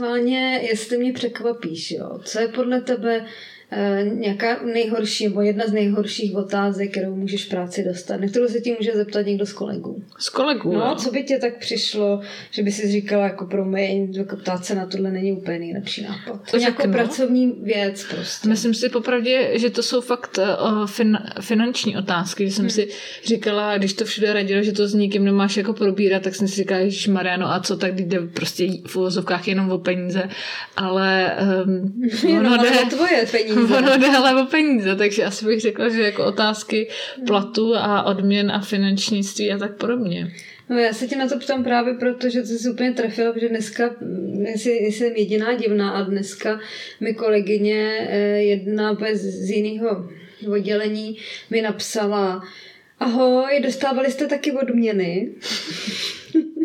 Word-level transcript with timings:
schválně, 0.00 0.60
jestli 0.62 0.98
mě 0.98 1.12
překvapíš, 1.12 1.90
jo. 1.90 2.20
Co 2.24 2.40
je 2.40 2.48
podle 2.48 2.80
tebe 2.80 3.26
nějaká 4.02 4.62
nejhorší, 4.64 5.24
nebo 5.24 5.40
jedna 5.40 5.66
z 5.66 5.72
nejhorších 5.72 6.36
otázek, 6.36 6.90
kterou 6.90 7.14
můžeš 7.14 7.46
v 7.46 7.48
práci 7.48 7.84
dostat, 7.84 8.20
na 8.20 8.28
kterou 8.28 8.48
se 8.48 8.60
ti 8.60 8.76
může 8.78 8.92
zeptat 8.94 9.26
někdo 9.26 9.46
z 9.46 9.52
kolegů. 9.52 10.02
Z 10.18 10.28
kolegů? 10.28 10.72
No, 10.72 10.94
co 10.94 11.10
by 11.10 11.22
tě 11.22 11.38
tak 11.38 11.58
přišlo, 11.58 12.20
že 12.50 12.62
by 12.62 12.72
si 12.72 12.92
říkala, 12.92 13.24
jako 13.24 13.46
promiň, 13.46 14.14
jako 14.14 14.36
ptát 14.36 14.64
se 14.64 14.74
na 14.74 14.86
tohle 14.86 15.10
není 15.10 15.32
úplně 15.32 15.58
nejlepší 15.58 16.02
nápad. 16.02 16.50
To 16.50 16.56
jako 16.56 16.88
pracovní 16.88 17.54
věc 17.62 18.04
prostě. 18.10 18.48
Myslím 18.48 18.74
si 18.74 18.88
popravdě, 18.88 19.50
že 19.54 19.70
to 19.70 19.82
jsou 19.82 20.00
fakt 20.00 20.38
uh, 20.38 20.86
fin, 20.86 21.18
finanční 21.40 21.96
otázky, 21.96 22.46
že 22.46 22.54
jsem 22.54 22.62
hmm. 22.62 22.70
si 22.70 22.88
říkala, 23.24 23.78
když 23.78 23.92
to 23.92 24.04
všude 24.04 24.32
radilo, 24.32 24.62
že 24.62 24.72
to 24.72 24.88
s 24.88 24.94
nikým 24.94 25.24
nemáš 25.24 25.56
jako 25.56 25.72
probírat, 25.72 26.22
tak 26.22 26.34
jsem 26.34 26.48
si 26.48 26.54
říkala, 26.54 26.80
že 26.86 27.10
Mariano, 27.10 27.52
a 27.52 27.60
co, 27.60 27.76
tak 27.76 28.00
jde 28.00 28.20
prostě 28.20 28.68
v 28.86 28.96
uvozovkách 28.96 29.48
jenom 29.48 29.70
o 29.70 29.78
peníze, 29.78 30.28
ale 30.76 31.36
um, 31.66 32.02
jenom 32.30 32.52
ono 32.52 32.62
jde, 32.62 32.70
tvoje 32.90 33.26
peníze 33.30 33.59
peníze. 33.66 33.78
Ono 33.78 33.98
jde 33.98 34.06
ale 34.06 34.42
o 34.42 34.46
peníze, 34.46 34.96
takže 34.96 35.24
asi 35.24 35.44
bych 35.46 35.60
řekla, 35.60 35.88
že 35.88 36.02
jako 36.02 36.24
otázky 36.24 36.88
platu 37.26 37.74
a 37.76 38.02
odměn 38.02 38.50
a 38.50 38.60
finančnictví 38.60 39.52
a 39.52 39.58
tak 39.58 39.76
podobně. 39.76 40.32
No 40.68 40.78
já 40.78 40.92
se 40.92 41.06
tě 41.06 41.16
na 41.16 41.28
to 41.28 41.38
ptám 41.38 41.64
právě 41.64 41.94
proto, 41.94 42.30
že 42.30 42.40
to 42.40 42.46
se 42.46 42.70
úplně 42.70 42.92
trefilo, 42.92 43.32
protože 43.32 43.48
dneska, 43.48 43.90
jestli 44.38 44.72
jsem 44.72 45.12
jediná 45.16 45.54
divná 45.54 45.90
a 45.90 46.02
dneska 46.02 46.60
mi 47.00 47.14
kolegyně 47.14 48.08
eh, 48.10 48.18
jedna 48.42 48.98
z 49.12 49.50
jiného 49.50 50.10
oddělení 50.52 51.16
mi 51.50 51.62
napsala, 51.62 52.42
ahoj, 52.98 53.60
dostávali 53.62 54.10
jste 54.10 54.26
taky 54.26 54.52
odměny? 54.52 55.28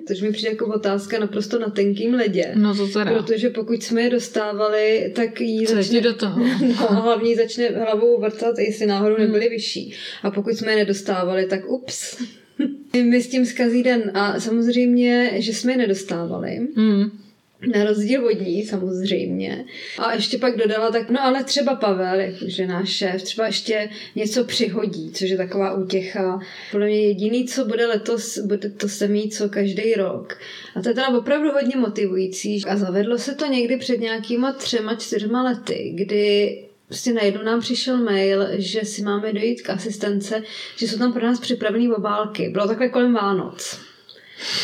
což 0.07 0.21
mi 0.21 0.31
přijde 0.31 0.49
jako 0.49 0.67
otázka 0.67 1.19
naprosto 1.19 1.59
na 1.59 1.69
tenkým 1.69 2.13
ledě. 2.13 2.51
No 2.55 2.75
to 2.75 2.87
teda. 2.87 3.13
Protože 3.13 3.49
pokud 3.49 3.83
jsme 3.83 4.01
je 4.01 4.09
dostávali, 4.09 5.11
tak 5.15 5.41
jí 5.41 5.67
Co 5.67 5.75
začne... 5.75 6.01
do 6.01 6.13
toho? 6.13 6.45
No, 6.61 7.01
hlavně 7.01 7.35
začne 7.35 7.67
hlavou 7.67 8.21
vrtat, 8.21 8.57
jestli 8.59 8.85
náhodou 8.85 9.17
nebyly 9.17 9.45
hmm. 9.45 9.49
vyšší. 9.49 9.93
A 10.23 10.31
pokud 10.31 10.53
jsme 10.53 10.71
je 10.71 10.75
nedostávali, 10.75 11.45
tak 11.45 11.69
ups. 11.69 12.17
mi 13.03 13.21
s 13.21 13.27
tím 13.27 13.45
zkazí 13.45 13.83
den. 13.83 14.11
A 14.13 14.39
samozřejmě, 14.39 15.31
že 15.35 15.53
jsme 15.53 15.71
je 15.71 15.77
nedostávali. 15.77 16.67
Hmm 16.75 17.24
na 17.73 17.83
rozdíl 17.83 18.25
od 18.25 18.41
ní, 18.41 18.65
samozřejmě. 18.65 19.65
A 19.97 20.13
ještě 20.13 20.37
pak 20.37 20.57
dodala 20.57 20.91
tak, 20.91 21.09
no 21.09 21.23
ale 21.23 21.43
třeba 21.43 21.75
Pavel, 21.75 22.19
jakože 22.19 22.67
náš 22.67 22.89
šéf, 22.89 23.23
třeba 23.23 23.45
ještě 23.45 23.89
něco 24.15 24.43
přihodí, 24.43 25.11
což 25.11 25.29
je 25.29 25.37
taková 25.37 25.73
útěcha. 25.73 26.39
Podle 26.71 26.87
mě 26.87 27.01
jediný, 27.01 27.45
co 27.45 27.65
bude 27.65 27.87
letos, 27.87 28.37
bude 28.37 28.69
to 28.69 28.89
samý, 28.89 29.29
co 29.29 29.49
každý 29.49 29.93
rok. 29.93 30.37
A 30.75 30.81
to 30.81 30.89
je 30.89 30.95
teda 30.95 31.09
opravdu 31.09 31.51
hodně 31.51 31.77
motivující. 31.77 32.65
A 32.65 32.77
zavedlo 32.77 33.17
se 33.17 33.35
to 33.35 33.45
někdy 33.45 33.77
před 33.77 33.99
nějakýma 33.99 34.53
třema, 34.53 34.95
čtyřma 34.95 35.43
lety, 35.43 35.91
kdy 35.95 36.65
prostě 36.87 37.13
najednou 37.13 37.43
nám 37.43 37.59
přišel 37.59 37.97
mail, 37.97 38.47
že 38.57 38.85
si 38.85 39.01
máme 39.01 39.33
dojít 39.33 39.61
k 39.61 39.69
asistence, 39.69 40.43
že 40.75 40.87
jsou 40.87 40.97
tam 40.97 41.13
pro 41.13 41.25
nás 41.25 41.39
připravené 41.39 41.95
obálky. 41.95 42.49
Bylo 42.49 42.67
takhle 42.67 42.89
kolem 42.89 43.13
Vánoc. 43.13 43.84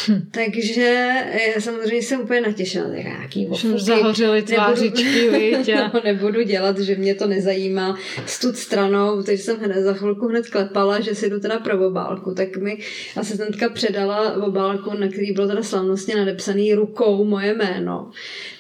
Hm. 0.08 0.28
Takže 0.32 1.10
já 1.56 1.62
samozřejmě 1.62 2.02
jsem 2.02 2.22
úplně 2.22 2.42
natěšená. 2.42 2.88
Nějaký 2.88 3.48
Už 3.48 3.64
zahořely 3.64 4.42
tvářičky, 4.42 5.32
nebudu, 5.32 5.74
no, 5.94 6.02
nebudu 6.04 6.42
dělat, 6.42 6.80
že 6.80 6.96
mě 6.96 7.16
to 7.16 7.28
nezajímá 7.28 7.98
stud 8.26 8.58
stranou, 8.58 9.24
takže 9.24 9.44
jsem 9.44 9.58
hned 9.58 9.84
za 9.84 9.94
chvilku 9.94 10.28
hned 10.28 10.50
klepala, 10.50 11.00
že 11.00 11.16
si 11.16 11.30
jdu 11.30 11.40
teda 11.40 11.60
pro 11.60 11.88
obálku. 11.88 12.34
Tak 12.34 12.58
mi 12.58 12.78
asistentka 13.16 13.70
předala 13.70 14.44
obálku, 14.44 14.98
na 14.98 15.08
který 15.08 15.32
bylo 15.32 15.48
teda 15.48 15.64
slavnostně 15.64 16.16
nadepsaný 16.16 16.74
rukou 16.74 17.26
moje 17.26 17.54
jméno. 17.54 18.12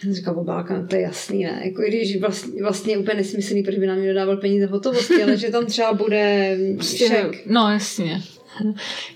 Jsem 0.02 0.14
říkala, 0.14 0.38
obálka, 0.38 0.78
no 0.78 0.88
to 0.88 0.96
je 0.96 1.02
jasný, 1.02 1.44
ne? 1.44 1.62
Jako, 1.66 1.82
když 1.82 2.22
vlastně, 2.22 2.64
vlastně 2.64 2.98
úplně 2.98 3.18
nesmyslný, 3.18 3.64
protože 3.64 3.80
by 3.80 3.88
nám 3.88 4.06
dodával 4.06 4.38
peníze 4.38 4.66
hotovosti, 4.66 5.24
ale 5.24 5.38
že 5.38 5.52
tam 5.52 5.66
třeba 5.66 5.94
bude 5.94 6.58
prostě, 6.76 7.08
šek. 7.08 7.46
No, 7.46 7.72
jasně. 7.72 8.22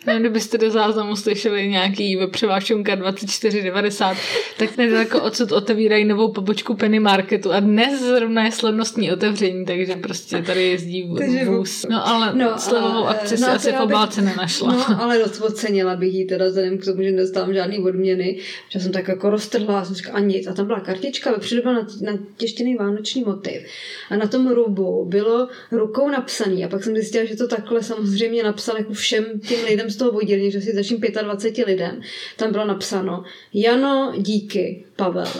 Nevím, 0.06 0.22
kdybyste 0.22 0.57
do 0.57 0.72
záznamu 0.72 1.16
slyšeli 1.16 1.68
nějaký 1.68 2.16
vepřeváčunka 2.16 2.96
2490, 2.96 4.18
tak 4.57 4.78
nedaleko 4.78 5.22
odsud 5.22 5.51
otevírají 5.51 6.06
novou 6.06 6.31
pobočku 6.31 6.75
Penny 6.75 7.00
Marketu 7.00 7.51
a 7.51 7.59
dnes 7.59 8.01
zrovna 8.01 8.45
je 8.45 8.51
slavnostní 8.51 9.12
otevření, 9.12 9.66
takže 9.66 9.95
prostě 9.95 10.41
tady 10.41 10.63
jezdí 10.63 11.03
vůz. 11.45 11.85
No 11.90 12.07
ale 12.07 12.35
no, 12.35 12.57
slevovou 12.57 13.06
akci 13.06 13.34
no, 13.34 13.38
si 13.38 13.45
asi 13.45 13.72
v 13.72 13.81
obálce 13.81 14.22
bych, 14.22 14.29
nenašla. 14.29 14.74
No 14.74 15.01
ale 15.03 15.19
dost 15.19 15.41
ocenila 15.41 15.95
bych 15.95 16.13
jí 16.13 16.28
teda 16.28 16.45
vzhledem 16.45 16.78
k 16.78 16.85
tomu, 16.85 17.03
že 17.03 17.12
nedostávám 17.12 17.53
žádný 17.53 17.79
odměny, 17.79 18.38
že 18.69 18.79
jsem 18.79 18.91
tak 18.91 19.07
jako 19.07 19.29
roztrhla 19.29 19.79
a 19.79 19.85
jsem 19.85 19.95
říkala 19.95 20.18
a 20.18 20.19
nic. 20.19 20.47
A 20.47 20.53
tam 20.53 20.68
byla 20.68 20.79
kartička, 20.79 21.31
vepředu 21.31 21.62
byl 21.62 21.85
natěštěný 22.01 22.75
vánoční 22.75 23.24
motiv. 23.24 23.62
A 24.09 24.16
na 24.16 24.28
tom 24.28 24.51
rubu 24.51 25.06
bylo 25.06 25.47
rukou 25.72 26.09
napsaný 26.09 26.66
a 26.66 26.68
pak 26.68 26.84
jsem 26.84 26.95
zjistila, 26.95 27.25
že 27.25 27.35
to 27.35 27.47
takhle 27.47 27.84
samozřejmě 27.84 28.44
napsal 28.44 28.78
jako 28.78 28.94
všem 28.94 29.25
těm 29.47 29.66
lidem 29.66 29.90
z 29.90 29.96
toho 29.96 30.12
oddělení, 30.12 30.52
že 30.52 30.62
si 30.62 30.75
začím 30.75 30.97
25 31.22 31.68
lidem, 31.68 32.02
tam 32.38 32.52
bylo 32.52 32.66
napsáno 32.66 33.24
Jano, 33.53 34.13
díky, 34.18 34.86
Pavel. 34.96 35.31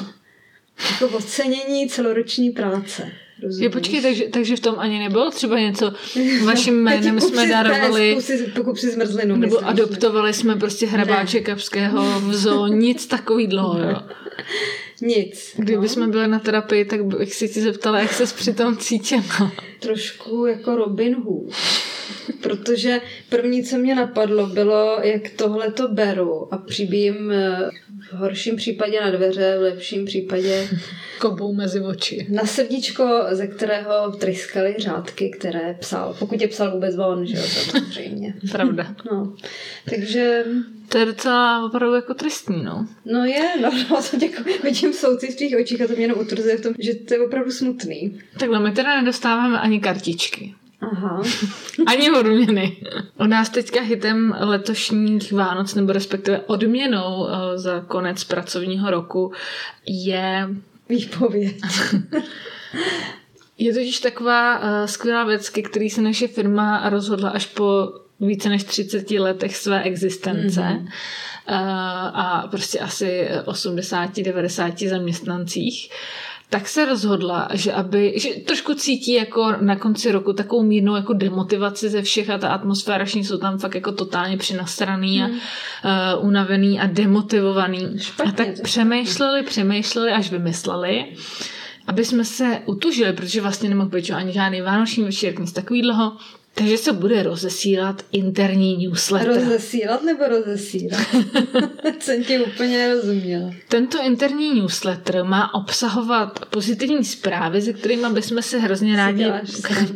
Jako 0.92 1.18
ocenění 1.18 1.90
celoroční 1.90 2.50
práce. 2.50 3.12
Rozumíš? 3.44 3.64
Je, 3.64 3.70
počkej, 3.70 4.02
takže, 4.02 4.24
takže 4.24 4.56
v 4.56 4.60
tom 4.60 4.76
ani 4.78 5.00
nebylo 5.00 5.32
třeba 5.32 5.60
něco 5.60 5.94
vaším 6.46 6.84
jménem 6.84 7.22
jsme 7.22 7.48
darovali 7.48 8.18
pokup 8.56 8.78
si 8.78 8.92
zmrzlinu. 8.92 9.36
Nebo 9.36 9.56
myslíš, 9.56 9.70
adoptovali 9.70 10.30
ne? 10.30 10.34
jsme 10.34 10.56
prostě 10.56 10.86
hrabáče 10.86 11.38
ne. 11.38 11.44
kapského 11.44 12.20
v 12.20 12.34
zoo, 12.34 12.68
nic 12.68 13.08
takový 13.08 13.48
dlouho, 13.48 13.80
jo. 13.80 13.96
Nic. 15.02 15.54
Kdyby 15.58 15.82
no. 15.82 15.88
jsme 15.88 16.08
byli 16.08 16.28
na 16.28 16.40
terapii, 16.40 16.86
tak 16.86 17.06
bych 17.06 17.36
si 17.36 17.50
ti 17.50 17.62
zeptala, 17.62 18.00
jak 18.00 18.14
ses 18.14 18.34
při 18.34 18.54
tom 18.54 18.78
cítila. 18.78 19.52
Trošku 19.80 20.46
jako 20.46 20.76
Robin 20.76 21.16
Hood. 21.16 21.54
Protože 22.42 23.02
první, 23.30 23.64
co 23.64 23.78
mě 23.78 23.96
napadlo, 23.96 24.48
bylo, 24.48 25.00
jak 25.02 25.30
tohle 25.30 25.72
to 25.72 25.88
beru 25.88 26.54
a 26.54 26.58
přibím 26.58 27.32
eh, 27.32 27.70
v 28.12 28.14
horším 28.14 28.56
případě 28.56 29.02
na 29.02 29.12
dveře, 29.12 29.58
v 29.58 29.62
lepším 29.62 30.06
případě 30.06 30.70
kobou 31.20 31.54
mezi 31.54 31.82
oči. 31.82 32.28
Na 32.30 32.46
srdíčko, 32.46 33.26
ze 33.32 33.48
kterého 33.48 34.12
tryskaly 34.12 34.76
řádky, 34.78 35.30
které 35.30 35.76
psal. 35.80 36.16
Pokud 36.20 36.42
je 36.42 36.48
psal 36.48 36.72
vůbec 36.72 36.96
on, 36.98 37.26
že 37.26 37.38
jo, 37.38 37.44
samozřejmě. 37.44 38.34
Pravda. 38.52 38.96
No. 39.12 39.36
Takže 39.90 40.46
to 40.90 40.98
je 40.98 41.06
docela 41.06 41.66
opravdu 41.66 41.96
jako 41.96 42.14
tristní, 42.14 42.64
no. 42.64 42.88
No 43.06 43.26
je, 43.26 43.52
no, 43.62 43.72
no 43.90 44.02
to 44.12 44.18
děkuji. 44.18 44.60
Vidím 44.64 44.94
souci 44.94 45.28
v 45.28 45.36
tvých 45.36 45.56
očích 45.62 45.82
a 45.82 45.88
to 45.88 45.94
mě 45.94 46.04
jenom 46.04 46.20
utvrzuje 46.20 46.58
v 46.58 46.62
tom, 46.62 46.74
že 46.80 46.96
to 46.96 47.14
je 47.14 47.20
opravdu 47.20 47.52
smutný. 47.52 48.20
Takhle, 48.40 48.60
my 48.60 48.72
teda 48.72 49.02
nedostáváme 49.02 49.60
ani 49.60 49.80
kartičky. 49.80 50.54
Aha. 50.92 51.22
Ani 51.88 52.12
odměny. 52.12 52.78
U 53.20 53.24
nás 53.24 53.50
teďka 53.50 53.82
hitem 53.82 54.36
letošních 54.40 55.32
Vánoc, 55.32 55.76
nebo 55.76 55.94
respektive 55.94 56.40
odměnou 56.40 57.28
eh, 57.28 57.58
za 57.58 57.82
konec 57.82 58.24
pracovního 58.24 58.92
roku 58.92 59.32
je... 59.86 60.50
Výpověď. 60.90 61.62
je 63.58 63.74
totiž 63.74 64.00
taková 64.00 64.60
uh, 64.60 64.86
skvělá 64.86 65.24
věc, 65.24 65.50
ke 65.50 65.62
který 65.62 65.90
se 65.90 66.02
naše 66.02 66.28
firma 66.28 66.90
rozhodla 66.90 67.30
až 67.30 67.46
po 67.46 67.94
více 68.20 68.50
než 68.50 68.64
30 68.64 69.12
letech 69.12 69.58
své 69.58 69.84
existence. 69.84 70.62
Mm-hmm. 70.62 70.88
a 72.14 72.48
prostě 72.52 72.80
asi 72.80 73.28
80-90 73.46 74.90
zaměstnancích 74.90 75.90
tak 76.56 76.68
se 76.68 76.86
rozhodla, 76.86 77.48
že 77.54 77.74
aby, 77.74 78.14
že 78.16 78.30
trošku 78.30 78.74
cítí 78.74 79.14
jako 79.14 79.56
na 79.62 79.76
konci 79.76 80.12
roku 80.12 80.34
takovou 80.34 80.64
mírnou 80.64 80.96
jako 80.96 81.14
demotivaci 81.14 81.90
ze 81.90 82.02
všech 82.02 82.30
a 82.30 82.38
ta 82.38 82.50
atmosféra, 82.50 83.06
všichni 83.06 83.24
jsou 83.24 83.38
tam 83.38 83.58
fakt 83.58 83.76
jako 83.76 83.92
totálně 83.92 84.38
přinastraný 84.38 85.24
a 85.24 85.28
uh, 85.28 86.26
unavený 86.28 86.80
a 86.80 86.88
demotivovaný. 86.88 88.00
Špatně, 88.00 88.32
a 88.32 88.36
tak 88.36 88.62
přemýšleli, 88.64 89.44
přemýšleli, 89.44 90.12
až 90.12 90.32
vymysleli, 90.32 91.06
aby 91.88 92.06
jsme 92.06 92.26
se 92.26 92.62
utužili, 92.66 93.14
protože 93.14 93.42
vlastně 93.42 93.70
nemohl 93.70 93.90
být 93.90 94.12
ani 94.12 94.34
žádný 94.34 94.62
vánoční 94.62 95.04
večer, 95.04 95.40
nic 95.40 95.52
takového, 95.52 96.18
takže 96.56 96.78
se 96.78 96.94
bude 96.94 97.24
rozesílat 97.24 98.02
interní 98.12 98.78
newsletter. 98.78 99.36
Rozesílat 99.36 100.04
nebo 100.04 100.24
rozesílat? 100.28 101.02
Jsem 102.00 102.24
ti 102.24 102.40
úplně 102.40 102.78
nerozuměla. 102.78 103.52
Tento 103.68 103.98
interní 104.04 104.62
newsletter 104.62 105.24
má 105.24 105.54
obsahovat 105.54 106.46
pozitivní 106.46 107.06
zprávy, 107.06 107.62
se 107.62 107.74
kterými 107.74 108.10
bychom 108.14 108.42
se 108.42 108.60
hrozně 108.60 108.96
rádi 108.96 109.26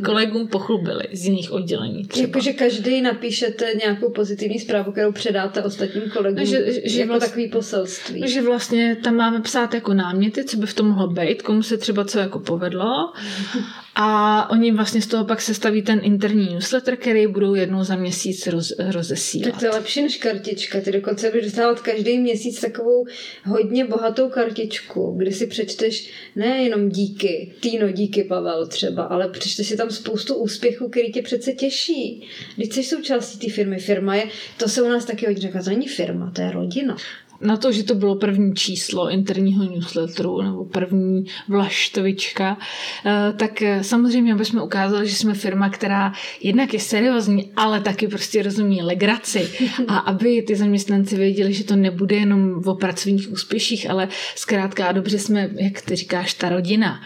kolegům 0.06 0.48
pochlubili 0.48 1.04
z 1.14 1.26
jiných 1.26 1.52
oddělení. 1.52 2.08
Jakože 2.16 2.54
každý 2.54 3.02
napíšete 3.02 3.66
nějakou 3.80 4.12
pozitivní 4.12 4.60
zprávu, 4.60 4.92
kterou 4.92 5.12
předáte 5.12 5.64
ostatním 5.64 6.04
kolegům. 6.10 6.40
No, 6.40 6.46
že, 6.46 6.66
že 6.86 7.00
jako 7.00 7.12
vlastně, 7.12 7.30
takový 7.30 7.48
poselství. 7.50 8.24
Že 8.28 8.42
vlastně 8.42 8.98
tam 9.04 9.16
máme 9.16 9.42
psát 9.42 9.74
jako 9.74 9.94
náměty, 9.94 10.44
co 10.44 10.58
by 10.58 10.66
v 10.66 10.74
tom 10.74 10.88
mohlo 10.88 11.08
být, 11.08 11.42
komu 11.42 11.64
se 11.64 11.78
třeba 11.78 12.06
co 12.06 12.20
jako 12.20 12.40
povedlo. 12.40 13.14
A 13.96 14.50
oni 14.50 14.72
vlastně 14.72 15.02
z 15.02 15.08
toho 15.08 15.26
pak 15.26 15.42
sestaví 15.42 15.82
ten 15.82 16.00
interní 16.04 16.54
newsletter, 16.54 16.98
který 16.98 17.28
budou 17.28 17.56
jednou 17.56 17.84
za 17.84 17.96
měsíc 17.96 18.48
roz, 18.48 18.74
rozesílat. 18.80 19.52
Tak 19.52 19.60
to 19.60 19.66
je 19.66 19.72
lepší 19.72 20.02
než 20.02 20.18
kartička. 20.18 20.82
Ty 20.82 20.92
dokonce 20.92 21.30
budeš 21.30 21.46
dostávat 21.46 21.80
každý 21.80 22.18
měsíc 22.18 22.62
takovou 22.62 23.06
hodně 23.46 23.86
bohatou 23.86 24.30
kartičku, 24.30 25.16
kdy 25.18 25.32
si 25.32 25.48
přečteš 25.48 26.12
nejenom 26.36 26.90
díky, 26.90 27.54
Týno, 27.60 27.92
díky 27.92 28.24
Pavel 28.24 28.68
třeba, 28.68 29.04
ale 29.04 29.30
přečteš 29.30 29.68
si 29.68 29.78
tam 29.78 29.90
spoustu 29.90 30.36
úspěchů, 30.36 30.90
který 30.90 31.12
tě 31.12 31.22
přece 31.22 31.52
těší. 31.52 32.28
Když 32.56 32.76
jsi 32.76 32.84
součástí 32.84 33.48
té 33.48 33.54
firmy, 33.54 33.80
firma 33.80 34.16
je, 34.16 34.30
to 34.58 34.70
se 34.70 34.82
u 34.82 34.90
nás 34.90 35.06
taky 35.06 35.26
hodně 35.26 35.42
říká, 35.42 35.64
to 35.64 35.70
není 35.70 35.88
firma, 35.88 36.32
to 36.36 36.42
je 36.42 36.52
rodina 36.52 36.98
na 37.42 37.58
to, 37.58 37.72
že 37.72 37.84
to 37.84 37.96
bylo 37.96 38.16
první 38.16 38.56
číslo 38.56 39.10
interního 39.10 39.64
newsletteru 39.64 40.42
nebo 40.42 40.66
první 40.66 41.26
vlaštovička, 41.48 42.58
eh, 43.06 43.34
tak 43.38 43.62
eh, 43.62 43.84
samozřejmě, 43.84 44.46
jsme 44.46 44.64
ukázali, 44.64 45.08
že 45.08 45.16
jsme 45.16 45.34
firma, 45.34 45.70
která 45.70 46.14
jednak 46.42 46.74
je 46.74 46.80
seriózní, 46.80 47.52
ale 47.56 47.82
taky 47.82 48.08
prostě 48.08 48.44
rozumí 48.44 48.82
legraci 48.82 49.50
a 49.88 49.98
aby 49.98 50.42
ty 50.42 50.56
zaměstnanci 50.56 51.16
věděli, 51.16 51.54
že 51.54 51.64
to 51.64 51.76
nebude 51.76 52.16
jenom 52.16 52.62
o 52.66 52.76
pracovních 52.76 53.32
úspěších, 53.32 53.90
ale 53.90 54.08
zkrátka 54.36 54.88
a 54.88 54.92
dobře 54.92 55.20
jsme, 55.20 55.50
jak 55.56 55.82
ty 55.82 55.96
říkáš, 55.96 56.34
ta 56.34 56.50
rodina. 56.50 57.02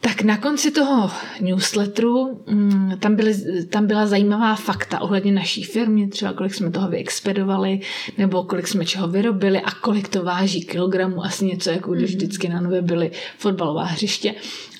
Tak 0.00 0.22
na 0.22 0.36
konci 0.36 0.70
toho 0.70 1.10
newsletteru 1.40 2.42
mm, 2.46 2.92
tam, 3.00 3.16
byly, 3.16 3.64
tam 3.64 3.86
byla 3.86 4.06
zajímavá 4.06 4.54
fakta 4.54 5.00
ohledně 5.00 5.32
naší 5.32 5.64
firmy, 5.64 6.08
třeba 6.08 6.32
kolik 6.32 6.54
jsme 6.54 6.70
toho 6.70 6.88
vyexpedovali, 6.88 7.80
nebo 8.18 8.44
kolik 8.44 8.68
jsme 8.68 8.86
čeho 8.86 9.08
vyrobili 9.08 9.60
a 9.60 9.70
kolik 9.70 10.08
to 10.08 10.24
váží 10.24 10.64
kilogramů, 10.64 11.24
asi 11.24 11.44
něco, 11.44 11.70
jako 11.70 11.92
když 11.92 12.10
mhm. 12.10 12.18
vždycky 12.18 12.48
na 12.48 12.60
nové 12.60 12.82
byly 12.82 13.10
fotbalová 13.38 13.84
hřiště. 13.84 14.34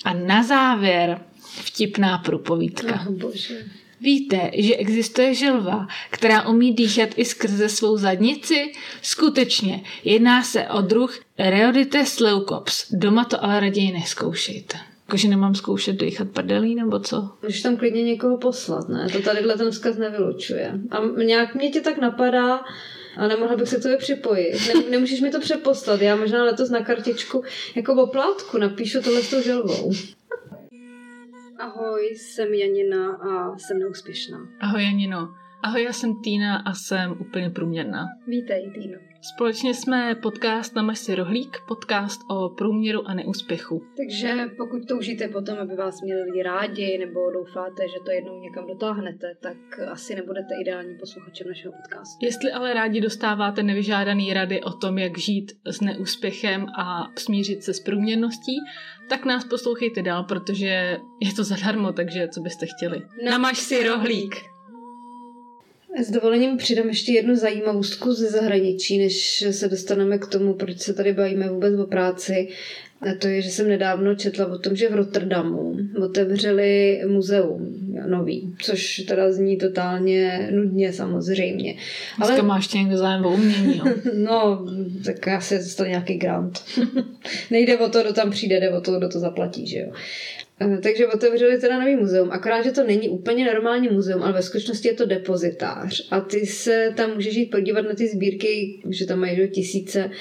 A 0.05 0.13
na 0.13 0.43
závěr 0.43 1.19
vtipná 1.43 2.17
průpovídka. 2.17 3.05
Oh, 3.09 3.15
bože. 3.15 3.65
Víte, 4.01 4.51
že 4.53 4.75
existuje 4.75 5.35
želva, 5.35 5.87
která 6.09 6.47
umí 6.47 6.73
dýchat 6.73 7.09
i 7.15 7.25
skrze 7.25 7.69
svou 7.69 7.97
zadnici? 7.97 8.71
Skutečně, 9.01 9.83
jedná 10.03 10.43
se 10.43 10.67
o 10.67 10.81
druh 10.81 11.19
Reodites 11.37 12.19
leucops. 12.19 12.85
Doma 12.91 13.25
to 13.25 13.43
ale 13.43 13.59
raději 13.59 13.91
neskoušejte. 13.91 14.77
Jakože 15.11 15.27
nemám 15.27 15.55
zkoušet 15.55 15.95
dýchat 15.95 16.29
prdelí 16.29 16.75
nebo 16.75 16.99
co? 16.99 17.29
Můžeš 17.43 17.61
tam 17.61 17.77
klidně 17.77 18.03
někoho 18.03 18.37
poslat, 18.37 18.89
ne? 18.89 19.07
To 19.11 19.21
tadyhle 19.21 19.57
ten 19.57 19.71
vzkaz 19.71 19.97
nevylučuje. 19.97 20.79
A 20.91 21.23
nějak 21.23 21.55
mě 21.55 21.69
tě 21.69 21.81
tak 21.81 21.97
napadá, 21.97 22.59
a 23.17 23.27
nemohla 23.27 23.55
bych 23.55 23.69
se 23.69 23.79
k 23.79 23.81
tobě 23.81 23.97
připojit. 23.97 24.53
Ne, 24.67 24.89
nemůžeš 24.89 25.21
mi 25.21 25.31
to 25.31 25.39
přeposlat. 25.39 26.01
Já 26.01 26.15
možná 26.15 26.43
letos 26.43 26.69
na 26.69 26.83
kartičku 26.83 27.43
jako 27.75 28.03
oplátku 28.03 28.57
napíšu 28.57 29.01
tohle 29.01 29.21
s 29.21 29.29
tou 29.29 29.41
želvou. 29.41 29.91
Ahoj, 31.59 32.09
jsem 32.15 32.53
Janina 32.53 33.11
a 33.11 33.57
jsem 33.57 33.79
neúspěšná. 33.79 34.37
Ahoj 34.59 34.83
Janino. 34.83 35.40
Ahoj, 35.63 35.83
já 35.83 35.93
jsem 35.93 36.21
Týna 36.21 36.57
a 36.57 36.73
jsem 36.73 37.11
úplně 37.11 37.49
průměrná. 37.49 38.05
Vítej, 38.27 38.71
Týno. 38.71 38.97
Společně 39.21 39.73
jsme 39.73 40.15
podcast 40.15 40.75
na 40.75 40.95
si 40.95 41.15
rohlík, 41.15 41.57
podcast 41.67 42.21
o 42.29 42.49
průměru 42.49 43.07
a 43.07 43.13
neúspěchu. 43.13 43.83
Takže 43.97 44.49
pokud 44.57 44.87
toužíte 44.87 45.27
potom, 45.27 45.57
aby 45.57 45.75
vás 45.75 46.01
měli 46.01 46.21
lidi 46.21 46.43
rádi, 46.43 46.97
nebo 46.97 47.31
doufáte, 47.31 47.83
že 47.87 48.03
to 48.05 48.11
jednou 48.11 48.39
někam 48.39 48.67
dotáhnete, 48.67 49.27
tak 49.41 49.57
asi 49.91 50.15
nebudete 50.15 50.49
ideální 50.61 50.97
posluchačem 50.99 51.47
našeho 51.47 51.73
podcastu. 51.73 52.25
Jestli 52.25 52.51
ale 52.51 52.73
rádi 52.73 53.01
dostáváte 53.01 53.63
nevyžádaný 53.63 54.33
rady 54.33 54.63
o 54.63 54.71
tom, 54.71 54.97
jak 54.97 55.17
žít 55.17 55.51
s 55.65 55.81
neúspěchem 55.81 56.65
a 56.79 57.11
smířit 57.17 57.63
se 57.63 57.73
s 57.73 57.79
průměrností, 57.79 58.55
tak 59.09 59.25
nás 59.25 59.45
poslouchejte 59.45 60.01
dál, 60.01 60.23
protože 60.23 60.97
je 61.21 61.33
to 61.35 61.43
zadarmo, 61.43 61.93
takže 61.93 62.27
co 62.27 62.41
byste 62.41 62.65
chtěli. 62.65 63.01
Namaž 63.29 63.57
si 63.57 63.87
rohlík. 63.87 64.50
S 65.99 66.11
dovolením 66.11 66.57
přidám 66.57 66.87
ještě 66.87 67.11
jednu 67.11 67.35
zajímavostku 67.35 68.13
ze 68.13 68.29
zahraničí, 68.29 68.97
než 68.97 69.45
se 69.51 69.69
dostaneme 69.69 70.17
k 70.17 70.25
tomu, 70.25 70.53
proč 70.53 70.79
se 70.79 70.93
tady 70.93 71.13
bavíme 71.13 71.49
vůbec 71.49 71.79
o 71.79 71.85
práci. 71.85 72.47
A 73.01 73.13
to 73.19 73.27
je, 73.27 73.41
že 73.41 73.49
jsem 73.49 73.67
nedávno 73.67 74.15
četla 74.15 74.45
o 74.47 74.57
tom, 74.57 74.75
že 74.75 74.89
v 74.89 74.95
Rotterdamu 74.95 75.77
otevřeli 76.03 77.01
muzeum 77.07 77.75
nový, 78.07 78.55
což 78.61 79.03
teda 79.07 79.31
zní 79.31 79.57
totálně 79.57 80.49
nudně 80.51 80.93
samozřejmě. 80.93 81.75
Dneska 82.17 82.35
Ale... 82.35 82.43
máš 82.43 82.73
někdo 82.73 82.97
zájem 82.97 83.25
o 83.25 83.33
umění, 83.33 83.77
jo? 83.77 83.85
no, 84.17 84.65
tak 85.05 85.27
asi 85.27 85.57
dostal 85.57 85.87
nějaký 85.87 86.13
grant. 86.13 86.63
Nejde 87.51 87.77
o 87.77 87.89
to, 87.89 88.01
kdo 88.01 88.13
tam 88.13 88.31
přijde, 88.31 88.59
jde 88.59 88.69
o 88.69 88.81
to, 88.81 88.97
kdo 88.97 89.09
to 89.09 89.19
zaplatí, 89.19 89.67
že 89.67 89.79
jo. 89.79 89.91
Eh, 90.61 90.77
takže 90.77 91.07
otevřeli 91.07 91.59
teda 91.59 91.79
nový 91.79 91.95
muzeum, 91.95 92.31
akorát, 92.31 92.61
že 92.61 92.71
to 92.71 92.83
není 92.83 93.09
úplně 93.09 93.45
normální 93.53 93.89
muzeum, 93.89 94.23
ale 94.23 94.33
ve 94.33 94.41
skutečnosti 94.41 94.87
je 94.87 94.93
to 94.93 95.05
depozitář. 95.05 96.07
A 96.11 96.21
ty 96.21 96.45
se 96.45 96.93
tam 96.95 97.13
můžeš 97.13 97.35
jít 97.35 97.51
podívat 97.51 97.81
na 97.81 97.93
ty 97.93 98.07
sbírky, 98.07 98.81
že 98.89 99.05
tam 99.05 99.19
mají 99.19 99.49
tisíce 99.49 100.11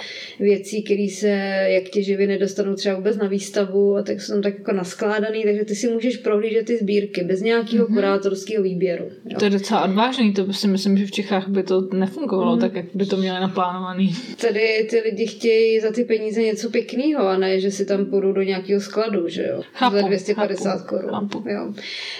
věcí, 0.41 0.83
které 0.83 1.07
se 1.13 1.29
jak 1.69 1.85
těživě 1.85 2.27
nedostanou 2.27 2.75
třeba 2.75 2.95
vůbec 2.95 3.17
na 3.17 3.29
výstavu 3.29 3.97
a 3.97 4.03
tak 4.03 4.21
jsou 4.21 4.33
tam 4.33 4.43
tak 4.43 4.59
jako 4.59 4.73
naskládaný, 4.73 5.43
takže 5.45 5.65
ty 5.65 5.75
si 5.75 5.89
můžeš 5.89 6.17
prohlížet 6.17 6.67
ty 6.67 6.77
sbírky 6.77 7.25
bez 7.25 7.41
nějakého 7.41 7.87
mm-hmm. 7.87 7.95
kurátorského 7.95 8.63
výběru. 8.63 9.05
Jo. 9.05 9.39
To 9.39 9.45
je 9.45 9.51
docela 9.51 9.85
odvážný, 9.85 10.33
to 10.33 10.53
si 10.53 10.69
myslím, 10.69 10.97
že 10.97 11.07
v 11.07 11.11
Čechách 11.11 11.49
by 11.49 11.63
to 11.63 11.89
nefungovalo 11.93 12.55
mm. 12.55 12.61
tak, 12.61 12.75
jak 12.75 12.87
by 12.95 13.07
to 13.07 13.17
měli 13.17 13.41
naplánovaný. 13.41 14.15
Tady 14.41 14.87
ty 14.91 15.01
lidi 15.01 15.27
chtějí 15.27 15.81
za 15.81 15.93
ty 15.93 16.05
peníze 16.05 16.43
něco 16.43 16.71
pěkného 16.71 17.29
a 17.29 17.37
ne, 17.37 17.61
že 17.61 17.71
si 17.71 17.87
tam 17.87 18.07
půjdou 18.07 18.33
do 18.33 18.43
nějakého 18.43 18.81
skladu, 18.81 19.29
že 19.29 19.47
jo. 19.51 19.63
Chápu. 19.73 19.97
Za 19.97 20.03
200 20.03 20.30
250 20.35 20.83
korun. 20.87 21.29
Jo. 21.47 21.75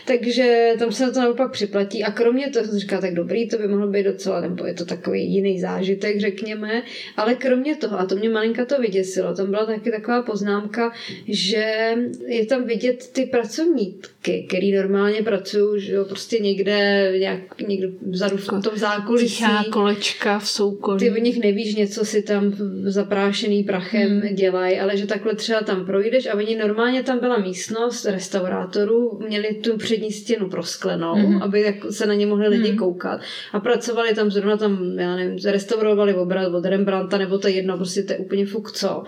Takže 0.05 0.73
tam 0.79 0.93
se 0.93 1.11
to 1.11 1.21
naopak 1.21 1.51
připlatí 1.53 2.05
a 2.05 2.11
kromě 2.11 2.51
toho 2.51 2.67
jsem 2.67 2.79
říkala, 2.79 3.01
tak 3.01 3.15
dobrý, 3.15 3.49
to 3.49 3.59
by 3.59 3.69
mohlo 3.69 3.87
být 3.87 4.03
docela, 4.03 4.41
nebo 4.41 4.67
je 4.67 4.75
to 4.75 4.85
takový 4.85 5.33
jiný 5.33 5.61
zážitek, 5.61 6.21
řekněme, 6.21 6.83
ale 7.17 7.35
kromě 7.35 7.77
toho, 7.77 8.01
a 8.01 8.07
to 8.07 8.17
mě 8.17 8.29
malinka 8.29 8.65
to 8.65 8.81
vyděsilo, 8.81 9.35
tam 9.35 9.51
byla 9.51 9.67
taky 9.67 9.91
taková 9.91 10.23
poznámka, 10.23 10.93
že 11.29 11.95
je 12.27 12.47
tam 12.47 12.65
vidět 12.65 13.11
ty 13.13 13.27
pracovníky, 13.27 14.45
který 14.49 14.73
normálně 14.73 15.23
pracují, 15.23 15.81
že 15.83 15.93
jo, 15.93 16.05
prostě 16.05 16.39
někde, 16.39 17.13
nějak, 17.19 17.61
někde 17.61 17.89
vzadu 18.11 18.37
v 18.37 18.47
tom 18.47 18.77
zákulisí. 18.77 19.27
Tichá 19.27 19.65
kolečka 19.73 20.39
v 20.39 20.49
soukolí. 20.49 20.99
Ty 20.99 21.11
o 21.11 21.17
nich 21.17 21.39
nevíš, 21.39 21.75
něco 21.75 22.05
si 22.05 22.23
tam 22.23 22.53
zaprášený 22.85 23.63
prachem 23.63 24.21
hmm. 24.21 24.35
dělají, 24.35 24.81
ale 24.81 24.97
že 24.97 25.07
takhle 25.07 25.35
třeba 25.35 25.61
tam 25.61 25.87
projdeš 25.87 26.27
a 26.27 26.35
oni 26.35 26.57
normálně 26.57 27.03
tam 27.03 27.19
byla 27.19 27.39
místnost, 27.39 27.90
restaurátorů 28.05 29.21
měli 29.27 29.55
tu 29.55 29.77
přední 29.77 30.13
stěnu 30.13 30.49
prosklenou, 30.49 31.15
mm-hmm. 31.15 31.43
aby 31.43 31.81
se 31.91 32.07
na 32.07 32.15
ně 32.15 32.27
mohli 32.27 32.49
lidi 32.49 32.73
mm-hmm. 32.73 32.79
koukat. 32.79 33.21
A 33.53 33.61
pracovali 33.61 34.15
tam 34.15 34.31
zrovna 34.31 34.57
tam, 34.57 34.99
já 34.99 35.17
nevím, 35.17 35.39
restaurovali 35.45 36.15
obraz 36.15 36.53
od 36.53 36.65
Rembrandta, 36.65 37.19
nebo 37.19 37.39
to 37.39 37.49
jedno, 37.49 37.77
prostě 37.77 38.03
to 38.03 38.13
je 38.13 38.19
úplně 38.19 38.47
fuk 38.47 38.73
co. 38.73 39.03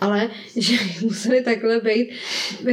Ale 0.00 0.30
že 0.56 0.76
museli 1.02 1.42
takhle 1.42 1.80
být 1.80 2.10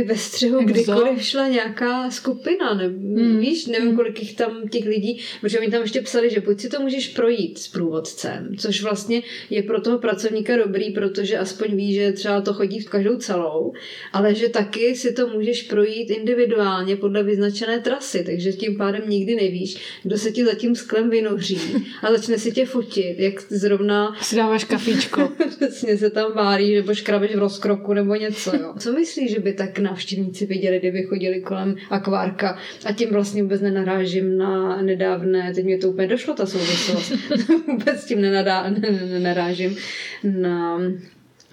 ve 0.05 0.15
střehu, 0.15 0.63
kdykoliv 0.63 1.23
šla 1.23 1.47
nějaká 1.47 2.11
skupina, 2.11 2.73
ne, 2.73 2.87
mm. 2.87 3.39
víš, 3.39 3.65
nevím, 3.65 3.87
mhm. 3.87 3.95
kolik 3.95 4.19
jich 4.21 4.35
tam 4.35 4.67
těch 4.69 4.85
lidí, 4.85 5.21
protože 5.41 5.59
oni 5.59 5.71
tam 5.71 5.81
ještě 5.81 6.01
psali, 6.01 6.29
že 6.29 6.39
buď 6.39 6.59
si 6.59 6.69
to 6.69 6.81
můžeš 6.81 7.07
projít 7.07 7.57
s 7.57 7.67
průvodcem, 7.67 8.55
což 8.57 8.83
vlastně 8.83 9.21
je 9.49 9.63
pro 9.63 9.81
toho 9.81 9.97
pracovníka 9.97 10.57
dobrý, 10.57 10.91
protože 10.91 11.37
aspoň 11.37 11.75
ví, 11.75 11.93
že 11.93 12.11
třeba 12.11 12.41
to 12.41 12.53
chodí 12.53 12.79
v 12.79 12.89
každou 12.89 13.17
celou, 13.17 13.73
ale 14.13 14.35
že 14.35 14.49
taky 14.49 14.95
si 14.95 15.13
to 15.13 15.27
můžeš 15.27 15.52
projít 15.61 16.09
individuálně 16.09 16.95
podle 16.95 17.23
vyznačené 17.23 17.79
trasy, 17.79 18.23
takže 18.25 18.51
tím 18.51 18.77
pádem 18.77 19.01
nikdy 19.07 19.35
nevíš, 19.35 19.99
kdo 20.03 20.17
se 20.17 20.31
ti 20.31 20.45
za 20.45 20.53
tím 20.53 20.75
sklem 20.75 21.09
vynoří 21.09 21.59
a 22.03 22.11
začne 22.11 22.37
si 22.37 22.51
tě 22.51 22.65
fotit, 22.65 23.19
jak 23.19 23.41
zrovna... 23.49 24.15
Si 24.21 24.35
dáváš 24.35 24.63
kafíčko. 24.63 25.31
Přesně 25.55 25.97
se 25.97 26.09
tam 26.09 26.33
várí, 26.33 26.75
nebo 26.75 26.95
škrabeš 26.95 27.35
v 27.35 27.39
rozkroku 27.39 27.93
nebo 27.93 28.15
něco. 28.15 28.55
Jo. 28.55 28.73
Co 28.79 28.93
myslíš, 28.93 29.31
že 29.31 29.39
by 29.39 29.53
tak 29.53 29.79
návštěvníci 29.79 30.45
viděli, 30.45 30.79
kdyby 30.79 31.03
chodili 31.03 31.41
kolem 31.41 31.75
akvárka 31.89 32.57
a 32.85 32.93
tím 32.93 33.09
vlastně 33.09 33.43
vůbec 33.43 33.61
nenarážím 33.61 34.37
na 34.37 34.81
nedávné, 34.81 35.53
teď 35.53 35.65
mě 35.65 35.77
to 35.77 35.89
úplně 35.89 36.07
došlo, 36.07 36.33
ta 36.33 36.45
souvislost, 36.45 37.13
vůbec 37.67 38.05
tím 38.05 38.21
nenadá, 38.21 38.69
nenarážím 39.09 39.77
na 40.23 40.79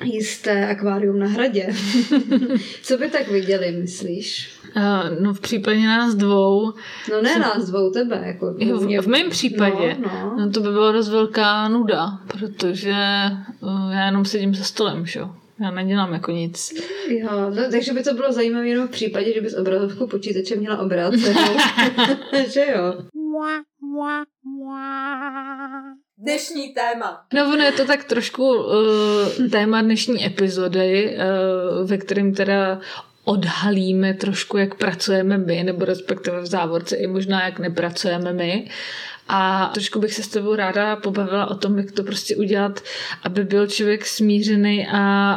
jisté 0.02 0.68
akvárium 0.68 1.18
na 1.18 1.26
hradě. 1.26 1.68
Co 2.82 2.98
by 2.98 3.10
tak 3.10 3.28
viděli, 3.28 3.72
myslíš? 3.72 4.50
Uh, 4.76 5.22
no 5.22 5.34
v 5.34 5.40
případě 5.40 5.80
nás 5.80 6.14
dvou. 6.14 6.72
No 7.10 7.22
ne 7.22 7.32
co... 7.32 7.38
nás 7.38 7.70
dvou, 7.70 7.90
tebe. 7.90 8.22
Jako 8.26 8.52
v, 8.52 8.58
v, 8.58 9.02
v 9.02 9.06
mém 9.06 9.30
případě. 9.30 9.96
No, 9.98 10.08
no. 10.12 10.36
no 10.38 10.50
to 10.50 10.60
by 10.60 10.68
byla 10.68 10.92
dost 10.92 11.08
velká 11.08 11.68
nuda, 11.68 12.20
protože 12.26 12.94
uh, 13.60 13.92
já 13.92 14.06
jenom 14.06 14.24
sedím 14.24 14.54
za 14.54 14.64
stolem, 14.64 15.06
že 15.06 15.20
jo. 15.20 15.30
Já 15.60 15.70
nedělám 15.70 16.12
jako 16.12 16.30
nic. 16.30 16.72
Jo, 17.08 17.30
no, 17.30 17.70
takže 17.70 17.92
by 17.92 18.02
to 18.02 18.14
bylo 18.14 18.32
zajímavé 18.32 18.68
jenom 18.68 18.88
v 18.88 18.90
případě, 18.90 19.34
že 19.34 19.40
bys 19.40 19.54
obrazovku 19.54 20.06
počítače 20.06 20.56
měla 20.56 20.78
obrácenou. 20.78 21.56
že 22.46 22.66
jo? 22.76 22.94
Dnešní 26.20 26.68
téma. 26.68 27.24
No 27.34 27.44
ono 27.44 27.64
je 27.64 27.72
to 27.72 27.84
tak 27.84 28.04
trošku 28.04 28.54
uh, 28.54 29.50
téma 29.50 29.82
dnešní 29.82 30.26
epizody, 30.26 31.16
uh, 31.16 31.88
ve 31.88 31.98
kterém 31.98 32.34
teda 32.34 32.80
odhalíme 33.24 34.14
trošku, 34.14 34.56
jak 34.56 34.74
pracujeme 34.74 35.38
my, 35.38 35.64
nebo 35.64 35.84
respektive 35.84 36.40
v 36.40 36.46
závorce 36.46 36.96
i 36.96 37.06
možná, 37.06 37.44
jak 37.44 37.58
nepracujeme 37.58 38.32
my. 38.32 38.68
A 39.28 39.70
trošku 39.74 40.00
bych 40.00 40.14
se 40.14 40.22
s 40.22 40.28
tebou 40.28 40.54
ráda 40.54 40.96
pobavila 40.96 41.50
o 41.50 41.54
tom, 41.54 41.78
jak 41.78 41.92
to 41.92 42.02
prostě 42.02 42.36
udělat, 42.36 42.80
aby 43.22 43.44
byl 43.44 43.66
člověk 43.66 44.06
smířený 44.06 44.88
a 44.92 45.34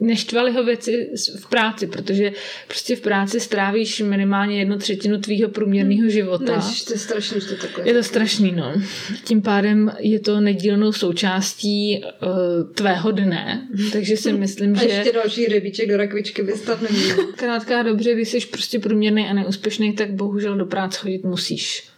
neštvali 0.00 0.52
ho 0.52 0.64
věci 0.64 1.10
v 1.40 1.48
práci, 1.48 1.86
protože 1.86 2.32
prostě 2.68 2.96
v 2.96 3.00
práci 3.00 3.40
strávíš 3.40 4.00
minimálně 4.00 4.58
jednu 4.58 4.78
třetinu 4.78 5.20
tvýho 5.20 5.48
průměrného 5.48 6.08
života. 6.08 6.56
Než, 6.56 6.82
to 6.82 6.92
je 6.92 6.98
strašný, 6.98 7.40
že 7.40 7.46
to. 7.46 7.80
Je 7.84 7.94
to 7.94 8.02
strašný, 8.02 8.52
no. 8.52 8.82
Tím 9.24 9.42
pádem 9.42 9.92
je 9.98 10.20
to 10.20 10.40
nedílnou 10.40 10.92
součástí 10.92 12.02
uh, 12.02 12.72
tvého 12.74 13.10
dne, 13.10 13.68
takže 13.92 14.16
si 14.16 14.32
myslím, 14.32 14.72
a 14.76 14.78
že... 14.78 14.86
A 14.86 14.94
ještě 14.94 15.12
další 15.12 15.46
rybíček 15.46 15.88
do 15.88 15.96
rakvičky 15.96 16.42
bys 16.42 16.60
tam 16.60 16.78
neměl. 16.82 17.16
Krátka 17.36 17.82
dobře, 17.82 18.14
když 18.14 18.28
jsi 18.28 18.40
prostě 18.40 18.78
průměrný 18.78 19.26
a 19.26 19.32
neúspěšný, 19.32 19.92
tak 19.92 20.12
bohužel 20.12 20.56
do 20.56 20.66
práce 20.66 20.98
chodit 20.98 21.24
musíš. 21.24 21.88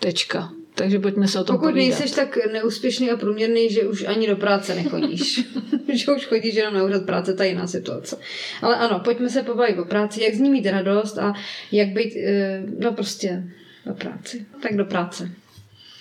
Tečka. 0.00 0.52
Takže 0.74 0.98
pojďme 0.98 1.28
se 1.28 1.40
o 1.40 1.44
tom 1.44 1.56
Pokud 1.56 1.70
povídat. 1.70 1.98
nejseš 1.98 2.10
tak 2.10 2.38
neúspěšný 2.52 3.10
a 3.10 3.16
průměrný, 3.16 3.70
že 3.70 3.82
už 3.82 4.04
ani 4.06 4.26
do 4.26 4.36
práce 4.36 4.74
nechodíš. 4.74 5.40
že 5.92 6.12
už 6.12 6.26
chodíš 6.26 6.54
jenom 6.54 6.74
na 6.74 6.84
úřad 6.84 7.06
práce, 7.06 7.34
ta 7.34 7.44
jiná 7.44 7.66
situace. 7.66 8.18
Ale 8.62 8.76
ano, 8.76 9.00
pojďme 9.04 9.28
se 9.28 9.42
pobavit 9.42 9.78
o 9.78 9.84
práci, 9.84 10.22
jak 10.22 10.34
z 10.34 10.40
ní 10.40 10.50
mít 10.50 10.66
radost 10.66 11.18
a 11.18 11.32
jak 11.72 11.88
být, 11.88 12.16
eh, 12.16 12.62
no 12.78 12.92
prostě 12.92 13.44
do 13.86 13.94
práci. 13.94 14.46
Tak 14.62 14.76
do 14.76 14.84
práce. 14.84 15.30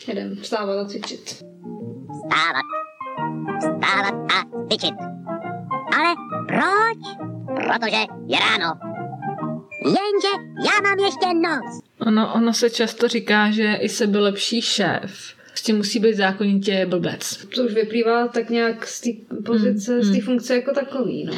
Jedem 0.08 0.36
vstávat 0.36 0.78
a 0.80 0.86
cvičit. 0.86 1.24
Vstávat. 1.24 2.66
Vstávat 3.60 4.14
a 4.32 4.68
cvičit. 4.68 4.96
Ale 5.98 6.16
proč? 6.48 7.18
Protože 7.56 7.98
je 8.28 8.40
ráno. 8.40 8.91
Jenže 9.86 10.28
já 10.66 10.82
mám 10.82 11.00
ještě 11.00 11.34
noc. 11.34 11.82
Ono, 12.00 12.34
ono 12.34 12.54
se 12.54 12.70
často 12.70 13.08
říká, 13.08 13.52
že 13.52 13.74
i 13.74 13.90
sebelepší 13.90 14.62
šéf 14.62 15.34
s 15.56 15.64
tím 15.64 15.78
musí 15.78 16.00
být 16.00 16.16
zákonitě 16.16 16.86
blbec. 16.86 17.46
To 17.56 17.64
už 17.64 17.74
vyplývá 17.74 18.28
tak 18.28 18.50
nějak 18.50 18.88
z 18.88 19.02
té 19.02 19.10
pozice, 19.46 19.96
mm, 19.96 20.04
z 20.04 20.12
té 20.12 20.22
funkce 20.22 20.56
jako 20.56 20.74
takový, 20.74 21.24
no. 21.24 21.34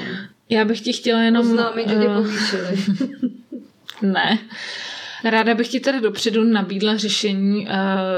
Já 0.49 0.65
bych 0.65 0.81
ti 0.81 0.93
chtěla 0.93 1.21
jenom... 1.21 1.51
Oznámit, 1.51 1.89
že 1.89 1.95
tě 1.95 2.07
povýšili. 2.07 2.77
ne. 4.13 4.39
Ráda 5.23 5.55
bych 5.55 5.67
ti 5.67 5.79
teda 5.79 5.99
dopředu 5.99 6.43
nabídla 6.43 6.97
řešení, 6.97 7.67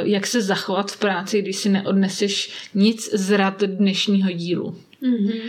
jak 0.02 0.28
se 0.28 0.42
zachovat 0.42 0.92
v 0.92 0.98
práci, 0.98 1.42
když 1.42 1.56
si 1.56 1.70
neodneseš 1.70 2.68
nic 2.74 3.14
z 3.14 3.38
rad 3.38 3.64
dnešního 3.64 4.32
dílu. 4.32 4.76
Mm-hmm. 5.04 5.42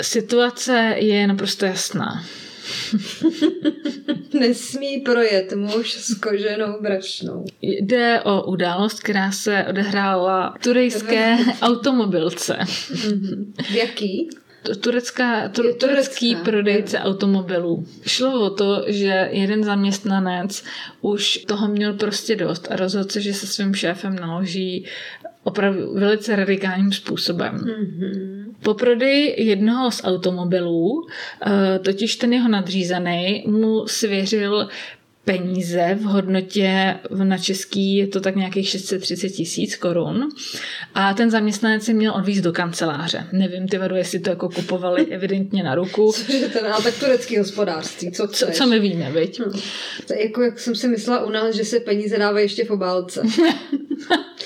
Situace 0.00 0.94
je 0.98 1.26
naprosto 1.26 1.64
jasná. 1.64 2.24
Nesmí 4.40 5.00
projet 5.00 5.52
muž 5.52 5.94
s 5.94 6.14
koženou 6.14 6.80
brašnou. 6.80 7.44
Jde 7.62 8.20
o 8.20 8.42
událost, 8.42 9.00
která 9.00 9.32
se 9.32 9.64
odehrála 9.68 10.54
v 10.58 10.62
turejské 10.62 11.36
automobilce. 11.62 12.58
Mm-hmm. 12.60 13.52
Jaký? 13.74 14.28
Turecká, 14.80 15.48
tu, 15.48 15.62
turecký 15.80 16.36
prodejce 16.36 16.98
automobilů. 16.98 17.86
Šlo 18.06 18.40
o 18.40 18.50
to, 18.50 18.84
že 18.86 19.28
jeden 19.32 19.64
zaměstnanec 19.64 20.64
už 21.00 21.38
toho 21.38 21.68
měl 21.68 21.92
prostě 21.92 22.36
dost 22.36 22.68
a 22.70 22.76
rozhodl 22.76 23.08
se, 23.08 23.20
že 23.20 23.34
se 23.34 23.46
svým 23.46 23.74
šéfem 23.74 24.16
naloží 24.16 24.86
opravdu 25.42 25.94
velice 25.94 26.36
radikálním 26.36 26.92
způsobem. 26.92 27.56
Mm-hmm. 27.56 28.43
Po 28.62 28.74
prodeji 28.74 29.44
jednoho 29.44 29.90
z 29.90 30.04
automobilů, 30.04 31.06
totiž 31.84 32.16
ten 32.16 32.32
jeho 32.32 32.48
nadřízený, 32.48 33.44
mu 33.46 33.86
svěřil 33.86 34.68
peníze 35.24 35.98
v 36.00 36.02
hodnotě 36.02 36.94
na 37.10 37.38
český 37.38 37.96
je 37.96 38.06
to 38.06 38.20
tak 38.20 38.36
nějakých 38.36 38.68
630 38.68 39.28
tisíc 39.28 39.76
korun 39.76 40.28
a 40.94 41.14
ten 41.14 41.30
zaměstnanec 41.30 41.84
si 41.84 41.94
měl 41.94 42.14
odvízt 42.14 42.44
do 42.44 42.52
kanceláře. 42.52 43.26
Nevím, 43.32 43.68
ty 43.68 43.78
vedu, 43.78 43.94
jestli 43.96 44.18
to 44.18 44.30
jako 44.30 44.48
kupovali 44.48 45.06
evidentně 45.10 45.62
na 45.62 45.74
ruku. 45.74 46.12
Cože 46.12 46.48
ten, 46.48 46.66
ale 46.66 46.82
tak 46.82 46.98
turecký 46.98 47.38
hospodářství, 47.38 48.12
co 48.12 48.28
co, 48.28 48.46
co 48.46 48.66
my 48.66 48.78
víme, 48.78 49.12
viď? 49.12 49.40
Hm. 49.40 49.60
To 50.06 50.14
je 50.14 50.22
jako, 50.22 50.42
jak 50.42 50.58
jsem 50.58 50.74
si 50.74 50.88
myslela 50.88 51.24
u 51.24 51.30
nás, 51.30 51.54
že 51.54 51.64
se 51.64 51.80
peníze 51.80 52.18
dávají 52.18 52.44
ještě 52.44 52.64
v 52.64 52.70
obálce. 52.70 53.22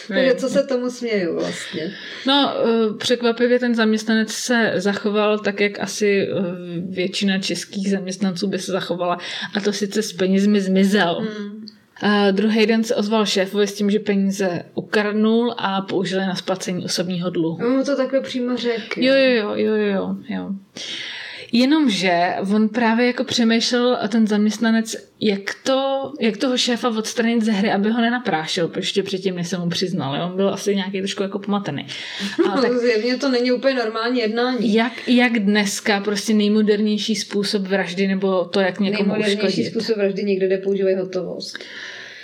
Takže 0.09 0.35
co 0.35 0.49
se 0.49 0.63
tomu 0.63 0.91
směju 0.91 1.35
vlastně? 1.35 1.93
No, 2.27 2.55
překvapivě 2.99 3.59
ten 3.59 3.75
zaměstnanec 3.75 4.31
se 4.31 4.73
zachoval 4.77 5.39
tak, 5.39 5.61
jak 5.61 5.81
asi 5.81 6.29
většina 6.89 7.39
českých 7.39 7.91
zaměstnanců 7.91 8.47
by 8.47 8.59
se 8.59 8.73
zachovala. 8.73 9.19
A 9.55 9.61
to 9.61 9.73
sice 9.73 10.03
s 10.03 10.13
penězmi 10.13 10.61
zmizel. 10.69 11.21
Hmm. 11.21 11.67
A 12.03 12.31
druhý 12.31 12.67
den 12.67 12.85
se 12.85 12.95
ozval 12.95 13.27
šéfovi 13.27 13.67
s 13.67 13.75
tím, 13.75 13.91
že 13.91 13.99
peníze 13.99 14.63
ukradnul 14.75 15.55
a 15.59 15.81
použili 15.81 16.27
na 16.27 16.35
splacení 16.35 16.85
osobního 16.85 17.31
dluhu. 17.31 17.59
No, 17.63 17.85
to 17.85 17.97
takhle 17.97 18.21
přímo 18.21 18.57
řekl. 18.57 19.03
Jo, 19.03 19.15
jo, 19.15 19.55
jo, 19.55 19.55
jo, 19.57 19.75
jo, 19.77 20.17
jo. 20.29 20.51
Jenomže 21.53 22.35
on 22.55 22.69
právě 22.69 23.07
jako 23.07 23.25
přemýšlel 23.25 23.99
ten 24.09 24.27
zaměstnanec, 24.27 24.97
jak, 25.21 25.55
to, 25.63 26.13
jak 26.21 26.37
toho 26.37 26.59
šéfa 26.59 26.89
odstranit 26.89 27.43
ze 27.43 27.53
hry, 27.53 27.73
aby 27.73 27.91
ho 27.91 28.01
nenaprášil, 28.01 28.69
protože 28.69 29.03
předtím, 29.03 29.35
než 29.37 29.49
se 29.49 29.59
mu 29.59 29.69
přiznal. 29.69 30.23
On 30.31 30.37
byl 30.37 30.49
asi 30.49 30.77
nějaký 30.77 30.99
trošku 30.99 31.23
jako 31.23 31.39
pomatený. 31.39 31.87
Ale 32.51 32.63
tak, 32.63 32.73
zjevně 32.79 33.17
to 33.17 33.29
není 33.29 33.53
úplně 33.53 33.75
normální 33.75 34.21
jednání. 34.21 34.75
Jak, 34.75 35.09
jak 35.09 35.39
dneska 35.39 36.01
prostě 36.01 36.35
nejmodernější 36.35 37.15
způsob 37.15 37.63
vraždy, 37.63 38.07
nebo 38.07 38.45
to, 38.45 38.61
jak 38.61 38.81
někomu 38.81 39.09
Nejmodernější 39.09 39.47
uškodit? 39.47 39.71
způsob 39.71 39.97
vraždy 39.97 40.25
někde, 40.25 40.47
kde 40.47 40.59
používají 40.59 40.97
hotovost. 40.97 41.59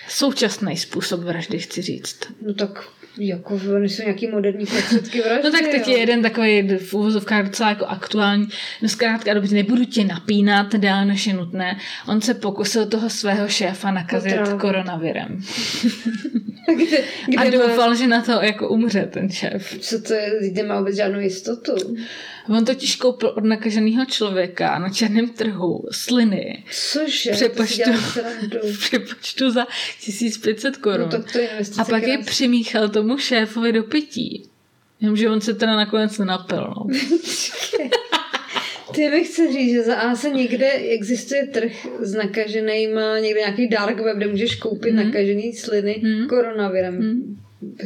Současný 0.09 0.77
způsob 0.77 1.21
vraždy, 1.21 1.59
chci 1.59 1.83
říct. 1.83 2.19
No 2.47 2.55
tak 2.55 2.85
jako 3.19 3.61
jsou 3.83 4.03
nějaký 4.03 4.27
moderní 4.29 4.67
prostředky 4.67 5.23
vraždy. 5.23 5.43
No 5.45 5.51
tak 5.51 5.69
teď 5.71 5.89
jo. 5.89 5.93
je 5.95 5.99
jeden 6.01 6.23
takový 6.23 6.63
v 6.79 6.95
uvozovkách 6.95 7.45
docela 7.47 7.69
jako 7.69 7.85
aktuální. 7.87 8.49
No 8.83 8.89
zkrátka 8.89 9.35
dobře, 9.35 9.55
nebudu 9.55 9.85
tě 9.85 10.05
napínat 10.05 10.75
dál 10.75 11.05
než 11.07 11.27
je 11.27 11.35
nutné. 11.35 11.79
On 12.09 12.21
se 12.21 12.35
pokusil 12.35 12.87
toho 12.87 13.11
svého 13.11 13.49
šéfa 13.49 13.91
nakazit 13.91 14.33
Potrávit. 14.37 14.61
koronavirem. 14.61 15.41
kde, 16.77 16.85
kde 17.29 17.37
A 17.39 17.45
má, 17.45 17.51
doufal, 17.51 17.95
že 17.95 18.07
na 18.07 18.23
to 18.23 18.33
jako 18.33 18.69
umře 18.69 19.09
ten 19.13 19.31
šéf. 19.31 19.77
co 19.81 20.01
to 20.03 20.15
je, 20.15 20.33
kde 20.51 20.63
má 20.63 20.79
vůbec 20.79 20.97
žádnou 20.97 21.21
jistotu. 21.21 21.73
On 22.49 22.65
totiž 22.65 22.97
koupil 22.97 23.29
od 23.29 23.45
nakaženého 23.45 24.05
člověka 24.05 24.79
na 24.79 24.89
černém 24.89 25.29
trhu 25.29 25.85
sliny 25.91 26.65
Cože? 26.71 27.31
Přepočtu. 27.31 27.91
Přepočtu 28.79 29.51
za 29.51 29.67
1500 30.01 30.77
korun. 30.77 31.09
No 31.13 31.23
to 31.33 31.39
je 31.39 31.49
A 31.79 31.85
pak 31.85 32.03
je 32.03 32.19
přimíchal 32.19 32.89
tomu 32.89 33.19
šéfovi 33.19 33.73
do 33.73 33.83
pití. 33.83 34.43
Jenomže 35.01 35.31
on 35.31 35.41
se 35.41 35.55
teda 35.55 35.77
nakonec 35.77 36.19
nenapil. 36.19 36.75
No. 36.77 36.87
Ty 38.95 39.09
mi 39.11 39.25
chci 39.25 39.53
říct, 39.53 39.73
že 39.73 39.83
za 39.83 39.97
A 39.97 40.15
se 40.15 40.31
někde 40.31 40.71
existuje 40.71 41.47
trh 41.47 41.87
s 42.01 42.15
nakaženýma, 42.15 43.19
někde 43.19 43.41
nějaký 43.41 43.69
dark 43.69 44.01
web, 44.01 44.17
kde 44.17 44.27
můžeš 44.27 44.55
koupit 44.55 44.95
hmm. 44.95 45.07
nakažený 45.07 45.53
sliny 45.53 46.01
hmm. 46.03 46.29
koronavirem. 46.29 46.99
Hmm. 46.99 47.39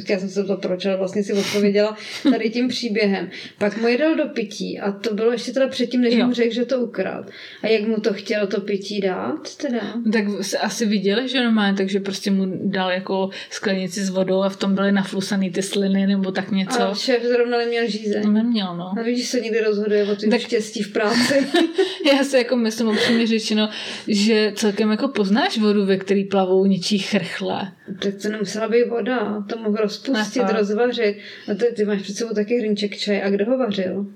Já 0.08 0.18
jsem 0.18 0.28
se 0.28 0.44
to 0.44 0.56
proč, 0.56 0.87
ale 0.87 0.97
vlastně 0.97 1.23
si 1.25 1.32
odpověděla 1.32 1.97
tady 2.32 2.50
tím 2.50 2.68
příběhem. 2.68 3.30
Pak 3.58 3.76
mu 3.80 3.88
je 3.88 3.99
dal 3.99 4.14
do 4.16 4.25
pití 4.26 4.78
a 4.80 4.92
to 4.92 5.14
bylo 5.14 5.32
ještě 5.32 5.52
teda 5.52 5.68
předtím, 5.68 6.00
než 6.00 6.14
Jo. 6.14 6.26
mu 6.26 6.32
řekl, 6.32 6.54
že 6.54 6.64
to 6.64 6.80
ukrad. 6.80 7.26
A 7.62 7.66
jak 7.66 7.88
mu 7.88 7.97
to 8.00 8.12
chtěl 8.12 8.47
to 8.47 8.61
pití 8.61 9.00
dát 9.00 9.56
teda? 9.56 9.80
Tak 10.12 10.25
se 10.40 10.58
asi 10.58 10.87
viděli, 10.87 11.28
že 11.28 11.40
normálně, 11.44 11.76
takže 11.76 12.00
prostě 12.00 12.30
mu 12.30 12.47
dal 12.64 12.90
jako 12.90 13.30
sklenici 13.50 14.04
s 14.04 14.11
vodou 14.11 14.42
a 14.42 14.49
v 14.49 14.56
tom 14.56 14.75
byly 14.75 14.92
naflusaný 14.92 15.50
ty 15.50 15.62
sliny 15.62 16.06
nebo 16.06 16.32
tak 16.32 16.50
něco. 16.50 16.82
A 16.82 16.94
šéf 16.94 17.23
zrovna 17.23 17.58
neměl 17.58 17.90
žízeň. 17.90 18.23
To 18.23 18.30
neměl, 18.30 18.76
no. 18.76 18.92
A 18.99 19.02
vidíš, 19.02 19.28
se 19.28 19.40
někdy 19.40 19.61
rozhoduje 19.61 20.04
o 20.12 20.16
tvým 20.16 20.30
Tak- 20.30 20.40
štěstí 20.40 20.82
v 20.82 20.92
práci. 20.92 21.35
Já 22.12 22.25
si 22.25 22.37
jako 22.37 22.56
myslím 22.56 22.88
upřímně 22.88 23.26
řečeno, 23.26 23.68
že 24.08 24.52
celkem 24.56 24.90
jako 24.90 25.08
poznáš 25.08 25.58
vodu, 25.58 25.87
ve 25.87 25.97
který 25.97 26.25
plavou 26.25 26.66
něčí 26.66 26.99
chrchle. 26.99 27.73
tak 28.02 28.14
to 28.23 28.28
nemusela 28.28 28.68
být 28.68 28.85
voda, 28.88 29.44
to 29.49 29.58
mohl 29.70 29.82
rozpustit, 29.82 30.37
Ne, 30.42 30.48
fakt. 30.48 30.56
rozvařit. 30.58 31.16
A 31.50 31.54
ty, 31.54 31.64
ty 31.76 31.84
máš 31.84 32.02
před 32.02 32.16
sebou 32.16 32.34
taky 32.34 32.58
hrnček 32.58 32.96
čaje. 32.96 33.22
A 33.22 33.30
kdo 33.30 33.44
ho 33.44 33.58
vařil? 33.58 34.06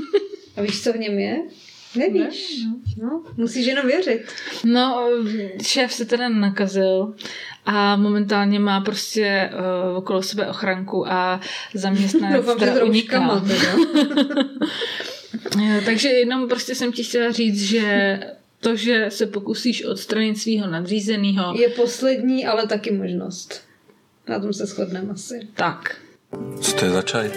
A 0.56 0.62
víš, 0.62 0.82
co 0.82 0.92
v 0.92 0.96
něm 0.96 1.18
je? 1.18 1.36
Nevíš. 1.96 2.60
No, 3.02 3.22
musíš 3.36 3.66
jenom 3.66 3.86
věřit. 3.86 4.22
No, 4.64 5.08
šéf 5.62 5.92
se 5.92 6.04
teda 6.04 6.28
nakazil 6.28 7.14
a 7.64 7.96
momentálně 7.96 8.58
má 8.60 8.80
prostě 8.80 9.50
uh, 9.90 9.96
okolo 9.96 10.22
sebe 10.22 10.46
ochranku 10.48 11.08
a 11.08 11.40
zaměstnanec 11.74 12.36
Doufám, 12.36 12.58
že 12.58 12.64
teda 12.66 12.80
rouškama 12.80 13.42
uniká. 13.42 13.54
teda. 13.54 14.42
Eh, 15.62 15.82
Takže 15.84 16.08
jenom 16.08 16.48
prostě 16.48 16.74
jsem 16.74 16.92
ti 16.92 17.04
chtěla 17.04 17.32
říct, 17.32 17.62
že 17.62 18.20
to, 18.60 18.76
že 18.76 19.06
se 19.08 19.26
pokusíš 19.26 19.84
odstranit 19.84 20.38
svého 20.38 20.70
nadřízeného, 20.70 21.54
Je 21.58 21.68
poslední, 21.68 22.46
ale 22.46 22.66
taky 22.66 22.92
možnost. 22.92 23.62
Na 24.28 24.40
tom 24.40 24.52
se 24.52 24.66
shodneme 24.66 25.12
asi. 25.12 25.40
tak. 25.54 25.96
Co 26.60 26.72
to 26.72 26.84
je 26.84 26.90
za 26.90 27.02
čaj? 27.02 27.30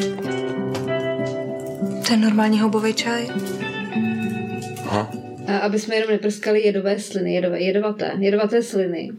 To 2.08 2.13
je 2.13 2.17
normální 2.17 2.60
houbový 2.60 2.93
čaj. 2.93 3.27
Aha, 4.86 5.12
a 5.50 5.58
aby 5.58 5.79
jsme 5.79 5.96
jenom 5.96 6.12
neprskali 6.12 6.62
jedové 6.62 7.00
sliny, 7.00 7.34
jedové, 7.34 7.62
jedovaté, 7.62 8.12
jedovaté 8.19 8.63
sliny, 8.63 9.12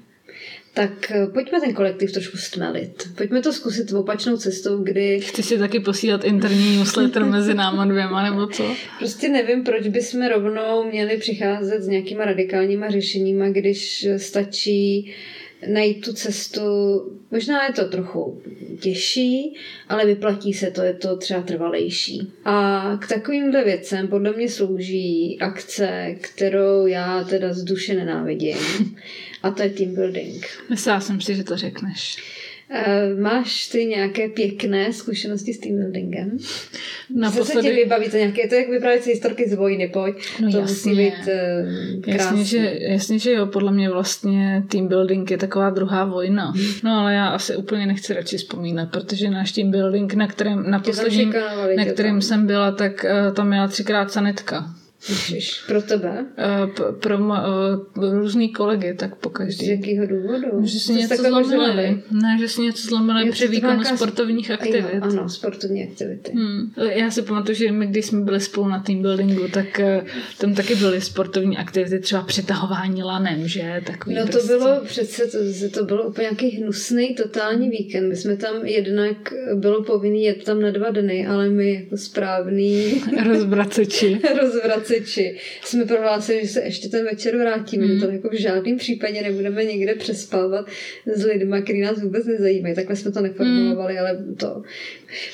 tak 0.75 1.11
eh, 1.11 1.27
pojďme 1.27 1.61
ten 1.61 1.75
kolektiv 1.75 2.12
trošku 2.12 2.37
stmelit. 2.37 3.09
Pojďme 3.17 3.43
to 3.43 3.53
zkusit 3.53 3.93
opačnou 3.93 4.37
cestou, 4.37 4.83
kdy... 4.83 5.21
Chci 5.21 5.43
si 5.43 5.59
taky 5.59 5.81
posílat 5.81 6.25
interní 6.25 6.77
newsletter 6.77 7.25
mezi 7.25 7.55
náma 7.55 7.85
dvěma, 7.85 8.31
nebo 8.31 8.47
co? 8.47 8.65
Prostě 8.99 9.29
nevím, 9.29 9.65
proč 9.65 9.89
bychom 9.89 10.27
rovnou 10.27 10.85
měli 10.91 11.17
přicházet 11.17 11.83
s 11.83 11.89
nějakýma 11.89 12.25
radikálníma 12.25 12.91
řešeníma, 12.91 13.49
když 13.49 14.09
stačí 14.17 15.12
najít 15.69 16.05
tu 16.05 16.12
cestu, 16.12 16.62
možná 17.31 17.67
je 17.67 17.73
to 17.73 17.85
trochu 17.85 18.43
těžší, 18.81 19.57
ale 19.88 20.07
vyplatí 20.07 20.52
se 20.55 20.71
to, 20.71 20.83
je 20.83 20.95
to 20.95 21.17
třeba 21.17 21.43
trvalejší. 21.43 22.33
A 22.45 22.97
k 23.00 23.09
takovýmhle 23.09 23.64
věcem 23.64 24.09
podle 24.09 24.33
mě 24.33 24.49
slouží 24.49 25.38
akce, 25.40 26.17
kterou 26.21 26.87
já 26.87 27.25
teda 27.25 27.52
z 27.52 27.64
duše 27.64 27.95
nenávidím. 27.95 28.57
A 29.43 29.50
to 29.50 29.62
je 29.62 29.71
team 29.71 29.95
building. 29.95 30.47
Myslela 30.71 31.00
jsem 31.00 31.21
si, 31.21 31.35
že 31.35 31.45
to 31.45 31.57
řekneš. 31.57 32.17
Uh, 32.71 33.21
máš 33.21 33.67
ty 33.69 33.85
nějaké 33.85 34.29
pěkné 34.29 34.93
zkušenosti 34.93 35.55
s 35.55 35.59
team 35.59 35.77
buildingem? 35.77 36.39
Naposledy... 37.15 37.47
Co 37.47 37.53
se 37.53 37.62
ti 37.62 37.73
vybaví? 37.73 38.11
To 38.11 38.17
nějaké, 38.17 38.49
to 38.49 38.55
je 38.55 38.61
jak 38.61 38.71
vyprávět 38.71 39.03
si 39.03 39.11
historky 39.11 39.49
z 39.49 39.55
vojny, 39.55 39.89
pojď. 39.89 40.17
No 40.41 40.50
to 40.50 40.59
jasně. 40.59 40.91
musí 40.91 41.03
být 41.03 41.15
uh, 41.15 42.03
krásný. 42.03 42.39
Jasně 42.39 42.45
že, 42.45 42.79
jasně, 42.81 43.19
že 43.19 43.33
jo, 43.33 43.47
podle 43.47 43.73
mě 43.73 43.91
vlastně 43.91 44.65
team 44.69 44.89
building 44.89 45.31
je 45.31 45.39
taková 45.39 45.71
druhá 45.71 46.05
vojna. 46.05 46.53
No 46.85 46.91
ale 47.00 47.15
já 47.15 47.29
asi 47.29 47.57
úplně 47.57 47.87
nechci 47.87 48.15
radši 48.15 48.37
vzpomínat, 48.37 48.91
protože 48.91 49.31
náš 49.31 49.53
team 49.53 49.71
building, 49.71 50.15
na 50.15 50.27
kterém, 50.27 50.71
na 50.71 50.79
posledním, 50.79 51.35
na 51.77 51.85
kterém 51.85 52.23
jsem 52.23 52.47
byla, 52.47 52.73
tak 52.73 53.05
uh, 53.05 53.35
tam 53.35 53.49
měla 53.49 53.69
třikrát 53.69 54.12
sanetka. 54.12 54.75
Ježiš, 55.09 55.61
pro 55.66 55.83
tebe? 55.83 56.26
Uh, 56.69 56.95
pro 56.95 57.19
ma, 57.19 57.47
uh, 57.97 58.11
různý 58.12 58.49
kolegy, 58.52 58.95
tak 58.95 59.14
po 59.14 59.28
Z 59.28 59.33
každý. 59.33 59.69
jakého 59.71 60.07
důvodu? 60.07 60.47
Že 60.66 60.80
si 60.80 60.92
něco 60.92 61.23
zlomili. 61.23 62.02
Ne, 62.11 62.37
že 62.40 62.49
si 62.49 62.61
něco 62.61 62.88
zlomili 62.88 63.26
Jo, 63.26 63.33
při 63.33 63.49
výkonu 63.49 63.73
nějaká- 63.73 63.97
sportovních 63.97 64.50
aktivit. 64.50 64.85
Jo, 64.95 65.00
ano, 65.02 65.28
sportovní 65.28 65.88
aktivity. 65.88 66.33
Hmm. 66.33 66.73
Já 66.92 67.11
si 67.11 67.23
pamatuju, 67.23 67.57
že 67.57 67.73
my, 67.73 67.87
když 67.87 68.07
jsme 68.07 68.21
byli 68.21 68.40
spolu 68.40 68.69
na 68.69 68.78
team 68.83 69.02
buildingu, 69.02 69.49
tak 69.49 69.80
eh, 69.80 70.04
tam 70.38 70.54
taky 70.54 70.75
byly 70.75 71.00
sportovní 71.00 71.57
aktivity, 71.59 71.99
třeba 71.99 72.23
přetahování 72.23 73.02
lanem, 73.02 73.49
že? 73.49 73.83
Takový 73.87 74.14
No 74.16 74.23
to 74.26 74.33
prostě. 74.33 74.49
bylo 74.49 74.80
přece, 74.85 75.23
to, 75.26 75.38
to 75.78 75.85
bylo 75.85 76.02
úplně 76.09 76.23
nějaký 76.25 76.49
hnusný 76.49 77.14
totální 77.14 77.71
víkend. 77.71 78.09
My 78.09 78.16
jsme 78.16 78.37
tam 78.37 78.66
jednak, 78.66 79.16
bylo 79.54 79.83
povinný 79.85 80.23
jet 80.25 80.45
tam 80.45 80.61
na 80.61 80.71
dva 80.71 80.90
dny, 80.90 81.26
ale 81.26 81.49
my 81.49 81.75
jako 81.75 81.97
správný 81.97 83.02
Rozbraceči. 83.28 84.21
rozvraceči 84.91 85.37
jsme 85.65 85.85
prohlásili, 85.85 86.41
že 86.47 86.49
se 86.49 86.61
ještě 86.61 86.89
ten 86.89 87.05
večer 87.05 87.37
vrátíme, 87.37 87.87
Hmm. 87.87 87.99
že 87.99 88.07
to 88.07 88.13
jako 88.13 88.29
v 88.29 88.41
žádném 88.41 88.77
případě 88.77 89.23
nebudeme 89.23 89.65
někde 89.65 89.95
přespávat 89.95 90.67
s 91.07 91.25
lidmi, 91.25 91.57
který 91.63 91.81
nás 91.81 92.03
vůbec 92.03 92.27
nezajímají. 92.27 92.75
Takhle 92.75 92.97
jsme 92.97 93.11
to 93.13 93.21
neformulovali, 93.21 93.95
Hmm. 93.95 94.03
ale 94.07 94.19
to... 94.37 94.63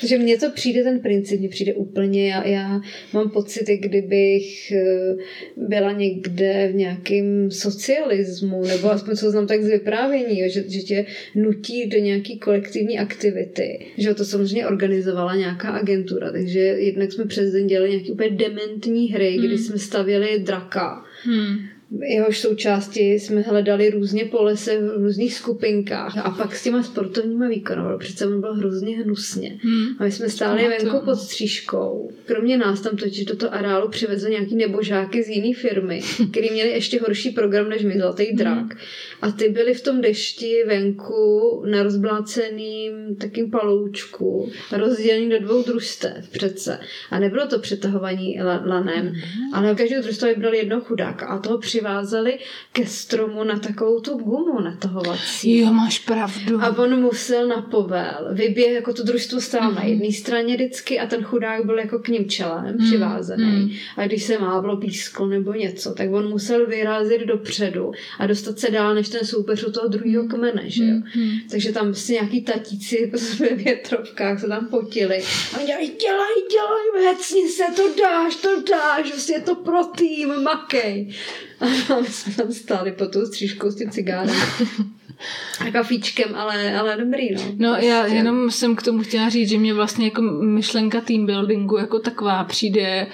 Takže 0.00 0.18
mně 0.18 0.38
to 0.38 0.50
přijde, 0.50 0.83
ten 0.83 1.00
princip, 1.00 1.40
mně 1.40 1.49
přijde 1.49 1.75
úplně, 1.75 2.30
já, 2.30 2.47
já 2.47 2.80
mám 3.12 3.30
pocit, 3.30 3.66
kdybych 3.66 4.73
eh, 4.73 5.16
byla 5.56 5.92
někde 5.92 6.68
v 6.73 6.75
nějakém 6.75 7.50
socialismu, 7.50 8.64
nebo 8.64 8.90
aspoň 8.90 9.16
co 9.16 9.30
znám 9.30 9.47
tak 9.47 9.62
z 9.62 9.68
vyprávění, 9.68 10.40
jo, 10.40 10.49
že, 10.49 10.64
že 10.68 10.80
tě 10.80 11.06
nutí 11.35 11.87
do 11.87 11.99
nějaký 11.99 12.38
kolektivní 12.38 12.99
aktivity. 12.99 13.87
Že 13.99 14.14
to 14.14 14.25
samozřejmě 14.25 14.66
organizovala 14.66 15.37
nějaká 15.37 15.68
agentura, 15.68 16.33
takže 16.33 16.61
jednak 16.61 17.12
jsme 17.12 17.25
přes 17.25 17.52
den 17.52 17.66
dělali 17.66 17.90
nějaké 17.90 18.12
úplně 18.12 18.30
dementní 18.30 19.09
hry, 19.09 19.37
kdy 19.38 19.59
jsme 19.59 19.78
stavěli 19.78 20.38
draka. 20.38 21.04
Hmm. 21.23 21.75
Jehož 21.90 22.38
součásti 22.38 23.12
jsme 23.12 23.40
hledali 23.40 23.90
různě 23.90 24.25
po 24.25 24.43
lese 24.43 24.81
v 24.81 24.97
různých 24.97 25.35
skupinkách 25.35 26.19
a 26.19 26.31
pak 26.31 26.57
s 26.57 26.62
těma 26.62 26.83
sportovníma 26.83 27.49
výkonoval. 27.49 27.99
Přece 27.99 28.26
on 28.26 28.40
byl 28.40 28.55
hrozně 28.55 28.97
hnusně. 28.97 29.59
Hmm. 29.62 29.87
A 29.99 30.05
my 30.05 30.12
jsme 30.12 30.28
stáli 30.28 30.69
venku 30.69 31.05
pod 31.05 31.16
střížkou. 31.16 32.11
Kromě 32.25 32.59
nás 32.59 32.81
tam 32.81 32.97
totiž 32.97 33.25
do 33.25 33.37
toho 33.37 33.55
areálu 33.55 33.88
přivezli 33.88 34.31
nějaký 34.31 34.57
nebožáky 34.57 35.23
z 35.23 35.28
jiné 35.28 35.55
firmy, 35.55 36.00
který 36.31 36.50
měli 36.50 36.71
ještě 36.71 37.00
horší 37.00 37.31
program 37.31 37.69
než 37.69 37.85
my, 37.85 38.00
Zlatý 38.00 38.33
drak. 38.33 38.77
A 39.22 39.31
ty 39.31 39.49
byli 39.49 39.75
v 39.75 39.83
tom 39.83 40.01
dešti 40.01 40.64
venku 40.66 41.62
na 41.70 41.83
rozbláceným 41.83 43.16
takým 43.20 43.51
paloučku, 43.51 44.51
rozdělený 44.72 45.31
do 45.31 45.40
dvou 45.40 45.62
družstev 45.62 46.29
přece. 46.29 46.79
A 47.11 47.18
nebylo 47.18 47.46
to 47.46 47.59
přetahovaní 47.59 48.40
la- 48.42 48.62
lanem, 48.66 49.12
ale 49.53 49.75
každého 49.75 50.03
družstva 50.03 50.29
vybrali 50.29 50.59
jednoho 50.59 50.83
chudáka 50.83 51.27
a 51.27 51.38
toho 51.38 51.59
přivázali 51.77 52.39
ke 52.73 52.87
stromu 52.87 53.45
na 53.45 53.59
takovou 53.59 54.01
tu 54.01 54.15
gumu 54.19 54.61
natahovací. 54.61 55.59
Jo, 55.59 55.73
máš 55.73 55.99
pravdu. 55.99 56.61
A 56.61 56.79
on 56.79 57.01
musel 57.01 57.49
na 57.49 57.62
povel 57.62 58.29
vyběh, 58.33 58.73
jako 58.73 58.93
to 58.93 59.03
družstvo 59.03 59.41
stál 59.41 59.73
na 59.73 59.85
jedné 59.85 60.12
straně 60.12 60.55
vždycky 60.55 60.99
a 60.99 61.07
ten 61.07 61.23
chudák 61.23 61.65
byl 61.65 61.79
jako 61.79 61.99
k 61.99 62.09
ním 62.09 62.29
čelem 62.29 62.79
přivázený. 62.79 63.45
mm. 63.45 63.71
A 63.97 64.07
když 64.07 64.23
se 64.23 64.39
mávlo 64.39 64.77
písklo 64.77 65.27
nebo 65.27 65.53
něco, 65.53 65.95
tak 65.95 66.12
on 66.12 66.29
musel 66.29 66.67
vyrazit 66.67 67.21
dopředu 67.21 67.93
a 68.19 68.27
dostat 68.27 68.59
se 68.59 68.71
dál 68.71 68.95
než 68.95 69.09
ten 69.09 69.25
soupeř 69.25 69.65
u 69.65 69.73
toho 69.73 69.89
druhého 69.89 70.25
kmene, 70.29 70.62
že 70.67 70.85
jo. 70.85 70.97
Takže 71.51 71.73
tam 71.73 71.87
prostě 71.87 72.12
nějaký 72.12 72.43
tatíci 72.43 73.12
ve 73.41 73.49
větrovkách 73.49 74.41
se 74.41 74.49
tam 74.49 74.67
potili 74.67 75.23
a 75.55 75.59
oni 75.59 75.67
dělají, 75.67 75.93
dělej, 76.01 76.37
dělej, 76.51 77.07
hecni 77.15 77.49
se, 77.49 77.65
to 77.77 77.83
dáš, 78.03 78.37
to 78.37 78.62
dáš, 78.71 79.11
prostě 79.11 79.33
je 79.33 79.41
to 79.41 79.55
pro 79.55 79.85
tým, 79.85 80.43
makej. 80.43 81.15
A 81.61 82.01
my 82.01 82.09
jsme 82.09 82.35
tam 82.35 82.53
stáli 82.53 82.92
pod 82.92 83.12
tou 83.12 83.27
střížkou 83.27 83.71
s 83.71 83.77
tím 83.77 83.90
cigárem. 83.90 84.37
A 85.68 85.70
kafíčkem, 85.70 86.35
ale, 86.35 86.79
ale 86.79 86.96
dobrý, 86.96 87.35
no. 87.35 87.42
No 87.57 87.74
já 87.74 88.00
Prostě. 88.00 88.16
jenom 88.16 88.50
jsem 88.50 88.76
k 88.76 88.83
tomu 88.83 88.98
chtěla 89.02 89.29
říct, 89.29 89.48
že 89.48 89.59
mě 89.59 89.74
vlastně 89.74 90.05
jako 90.05 90.22
myšlenka 90.22 91.00
team 91.00 91.26
buildingu 91.26 91.76
jako 91.76 91.98
taková 91.98 92.44
přijde 92.44 93.07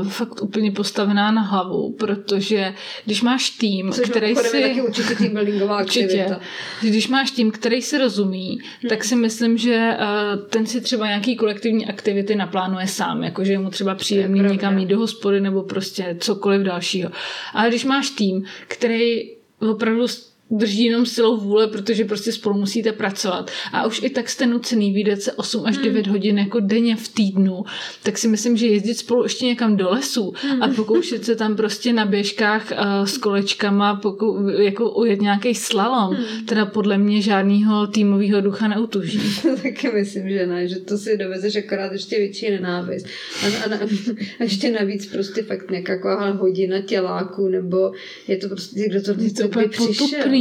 uh, 0.00 0.08
fakt 0.08 0.42
úplně 0.42 0.70
postavená 0.72 1.30
na 1.30 1.42
hlavu, 1.42 1.92
protože 1.98 2.74
když 3.04 3.22
máš 3.22 3.50
tým, 3.50 3.92
Což 3.92 4.10
který 4.10 4.36
si... 4.36 4.62
taky 4.62 4.82
určitě 4.82 5.14
teambuildingová 5.14 5.78
Určitě. 5.82 6.04
aktivita. 6.04 6.40
Že 6.82 6.88
Když 6.88 7.08
máš 7.08 7.30
tým, 7.30 7.50
který 7.50 7.82
si 7.82 7.98
rozumí, 7.98 8.58
Hmm. 8.80 8.88
tak 8.88 9.04
si 9.04 9.16
myslím, 9.16 9.58
že 9.58 9.96
uh, 10.00 10.46
ten 10.48 10.66
si 10.66 10.80
třeba 10.80 11.06
nějaký 11.06 11.36
kolektivní 11.36 11.86
aktivity 11.86 12.34
naplánuje 12.36 12.86
sám, 12.86 13.24
jakože 13.24 13.52
je 13.52 13.58
mu 13.58 13.70
třeba 13.70 13.94
příjemný 13.94 14.40
někam 14.40 14.78
jít 14.78 14.86
do 14.86 14.98
hospody 14.98 15.40
nebo 15.40 15.62
prostě 15.62 16.16
cokoliv 16.20 16.62
dalšího. 16.62 17.10
Ale 17.54 17.68
když 17.68 17.84
máš 17.84 18.10
tým, 18.10 18.44
který 18.68 19.30
opravdu 19.70 20.06
drží 20.50 20.84
jenom 20.84 21.06
silou 21.06 21.36
vůle, 21.36 21.66
protože 21.66 22.04
prostě 22.04 22.32
spolu 22.32 22.58
musíte 22.58 22.92
pracovat. 22.92 23.50
A 23.72 23.86
už 23.86 24.02
i 24.02 24.10
tak 24.10 24.28
jste 24.28 24.46
nucený 24.46 24.92
vydat 24.92 25.20
se 25.20 25.32
8 25.32 25.66
až 25.66 25.76
9 25.76 26.06
hodin 26.06 26.38
jako 26.38 26.60
denně 26.60 26.96
v 26.96 27.08
týdnu, 27.08 27.62
tak 28.02 28.18
si 28.18 28.28
myslím, 28.28 28.56
že 28.56 28.66
jezdit 28.66 28.94
spolu 28.94 29.22
ještě 29.22 29.46
někam 29.46 29.76
do 29.76 29.90
lesu 29.90 30.32
a 30.60 30.68
pokoušet 30.68 31.24
se 31.24 31.36
tam 31.36 31.56
prostě 31.56 31.92
na 31.92 32.04
běžkách 32.04 32.72
uh, 32.72 33.04
s 33.04 33.18
kolečkama 33.18 33.94
pokou, 33.94 34.48
jako 34.48 34.90
ujet 34.90 35.20
nějaký 35.20 35.54
slalom, 35.54 36.16
teda 36.46 36.66
podle 36.66 36.98
mě 36.98 37.22
žádného 37.22 37.86
týmového 37.86 38.40
ducha 38.40 38.68
neutuží. 38.68 39.20
Taky 39.62 39.90
myslím, 39.94 40.28
že 40.28 40.46
ne, 40.46 40.68
že 40.68 40.76
to 40.76 40.98
si 40.98 41.16
dovezeš 41.16 41.56
akorát 41.56 41.92
ještě 41.92 42.18
větší 42.18 42.50
nenávist. 42.50 43.06
A, 43.44 43.64
a, 43.64 43.68
na, 43.68 43.76
a 44.40 44.42
ještě 44.42 44.70
navíc 44.70 45.06
prostě 45.06 45.42
fakt 45.42 45.70
nějaká 45.70 46.30
hodina 46.30 46.80
těláku, 46.80 47.48
nebo 47.48 47.92
je 48.28 48.36
to 48.36 48.48
prostě, 48.48 48.88
kdo 48.88 49.02
to, 49.02 49.14
to 49.14 49.48
úplně 49.48 49.68
potupný. 49.76 50.39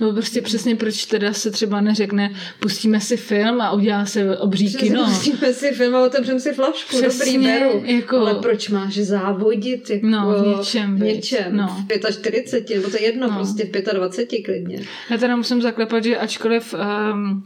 Nebo 0.00 0.12
prostě 0.12 0.42
přesně 0.42 0.76
proč 0.76 1.04
teda 1.04 1.32
se 1.32 1.50
třeba 1.50 1.80
neřekne, 1.80 2.34
pustíme 2.60 3.00
si 3.00 3.16
film 3.16 3.60
a 3.60 3.72
udělá 3.72 4.06
se 4.06 4.38
obří 4.38 4.66
Přesně, 4.68 4.88
kino. 4.88 5.04
pustíme 5.04 5.52
si 5.52 5.70
film 5.72 5.94
a 5.94 6.04
otevřeme 6.04 6.40
si 6.40 6.52
flašku, 6.52 6.96
Přesně, 6.98 7.32
dobrý 7.38 7.38
beru. 7.48 7.82
jako- 7.84 8.16
Ale 8.16 8.34
proč 8.34 8.68
máš 8.68 8.94
závodit 8.94 9.90
jako 9.90 10.06
No, 10.06 10.34
v 10.42 10.58
něčem, 10.58 10.96
v 10.96 11.00
něčem 11.02 11.56
No. 11.56 11.76
v 12.08 12.10
45, 12.12 12.76
nebo 12.76 12.90
to 12.90 12.96
je 12.96 13.02
jedno, 13.02 13.28
No. 13.30 13.34
prostě 13.36 13.64
v 13.64 13.92
25 13.94 14.42
klidně. 14.42 14.82
Já 15.10 15.18
teda 15.18 15.36
musím 15.36 15.62
zaklepat, 15.62 16.04
že 16.04 16.16
ačkoliv 16.16 16.74
um, 17.12 17.44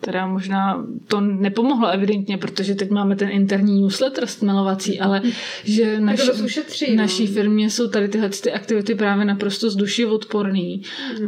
teda 0.00 0.26
možná 0.26 0.86
to 1.08 1.20
nepomohlo 1.20 1.88
evidentně, 1.88 2.38
protože 2.38 2.74
teď 2.74 2.90
máme 2.90 3.16
ten 3.16 3.30
interní 3.30 3.82
newsletter 3.82 4.26
stmelovací, 4.26 5.00
ale 5.00 5.22
že 5.64 6.00
naš, 6.00 6.28
ušetří, 6.44 6.96
no. 6.96 7.02
naší 7.02 7.26
firmě 7.26 7.70
jsou 7.70 7.88
tady 7.88 8.08
tyhle 8.08 8.28
ty 8.28 8.52
aktivity 8.52 8.94
právě 8.94 9.24
naprosto 9.24 9.70
z 9.70 9.76
duši 9.76 10.06
odporný. 10.06 10.82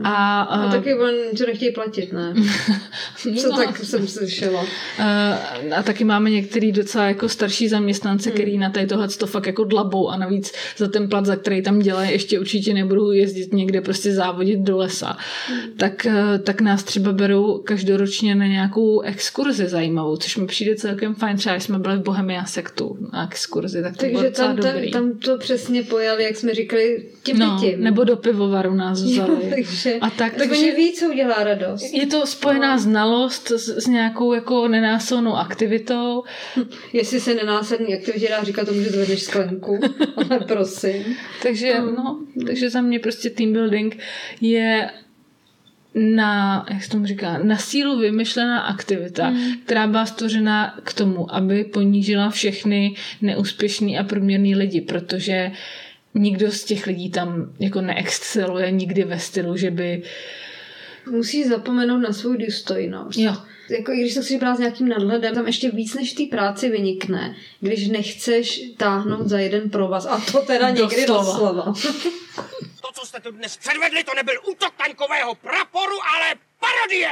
A, 0.05 0.43
A 0.43 0.43
a, 0.43 0.71
taky 0.71 0.95
on 0.95 1.11
to 1.39 1.47
nechtějí 1.47 1.73
platit, 1.73 2.13
ne? 2.13 2.35
Co 3.41 3.51
no, 3.51 3.57
tak 3.57 3.79
jsem 3.79 4.07
slyšela. 4.07 4.65
a, 4.99 5.39
a 5.77 5.83
taky 5.83 6.05
máme 6.05 6.31
některý 6.31 6.73
docela 6.73 7.05
jako 7.05 7.29
starší 7.29 7.69
zaměstnance, 7.69 8.31
který 8.31 8.59
na 8.59 8.71
tady 8.71 8.87
tohle 8.87 9.09
to 9.09 9.27
fakt 9.27 9.47
jako 9.47 9.65
dlabou 9.65 10.09
a 10.09 10.17
navíc 10.17 10.53
za 10.77 10.89
ten 10.89 11.09
plat, 11.09 11.27
za 11.27 11.37
který 11.37 11.63
tam 11.63 11.79
dělají, 11.79 12.11
ještě 12.11 12.41
určitě 12.41 12.75
nebudou 12.75 13.11
jezdit 13.11 13.53
někde 13.53 13.81
prostě 13.81 14.13
závodit 14.13 14.61
do 14.61 14.77
lesa. 14.77 15.17
Tak, 15.77 16.07
eh, 16.07 16.39
tak 16.39 16.61
nás 16.61 16.85
třeba 16.85 17.13
berou 17.13 17.59
každoročně 17.59 18.35
na 18.47 18.53
nějakou 18.53 19.01
exkurzi 19.01 19.69
zajímavou, 19.69 20.17
což 20.17 20.37
mi 20.37 20.47
přijde 20.47 20.75
celkem 20.77 21.15
fajn. 21.15 21.37
Třeba 21.37 21.57
jsme 21.57 21.79
byli 21.79 21.97
v 21.97 22.03
Bohemia 22.03 22.45
sektu 22.45 22.99
na 23.13 23.25
exkurzi, 23.29 23.83
tak 23.83 23.93
to 23.93 23.99
Takže 23.99 24.17
bylo 24.19 24.31
tam, 24.31 24.57
tam, 24.57 24.73
dobrý. 24.73 24.91
tam 24.91 25.19
to 25.19 25.39
přesně 25.39 25.83
pojali, 25.83 26.25
jak 26.25 26.37
jsme 26.37 26.55
říkali, 26.55 27.05
tím 27.23 27.39
no, 27.39 27.57
tím. 27.61 27.83
nebo 27.85 28.05
do 28.05 28.17
pivovaru 28.17 28.75
nás 28.75 29.03
vzali. 29.03 29.37
takže, 29.55 29.95
A 30.01 30.11
tak, 30.11 30.17
tak 30.19 30.37
takže- 30.37 30.55
oni 30.55 30.71
ví, 30.73 30.93
co 30.93 31.09
udělá 31.09 31.45
radost. 31.45 31.93
Je 31.93 32.07
to 32.07 32.27
spojená 32.27 32.73
No. 32.77 32.83
znalost 32.83 33.51
s, 33.51 33.69
s 33.69 33.87
nějakou 33.87 34.33
jako 34.33 34.69
nenásilnou 34.69 35.35
aktivitou. 35.35 36.23
Jestli 36.93 37.21
se 37.21 37.35
nenásadný 37.35 37.95
aktivitě 37.95 38.29
dá 38.29 38.45
říkat 38.45 38.67
tomu, 38.69 38.81
že 38.83 38.91
zvedneš 38.91 39.23
sklenku, 39.23 39.81
ale 40.17 40.41
prosím. 40.41 41.05
Takže, 41.43 41.75
no, 41.97 42.21
takže 42.47 42.71
za 42.71 42.81
mě 42.81 42.99
prostě 42.99 43.31
team 43.31 43.53
building 43.53 43.99
je 44.41 44.91
na, 45.97 46.67
jak 46.71 46.85
se 46.85 46.91
tomu 46.91 47.07
říká, 47.07 47.39
na 47.43 47.57
sílu 47.57 47.99
vymyšlená 47.99 48.61
aktivita, 48.61 49.27
hmm. 49.27 49.53
která 49.65 49.87
byla 49.87 50.07
stvořena 50.07 50.79
k 50.85 50.93
tomu, 50.93 51.35
aby 51.35 51.65
ponížila 51.65 52.31
všechny 52.31 52.95
neúspěšný 53.23 53.99
a 53.99 54.05
průměrný 54.05 54.55
lidi, 54.55 54.81
protože 54.81 55.51
nikdo 56.15 56.51
z 56.51 56.65
těch 56.65 56.87
lidí 56.87 57.11
tam 57.11 57.53
jako 57.61 57.81
neexceluje 57.81 58.71
nikdy 58.71 59.05
ve 59.05 59.19
stylu, 59.19 59.57
že 59.57 59.71
by 59.71 60.03
Musíš 61.11 61.47
zapomenout 61.47 61.99
na 61.99 62.13
svou 62.13 62.37
důstojnost. 62.37 63.19
jo, 63.19 63.37
Jako 63.71 63.93
i 63.93 64.01
když 64.01 64.15
to 64.15 64.23
chceš 64.23 64.37
brát 64.37 64.57
s 64.57 64.59
nějakým 64.59 64.89
nadhledem, 64.89 65.35
tam 65.35 65.47
ještě 65.47 65.71
víc 65.71 65.95
než 65.95 66.13
v 66.13 66.17
té 66.17 66.37
práci 66.37 66.71
vynikne, 66.71 67.35
když 67.61 67.89
nechceš 67.89 68.63
táhnout 68.77 69.27
za 69.27 69.39
jeden 69.39 69.71
provaz. 69.71 70.07
A 70.07 70.21
to 70.33 70.39
teda 70.39 70.71
někdy 70.71 71.07
Doslova. 71.07 71.65
doslova. 71.65 71.75
To, 72.97 73.01
co 73.01 73.07
jste 73.07 73.21
tu 73.21 73.31
dnes 73.31 73.57
předvedli, 73.57 74.05
to 74.05 74.15
nebyl 74.15 74.35
útok 74.51 74.75
taňkového 74.77 75.35
praporu, 75.35 75.97
ale 76.15 76.35
parodie! 76.61 77.11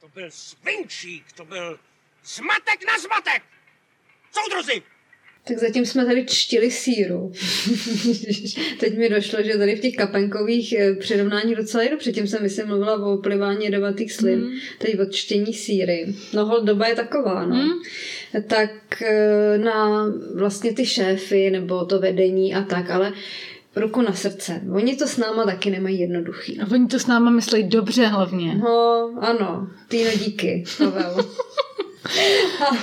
To 0.00 0.08
byl 0.14 0.26
svinčík, 0.30 1.32
to 1.32 1.44
byl 1.44 1.78
zmatek 2.24 2.86
na 2.86 2.98
zmatek! 2.98 3.42
Soudruzi, 4.32 4.82
Tak 5.44 5.58
zatím 5.58 5.86
jsme 5.86 6.06
tady 6.06 6.26
čtili 6.26 6.70
síru. 6.70 7.32
Teď 8.80 8.98
mi 8.98 9.08
došlo, 9.08 9.42
že 9.42 9.58
tady 9.58 9.76
v 9.76 9.80
těch 9.80 9.96
kapenkových 9.96 10.72
eh, 10.72 10.94
přirovnání 10.94 11.54
docela 11.54 11.82
jdu. 11.82 11.96
Předtím 11.96 12.26
jsem, 12.26 12.42
myslím, 12.42 12.66
mluvila 12.66 13.06
o 13.06 13.16
plivání 13.16 13.64
jedovatých 13.64 14.12
slin. 14.12 14.40
Mm. 14.40 14.58
Teď 14.78 15.00
od 15.00 15.12
čtení 15.12 15.54
síry. 15.54 16.14
No 16.32 16.46
hol, 16.46 16.60
doba 16.60 16.86
je 16.86 16.94
taková, 16.94 17.46
no. 17.46 17.56
Mm. 17.56 17.70
Tak 18.48 19.02
eh, 19.02 19.58
na 19.58 20.06
vlastně 20.34 20.72
ty 20.74 20.86
šéfy 20.86 21.50
nebo 21.50 21.84
to 21.84 22.00
vedení 22.00 22.54
a 22.54 22.62
tak, 22.62 22.90
ale 22.90 23.12
ruku 23.78 24.02
na 24.02 24.12
srdce. 24.12 24.60
Oni 24.74 24.96
to 24.96 25.06
s 25.06 25.16
náma 25.16 25.44
taky 25.44 25.70
nemají 25.70 26.00
jednoduchý. 26.00 26.60
a 26.60 26.66
oni 26.72 26.86
to 26.86 26.98
s 26.98 27.06
náma 27.06 27.30
myslí 27.30 27.62
dobře 27.62 28.06
hlavně. 28.06 28.54
No, 28.54 29.10
ano. 29.20 29.70
Týno, 29.88 30.10
díky, 30.24 30.64
Pavel. 30.78 31.16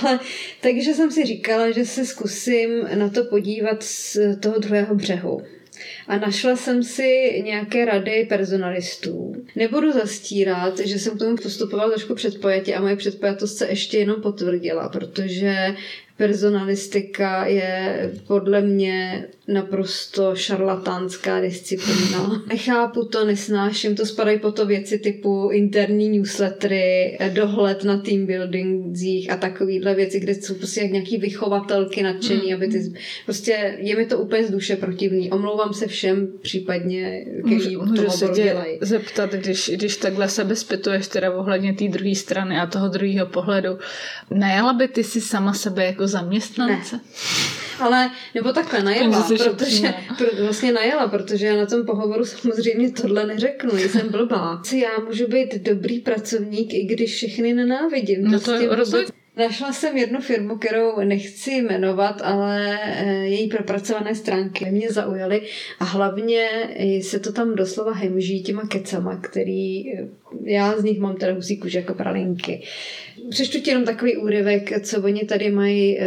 Ale, 0.02 0.20
takže 0.60 0.94
jsem 0.94 1.10
si 1.10 1.24
říkala, 1.24 1.70
že 1.70 1.84
se 1.84 2.04
zkusím 2.04 2.70
na 2.94 3.08
to 3.08 3.24
podívat 3.24 3.82
z 3.82 4.16
toho 4.40 4.58
druhého 4.58 4.94
břehu. 4.94 5.42
A 6.08 6.18
našla 6.18 6.56
jsem 6.56 6.82
si 6.82 7.42
nějaké 7.44 7.84
rady 7.84 8.26
personalistů. 8.28 9.34
Nebudu 9.56 9.92
zastírat, 9.92 10.78
že 10.78 10.98
jsem 10.98 11.16
k 11.16 11.18
tomu 11.18 11.36
postupovala 11.36 11.90
trošku 11.90 12.14
předpojatě 12.14 12.74
a 12.74 12.80
moje 12.80 12.96
předpojatost 12.96 13.58
se 13.58 13.66
ještě 13.66 13.98
jenom 13.98 14.22
potvrdila, 14.22 14.88
protože 14.88 15.74
personalistika 16.16 17.46
je 17.46 18.12
podle 18.26 18.60
mě 18.60 19.26
naprosto 19.48 20.36
šarlatánská 20.36 21.40
disciplína. 21.40 22.42
Nechápu 22.48 23.04
to, 23.04 23.24
nesnáším, 23.24 23.96
to 23.96 24.06
spadají 24.06 24.38
po 24.38 24.52
to 24.52 24.66
věci 24.66 24.98
typu 24.98 25.50
interní 25.52 26.08
newslettery, 26.08 27.18
dohled 27.32 27.84
na 27.84 27.98
team 27.98 28.26
buildingzích 28.26 29.30
a 29.30 29.36
takovýhle 29.36 29.94
věci, 29.94 30.20
kde 30.20 30.34
jsou 30.34 30.54
prostě 30.54 30.80
jak 30.80 30.90
nějaký 30.90 31.16
vychovatelky 31.16 32.02
nadšený, 32.02 32.54
aby 32.54 32.68
ty, 32.68 32.92
prostě 33.24 33.76
je 33.78 33.96
mi 33.96 34.06
to 34.06 34.18
úplně 34.18 34.44
z 34.44 34.50
duše 34.50 34.76
protivný. 34.76 35.30
Omlouvám 35.30 35.74
se 35.74 35.86
všem 35.86 36.28
případně, 36.42 37.24
můžu 37.44 37.94
toho 37.94 38.10
se 38.10 38.28
tě 38.28 38.42
dělají. 38.42 38.78
zeptat, 38.80 39.32
když, 39.32 39.70
když 39.74 39.96
takhle 39.96 40.28
sebe 40.28 40.56
zpytuješ 40.56 41.08
teda 41.08 41.36
ohledně 41.36 41.72
té 41.72 41.88
druhé 41.88 42.14
strany 42.14 42.60
a 42.60 42.66
toho 42.66 42.88
druhého 42.88 43.26
pohledu, 43.26 43.78
najala 44.30 44.72
by 44.72 44.88
ty 44.88 45.04
si 45.04 45.20
sama 45.20 45.52
sebe 45.52 45.84
jako 45.84 46.06
zaměstnance? 46.06 47.00
Ale, 47.80 48.10
nebo 48.34 48.52
takhle, 48.52 48.82
najela, 48.82 49.22
protože, 49.28 49.94
pro, 50.18 50.26
vlastně 50.44 50.72
najela, 50.72 51.08
protože 51.08 51.46
já 51.46 51.56
na 51.56 51.66
tom 51.66 51.86
pohovoru 51.86 52.24
samozřejmě 52.24 52.90
tohle 52.92 53.26
neřeknu, 53.26 53.78
jsem 53.78 54.08
blbá. 54.08 54.62
Já 54.72 54.88
můžu 55.06 55.26
být 55.26 55.54
dobrý 55.54 55.98
pracovník, 55.98 56.74
i 56.74 56.84
když 56.84 57.14
všechny 57.14 57.54
nenávidím. 57.54 58.24
No 58.24 58.30
to 58.30 58.44
Prostě 58.44 58.52
vůbec- 58.64 58.78
rozhodně. 58.78 59.12
Našla 59.38 59.72
jsem 59.72 59.96
jednu 59.96 60.20
firmu, 60.20 60.56
kterou 60.56 61.00
nechci 61.00 61.50
jmenovat, 61.50 62.20
ale 62.24 62.78
eh, 62.82 63.14
její 63.14 63.48
propracované 63.48 64.14
stránky 64.14 64.70
mě 64.70 64.90
zaujaly 64.90 65.42
a 65.78 65.84
hlavně 65.84 66.48
se 67.02 67.18
to 67.18 67.32
tam 67.32 67.54
doslova 67.54 67.92
hemží 67.92 68.42
těma 68.42 68.66
kecama, 68.66 69.16
který 69.16 69.92
eh, 69.92 70.08
já 70.42 70.76
z 70.78 70.84
nich 70.84 70.98
mám 70.98 71.16
teda 71.16 71.32
husí 71.32 71.56
kůži 71.56 71.76
jako 71.76 71.94
pralinky. 71.94 72.62
Přečtu 73.30 73.60
ti 73.60 73.70
jenom 73.70 73.84
takový 73.84 74.16
úryvek, 74.16 74.86
co 74.86 75.02
oni 75.02 75.24
tady 75.24 75.50
mají 75.50 75.98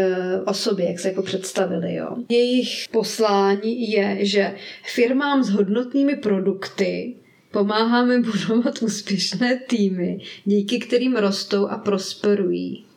o 0.45 0.53
sobě, 0.53 0.87
jak 0.87 0.99
se 0.99 1.07
jako 1.07 1.21
představili. 1.21 1.95
Jo. 1.95 2.15
Jejich 2.29 2.85
poslání 2.91 3.91
je, 3.91 4.17
že 4.19 4.55
firmám 4.83 5.43
s 5.43 5.49
hodnotnými 5.49 6.15
produkty 6.15 7.13
pomáháme 7.51 8.21
budovat 8.21 8.81
úspěšné 8.81 9.59
týmy, 9.67 10.19
díky 10.45 10.79
kterým 10.79 11.15
rostou 11.15 11.67
a 11.67 11.77
prosperují. 11.77 12.88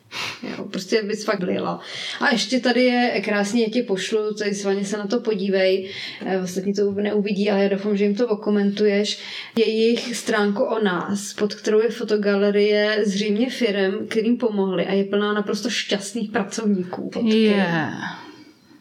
Jo, 0.43 0.65
prostě 0.65 1.03
bys 1.03 1.25
fakt 1.25 1.39
blila. 1.39 1.79
A 2.19 2.31
ještě 2.31 2.59
tady 2.59 2.83
je 2.83 3.21
krásně, 3.25 3.65
ti 3.65 3.83
pošlu, 3.83 4.33
tady 4.33 4.55
svaně 4.55 4.85
se 4.85 4.97
na 4.97 5.07
to 5.07 5.19
podívej, 5.19 5.89
Eh, 6.25 6.41
ostatní 6.41 6.73
to 6.73 6.91
neuvidí, 6.91 7.51
ale 7.51 7.63
já 7.63 7.69
doufám, 7.69 7.97
že 7.97 8.03
jim 8.03 8.15
to 8.15 8.27
okomentuješ. 8.27 9.19
Jejich 9.57 10.15
stránku 10.15 10.63
o 10.63 10.83
nás, 10.83 11.33
pod 11.33 11.55
kterou 11.55 11.81
je 11.81 11.89
fotogalerie 11.89 13.03
zřejmě 13.05 13.49
firem, 13.49 14.07
kterým 14.07 14.37
pomohli 14.37 14.85
a 14.85 14.93
je 14.93 15.03
plná 15.03 15.33
naprosto 15.33 15.69
šťastných 15.69 16.31
pracovníků. 16.31 17.11
Yeah. 17.23 18.19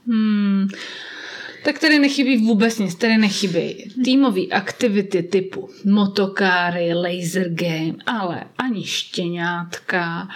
Hmm. 0.07 0.69
Tak 1.65 1.79
tady 1.79 1.99
nechybí 1.99 2.37
vůbec 2.37 2.79
nic, 2.79 2.95
tady 2.95 3.19
nechybí 3.19 3.93
týmové 4.05 4.43
aktivity 4.43 5.23
typu 5.23 5.69
motokáry, 5.85 6.95
laser 6.95 7.49
game, 7.49 7.95
ale 8.07 8.45
ani 8.59 8.85
štěňátka, 8.85 10.29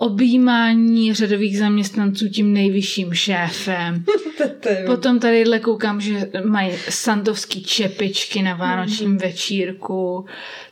objímání 0.00 1.14
řadových 1.14 1.58
zaměstnanců 1.58 2.28
tím 2.28 2.52
nejvyšším 2.52 3.14
šéfem. 3.14 4.04
Potom 4.86 5.18
tadyhle 5.18 5.58
koukám, 5.58 6.00
že 6.00 6.30
mají 6.44 6.72
santovský 6.88 7.62
čepičky 7.62 8.42
na 8.42 8.54
vánočním 8.54 9.18
večírku, 9.18 10.26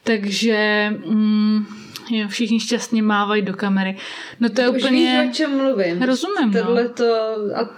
takže 0.05 0.89
mm, 1.07 1.67
jo, 2.11 2.29
všichni 2.29 2.61
šťastně 2.61 3.03
mávají 3.03 3.43
do 3.43 3.55
kamery. 3.55 3.97
No 4.41 4.49
to 4.49 4.61
je 4.61 4.69
Už 4.69 4.83
úplně... 4.83 5.23
víš, 5.23 5.31
o 5.31 5.35
čem 5.35 5.57
mluvím. 5.57 6.03
Rozumím, 6.03 6.51
no. 6.55 6.63
Tohle 6.63 6.89
to... 6.89 7.15
A, 7.55 7.71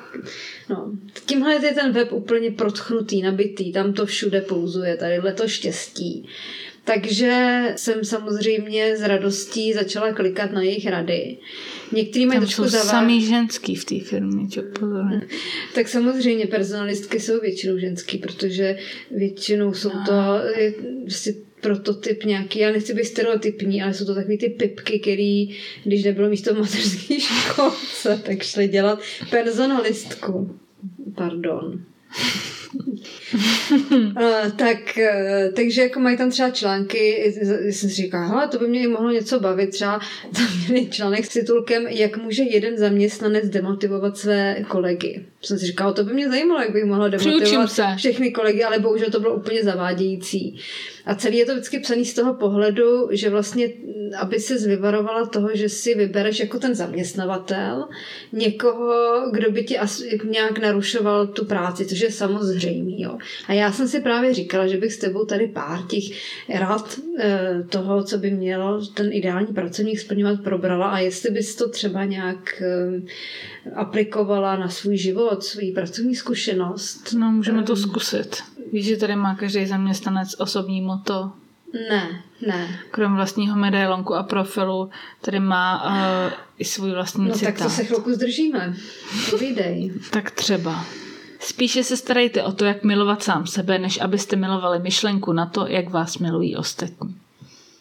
no, 0.68 0.92
tímhle 1.26 1.54
je 1.54 1.74
ten 1.74 1.92
web 1.92 2.12
úplně 2.12 2.50
protchnutý, 2.50 3.22
nabitý, 3.22 3.72
tam 3.72 3.92
to 3.92 4.06
všude 4.06 4.40
pouzuje, 4.40 4.96
tadyhle 4.96 5.32
to 5.32 5.48
štěstí. 5.48 6.28
Takže 6.84 7.62
jsem 7.76 8.04
samozřejmě 8.04 8.96
s 8.96 9.02
radostí 9.02 9.72
začala 9.72 10.12
klikat 10.12 10.52
na 10.52 10.62
jejich 10.62 10.86
rady. 10.86 11.36
Některý 11.92 12.26
mají 12.26 12.40
trošku 12.40 12.62
jsou 12.62 12.68
zavá... 12.68 12.84
samý 12.84 13.26
ženský 13.26 13.74
v 13.74 13.84
té 13.84 14.00
firmě, 14.00 14.46
tě 14.46 14.62
upozorňuji. 14.62 15.28
Tak 15.74 15.88
samozřejmě 15.88 16.46
personalistky 16.46 17.20
jsou 17.20 17.40
většinou 17.40 17.78
ženský, 17.78 18.18
protože 18.18 18.78
většinou 19.10 19.74
jsou 19.74 19.90
to 19.90 20.12
je, 20.56 20.74
prostě 21.02 21.34
prototyp 21.60 22.24
nějaký, 22.24 22.58
já 22.58 22.72
nechci 22.72 22.94
být 22.94 23.04
stereotypní, 23.04 23.82
ale 23.82 23.94
jsou 23.94 24.04
to 24.04 24.14
takový 24.14 24.38
ty 24.38 24.48
pipky, 24.48 24.98
který, 24.98 25.56
když 25.84 26.04
nebylo 26.04 26.28
místo 26.28 26.54
v 26.54 26.58
mateřské 26.58 27.20
školce, 27.20 28.22
tak 28.26 28.42
šli 28.42 28.68
dělat 28.68 29.00
personalistku. 29.30 30.56
Pardon. 31.14 31.84
Uh, 32.74 34.50
tak, 34.56 34.78
uh, 34.98 35.54
takže 35.54 35.82
jako 35.82 36.00
mají 36.00 36.16
tam 36.16 36.30
třeba 36.30 36.50
články, 36.50 37.32
z- 37.42 37.74
jsem 37.74 37.90
si 37.90 37.94
říkala, 37.96 38.26
hele, 38.26 38.48
to 38.48 38.58
by 38.58 38.68
mě 38.68 38.80
i 38.82 38.86
mohlo 38.88 39.10
něco 39.10 39.40
bavit, 39.40 39.70
třeba 39.70 40.00
tam 40.34 40.46
měli 40.68 40.86
článek 40.90 41.24
s 41.24 41.28
titulkem, 41.28 41.86
jak 41.86 42.16
může 42.16 42.42
jeden 42.42 42.78
zaměstnanec 42.78 43.48
demotivovat 43.48 44.18
své 44.18 44.56
kolegy. 44.68 45.24
Jsem 45.42 45.58
si 45.58 45.66
říkala, 45.66 45.92
to 45.92 46.04
by 46.04 46.12
mě 46.14 46.28
zajímalo, 46.28 46.60
jak 46.60 46.72
bych 46.72 46.84
mohla 46.84 47.08
demotivovat 47.08 47.72
se. 47.72 47.84
všechny 47.96 48.30
kolegy, 48.30 48.62
ale 48.64 48.78
bohužel 48.78 49.10
to 49.10 49.20
bylo 49.20 49.34
úplně 49.34 49.62
zavádějící. 49.64 50.58
A 51.06 51.14
celý 51.14 51.38
je 51.38 51.46
to 51.46 51.52
vždycky 51.52 51.78
psaný 51.78 52.04
z 52.04 52.14
toho 52.14 52.34
pohledu, 52.34 53.08
že 53.10 53.30
vlastně, 53.30 53.68
aby 54.18 54.40
se 54.40 54.68
vyvarovala 54.68 55.26
toho, 55.26 55.48
že 55.54 55.68
si 55.68 55.94
vybereš 55.94 56.40
jako 56.40 56.58
ten 56.58 56.74
zaměstnavatel 56.74 57.88
někoho, 58.32 59.20
kdo 59.32 59.50
by 59.50 59.64
ti 59.64 59.78
as, 59.78 60.02
nějak 60.24 60.58
narušoval 60.58 61.26
tu 61.26 61.44
práci, 61.44 61.86
což 61.86 62.00
je 62.00 62.10
samozřejmý. 62.60 63.00
Jo. 63.02 63.18
A 63.48 63.52
já 63.52 63.72
jsem 63.72 63.88
si 63.88 64.00
právě 64.00 64.34
říkala, 64.34 64.66
že 64.66 64.76
bych 64.76 64.92
s 64.92 64.98
tebou 64.98 65.24
tady 65.24 65.46
pár 65.46 65.82
těch 65.82 66.04
rad 66.54 66.98
eh, 67.18 67.62
toho, 67.68 68.04
co 68.04 68.18
by 68.18 68.30
měl 68.30 68.86
ten 68.94 69.12
ideální 69.12 69.46
pracovník 69.46 70.00
splňovat, 70.00 70.40
probrala 70.44 70.88
a 70.90 70.98
jestli 70.98 71.30
bys 71.30 71.54
to 71.54 71.68
třeba 71.70 72.04
nějak 72.04 72.62
eh, 72.62 73.70
aplikovala 73.74 74.56
na 74.56 74.68
svůj 74.68 74.96
život, 74.96 75.44
svůj 75.44 75.72
pracovní 75.72 76.14
zkušenost. 76.14 77.12
No, 77.18 77.30
můžeme 77.32 77.62
to 77.62 77.76
zkusit. 77.76 78.36
Víš, 78.72 78.86
že 78.86 78.96
tady 78.96 79.16
má 79.16 79.34
každý 79.34 79.66
zaměstnanec 79.66 80.34
osobní 80.38 80.80
moto, 80.80 81.32
Ne, 81.90 82.22
ne. 82.46 82.68
krom 82.90 83.14
vlastního 83.16 83.56
medailonku 83.56 84.14
a 84.14 84.22
profilu, 84.22 84.90
tady 85.20 85.40
má 85.40 85.84
uh, 86.26 86.32
i 86.58 86.64
svůj 86.64 86.90
vlastní 86.90 87.28
No 87.28 87.34
citát. 87.34 87.54
tak 87.54 87.62
to 87.62 87.70
se 87.70 87.84
chvilku 87.84 88.12
zdržíme. 88.12 88.74
Povídej. 89.30 89.92
Tak 90.10 90.30
třeba. 90.30 90.84
Spíše 91.40 91.84
se 91.84 91.96
starejte 91.96 92.42
o 92.42 92.52
to, 92.52 92.64
jak 92.64 92.84
milovat 92.84 93.22
sám 93.22 93.46
sebe, 93.46 93.78
než 93.78 94.00
abyste 94.00 94.36
milovali 94.36 94.78
myšlenku 94.78 95.32
na 95.32 95.46
to, 95.46 95.66
jak 95.66 95.90
vás 95.90 96.18
milují 96.18 96.56
ostatní. 96.56 97.16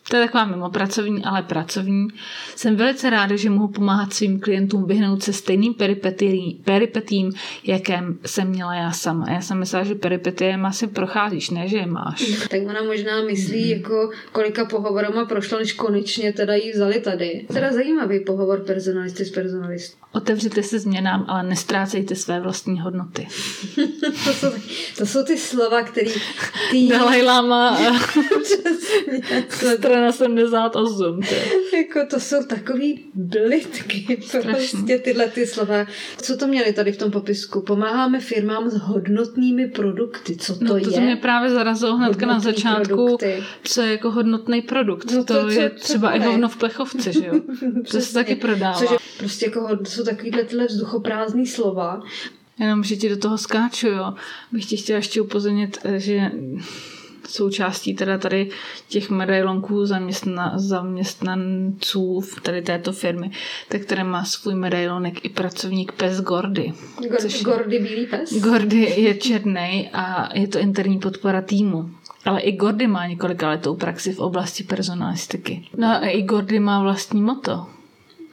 To 0.09 0.15
je 0.15 0.25
taková 0.25 0.45
mimo 0.45 0.69
pracovní, 0.69 1.23
ale 1.23 1.41
pracovní. 1.41 2.07
Jsem 2.55 2.75
velice 2.75 3.09
ráda, 3.09 3.35
že 3.35 3.49
mohu 3.49 3.67
pomáhat 3.67 4.13
svým 4.13 4.39
klientům 4.39 4.85
vyhnout 4.85 5.23
se 5.23 5.33
stejným 5.33 5.73
peripetí, 5.73 6.61
peripetím, 6.65 7.31
jakém 7.63 8.19
jsem 8.25 8.47
měla 8.47 8.75
já 8.75 8.91
sama. 8.91 9.25
Já 9.29 9.41
jsem 9.41 9.59
myslela, 9.59 9.85
že 9.85 9.95
peripetie 9.95 10.55
asi 10.55 10.87
procházíš, 10.87 11.49
ne, 11.49 11.67
že 11.67 11.77
je 11.77 11.85
máš. 11.85 12.47
Tak 12.49 12.61
ona 12.69 12.83
možná 12.83 13.21
myslí, 13.21 13.69
jako 13.69 14.11
kolika 14.31 14.65
pohovorama 14.65 15.25
prošla, 15.25 15.59
než 15.59 15.73
konečně 15.73 16.33
teda 16.33 16.55
jí 16.55 16.71
vzali 16.71 16.99
tady. 16.99 17.45
Teda 17.53 17.73
zajímavý 17.73 18.19
pohovor 18.19 18.59
personalisty 18.59 19.25
s 19.25 19.31
personalistou. 19.31 19.98
Otevřete 20.13 20.63
se 20.63 20.79
změnám, 20.79 21.25
ale 21.27 21.43
nestrácejte 21.43 22.15
své 22.15 22.39
vlastní 22.41 22.79
hodnoty. 22.81 23.27
To 24.25 24.33
jsou, 24.33 24.47
to 24.97 25.05
jsou 25.05 25.23
ty 25.23 25.37
slova, 25.37 25.81
které 25.83 26.11
ty... 26.71 26.87
Dalaj 26.87 27.21
Lama, 27.21 27.77
strana 29.49 30.11
78. 30.11 31.19
ty. 31.21 31.35
jako 31.77 31.99
to 32.09 32.19
jsou 32.19 32.43
takový 32.43 33.05
blitky, 33.13 34.17
prostě 34.43 34.97
tyhle 34.99 35.27
ty 35.27 35.47
slova. 35.47 35.85
Co 36.21 36.37
to 36.37 36.47
měli 36.47 36.73
tady 36.73 36.91
v 36.91 36.97
tom 36.97 37.11
popisku? 37.11 37.61
Pomáháme 37.61 38.19
firmám 38.19 38.69
s 38.69 38.77
hodnotnými 38.79 39.67
produkty. 39.67 40.35
Co 40.37 40.55
to 40.55 40.63
No 40.63 40.69
to, 40.69 40.77
je? 40.77 40.83
to 40.91 41.01
mě 41.01 41.15
právě 41.15 41.49
zarazilo 41.49 41.97
hnedka 41.97 42.25
na 42.25 42.39
začátku, 42.39 42.85
produkty. 42.85 43.43
co 43.63 43.81
je 43.81 43.91
jako 43.91 44.11
hodnotný 44.11 44.61
produkt. 44.61 45.11
No 45.11 45.23
to, 45.23 45.33
to 45.33 45.41
co- 45.41 45.49
je 45.49 45.69
co 45.69 45.83
třeba 45.83 46.11
i 46.11 46.19
bude? 46.19 46.31
hovno 46.31 46.49
v 46.49 46.57
plechovce, 46.57 47.13
že 47.13 47.25
jo? 47.25 47.33
to 47.91 48.01
se 48.01 48.13
taky 48.13 48.35
prodává. 48.35 48.79
Což 48.79 48.91
je 48.91 48.97
prostě 49.17 49.45
jako 49.45 49.67
jsou 49.99 50.05
takovýhle 50.05 50.43
tyhle 50.43 50.65
vzduchoprázdný 50.65 51.47
slova. 51.47 52.01
Jenom, 52.59 52.83
že 52.83 52.95
ti 52.95 53.09
do 53.09 53.17
toho 53.17 53.38
skáču, 53.38 53.88
jo. 53.88 54.13
Bych 54.51 54.65
ti 54.65 54.77
chtěla 54.77 54.97
ještě 54.97 55.21
upozornit, 55.21 55.77
eh, 55.83 55.99
že 55.99 56.31
součástí 57.27 57.95
teda 57.95 58.17
tady 58.17 58.49
těch 58.88 59.09
medailonků 59.09 59.85
zaměstna, 59.85 60.53
zaměstnanců 60.55 62.19
v 62.19 62.41
tady 62.41 62.62
této 62.62 62.91
firmy, 62.91 63.31
tak 63.69 63.85
tady 63.85 64.03
má 64.03 64.25
svůj 64.25 64.55
medailonek 64.55 65.25
i 65.25 65.29
pracovník 65.29 65.91
pes 65.91 66.21
Gordy. 66.21 66.73
Gor- 66.99 67.43
Gordy 67.43 67.79
bílý 67.79 68.05
pes. 68.05 68.33
Gordy 68.33 68.93
je 68.97 69.15
černý 69.15 69.89
a 69.93 70.38
je 70.38 70.47
to 70.47 70.59
interní 70.59 70.99
podpora 70.99 71.41
týmu. 71.41 71.89
Ale 72.25 72.41
i 72.41 72.51
Gordy 72.51 72.88
má 72.88 73.07
několika 73.07 73.49
letou 73.49 73.75
praxi 73.75 74.13
v 74.13 74.19
oblasti 74.19 74.63
personalistiky. 74.63 75.67
No 75.77 75.88
a 75.88 75.97
i 76.07 76.21
Gordy 76.21 76.59
má 76.59 76.81
vlastní 76.81 77.21
moto. 77.21 77.67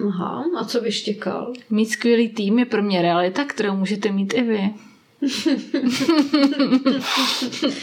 Aha, 0.09 0.45
a 0.59 0.65
co 0.65 0.81
bys 0.81 1.03
čekal? 1.03 1.53
Mít 1.71 1.87
skvělý 1.87 2.29
tým 2.29 2.59
je 2.59 2.65
pro 2.65 2.83
mě 2.83 3.03
realita, 3.03 3.45
kterou 3.45 3.77
můžete 3.77 4.13
mít 4.13 4.35
i 4.35 4.43
vy. 4.43 4.71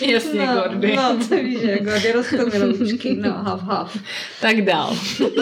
Jasně, 0.08 0.48
Gordy. 0.54 0.96
no, 0.96 1.18
to 1.30 1.36
víš, 1.36 1.60
Gordy 1.82 2.12
rostou 2.12 2.50
miloučky. 2.54 3.16
No, 3.16 3.32
hav, 3.32 3.62
hav. 3.62 3.98
Tak 4.42 4.62
dál. 4.62 4.98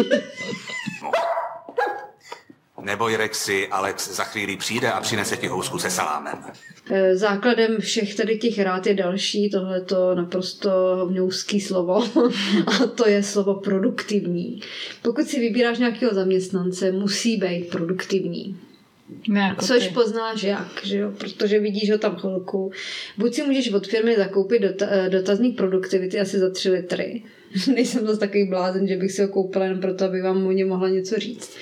Neboj, 2.81 3.15
Rexy, 3.15 3.67
Alex 3.67 4.15
za 4.15 4.23
chvíli 4.23 4.57
přijde 4.57 4.91
a 4.91 5.01
přinese 5.01 5.37
ti 5.37 5.47
housku 5.47 5.79
se 5.79 5.89
salámem. 5.89 6.37
Eh, 6.91 7.15
Základem 7.15 7.77
všech 7.79 8.15
tady 8.15 8.37
těch 8.37 8.59
rád 8.59 8.87
je 8.87 8.93
další, 8.93 9.49
tohleto 9.49 10.15
naprosto 10.15 10.69
hovňouský 10.99 11.61
slovo 11.61 12.03
a 12.67 12.87
to 12.95 13.07
je 13.09 13.23
slovo 13.23 13.53
produktivní. 13.53 14.61
Pokud 15.01 15.27
si 15.27 15.39
vybíráš 15.39 15.79
nějakého 15.79 16.13
zaměstnance, 16.13 16.91
musí 16.91 17.37
být 17.37 17.69
produktivní. 17.69 18.57
Ne, 19.27 19.39
jako 19.41 19.65
Což 19.65 19.87
ty. 19.87 19.93
poznáš 19.93 20.43
jak, 20.43 20.67
že 20.83 20.97
jo? 20.97 21.11
protože 21.17 21.59
vidíš 21.59 21.91
ho 21.91 21.97
tam 21.97 22.15
chvilku. 22.15 22.71
Buď 23.17 23.33
si 23.33 23.43
můžeš 23.43 23.71
od 23.73 23.87
firmy 23.87 24.15
zakoupit 24.17 24.61
dota- 24.63 24.87
eh, 24.91 25.09
dotazník 25.09 25.57
produktivity 25.57 26.19
asi 26.19 26.39
za 26.39 26.49
3 26.49 26.69
litry. 26.69 27.23
Nejsem 27.75 28.07
zase 28.07 28.19
takový 28.19 28.47
blázen, 28.49 28.87
že 28.87 28.97
bych 28.97 29.11
si 29.11 29.21
ho 29.21 29.27
koupila 29.27 29.65
jen 29.65 29.79
proto, 29.79 30.05
aby 30.05 30.21
vám 30.21 30.47
o 30.47 30.51
něm 30.51 30.67
mohla 30.67 30.89
něco 30.89 31.19
říct. 31.19 31.55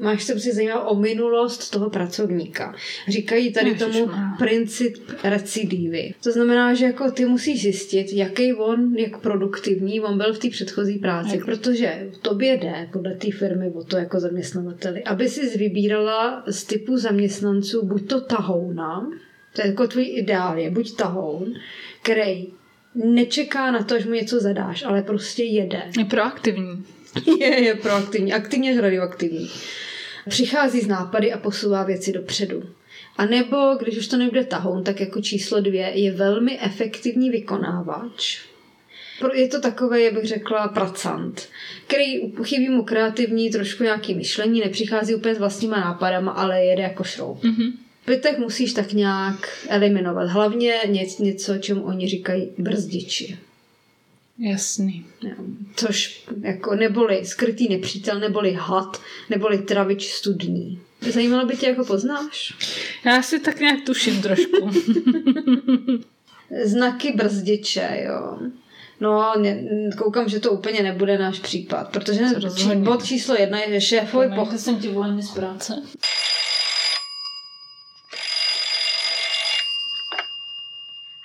Máš 0.00 0.22
se 0.24 0.32
prostě 0.32 0.52
zajímat 0.54 0.80
o 0.80 0.94
minulost 0.94 1.70
toho 1.70 1.90
pracovníka. 1.90 2.74
Říkají 3.08 3.52
tady 3.52 3.74
tomu 3.74 3.92
Ježišmarja. 3.92 4.34
princip 4.38 4.96
recidivy. 5.24 6.14
To 6.22 6.32
znamená, 6.32 6.74
že 6.74 6.84
jako 6.84 7.10
ty 7.10 7.24
musíš 7.24 7.62
zjistit, 7.62 8.12
jaký 8.12 8.54
on, 8.54 8.94
jak 8.96 9.18
produktivní 9.20 10.00
on 10.00 10.18
byl 10.18 10.32
v 10.34 10.38
té 10.38 10.48
předchozí 10.50 10.98
práci, 10.98 11.36
Jak- 11.36 11.44
protože 11.44 12.08
tobě 12.22 12.56
jde 12.56 12.88
podle 12.92 13.14
té 13.14 13.30
firmy 13.30 13.70
o 13.74 13.84
to 13.84 13.96
jako 13.96 14.20
zaměstnavateli, 14.20 15.04
aby 15.04 15.28
si 15.28 15.58
vybírala 15.58 16.42
z 16.46 16.64
typu 16.64 16.96
zaměstnanců 16.96 17.86
buď 17.86 18.08
to 18.08 18.20
tahouna, 18.20 19.10
to 19.52 19.62
je 19.62 19.66
jako 19.66 19.86
tvůj 19.88 20.06
ideál, 20.16 20.58
je 20.58 20.70
buď 20.70 20.96
tahoun, 20.96 21.54
který 22.02 22.46
nečeká 22.94 23.70
na 23.70 23.82
to, 23.82 23.94
až 23.94 24.04
mu 24.04 24.12
něco 24.12 24.40
zadáš, 24.40 24.82
ale 24.82 25.02
prostě 25.02 25.44
jede. 25.44 25.82
Je 25.98 26.04
proaktivní. 26.04 26.84
Je, 27.40 27.64
je 27.64 27.74
proaktivní, 27.74 28.32
aktivně 28.32 28.80
radioaktivní. 28.80 29.50
Přichází 30.28 30.80
z 30.80 30.86
nápady 30.86 31.32
a 31.32 31.38
posouvá 31.38 31.82
věci 31.82 32.12
dopředu. 32.12 32.62
A 33.16 33.26
nebo, 33.26 33.56
když 33.80 33.98
už 33.98 34.08
to 34.08 34.16
nebude 34.16 34.44
tahoun, 34.44 34.84
tak 34.84 35.00
jako 35.00 35.20
číslo 35.20 35.60
dvě 35.60 35.92
je 35.94 36.12
velmi 36.12 36.60
efektivní 36.60 37.30
vykonávač. 37.30 38.40
Je 39.34 39.48
to 39.48 39.60
takové, 39.60 40.00
jak 40.00 40.14
bych 40.14 40.24
řekla, 40.24 40.68
pracant, 40.68 41.48
který 41.86 42.32
chybí 42.44 42.68
mu 42.68 42.82
kreativní, 42.82 43.50
trošku 43.50 43.82
nějaký 43.82 44.14
myšlení, 44.14 44.60
nepřichází 44.60 45.14
úplně 45.14 45.34
s 45.34 45.38
vlastníma 45.38 45.80
nápadama, 45.80 46.32
ale 46.32 46.64
jede 46.64 46.82
jako 46.82 47.04
šroub. 47.04 47.42
Mhm. 47.42 47.72
Pytek 48.08 48.38
musíš 48.38 48.72
tak 48.72 48.92
nějak 48.92 49.66
eliminovat. 49.68 50.28
Hlavně 50.28 50.74
něco, 50.86 51.22
něco 51.22 51.58
čemu 51.58 51.82
oni 51.82 52.08
říkají 52.08 52.50
brzdiči. 52.58 53.38
Jasný. 54.38 55.06
Což 55.76 56.24
jako 56.40 56.74
neboli 56.74 57.26
skrytý 57.26 57.68
nepřítel, 57.68 58.20
neboli 58.20 58.52
had, 58.52 59.00
neboli 59.30 59.58
travič 59.58 60.12
studní. 60.12 60.80
Zajímalo 61.00 61.46
by 61.46 61.56
tě, 61.56 61.66
jako 61.66 61.84
poznáš? 61.84 62.54
Já 63.04 63.22
si 63.22 63.40
tak 63.40 63.60
nějak 63.60 63.84
tuším 63.86 64.22
trošku. 64.22 64.70
Znaky 66.64 67.12
brzdiče, 67.12 68.04
jo. 68.06 68.38
No, 69.00 69.34
koukám, 69.98 70.28
že 70.28 70.40
to 70.40 70.52
úplně 70.52 70.82
nebude 70.82 71.18
náš 71.18 71.38
případ, 71.38 71.88
protože 71.88 72.24
bod 72.76 73.04
číslo 73.04 73.34
jedna 73.38 73.58
je, 73.58 73.72
že 73.72 73.86
šéfovi 73.86 74.28
poch... 74.34 74.58
jsem 74.58 74.76
ti 74.76 74.88
volený 74.88 75.22
z 75.22 75.30
práce. 75.30 75.82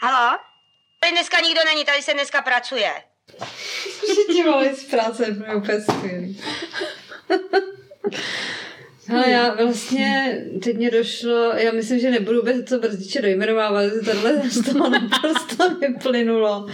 Halo? 0.03 0.37
Tady 0.92 0.92
dneska 1.11 1.39
nikdo 1.39 1.61
není, 1.65 1.85
tady 1.85 2.01
se 2.01 2.13
dneska 2.13 2.41
pracuje. 2.41 2.93
že 4.07 4.33
ti 4.33 4.43
z 4.75 4.83
práce, 4.83 5.25
to 5.35 5.43
je 5.45 5.55
úplně 5.55 5.81
skvělý. 5.81 6.43
Ale 9.09 9.29
já 9.29 9.55
vlastně, 9.55 10.37
teď 10.63 10.77
mě 10.77 10.91
došlo, 10.91 11.51
já 11.55 11.71
myslím, 11.71 11.99
že 11.99 12.11
nebudu 12.11 12.39
vůbec 12.39 12.69
to 12.69 12.79
brzdiče 12.79 13.21
dojmenovávat, 13.21 13.85
že 13.85 14.11
tohle 14.11 14.49
z 14.49 14.73
toho 14.73 14.89
naprosto 14.89 15.75
vyplynulo, 15.81 16.67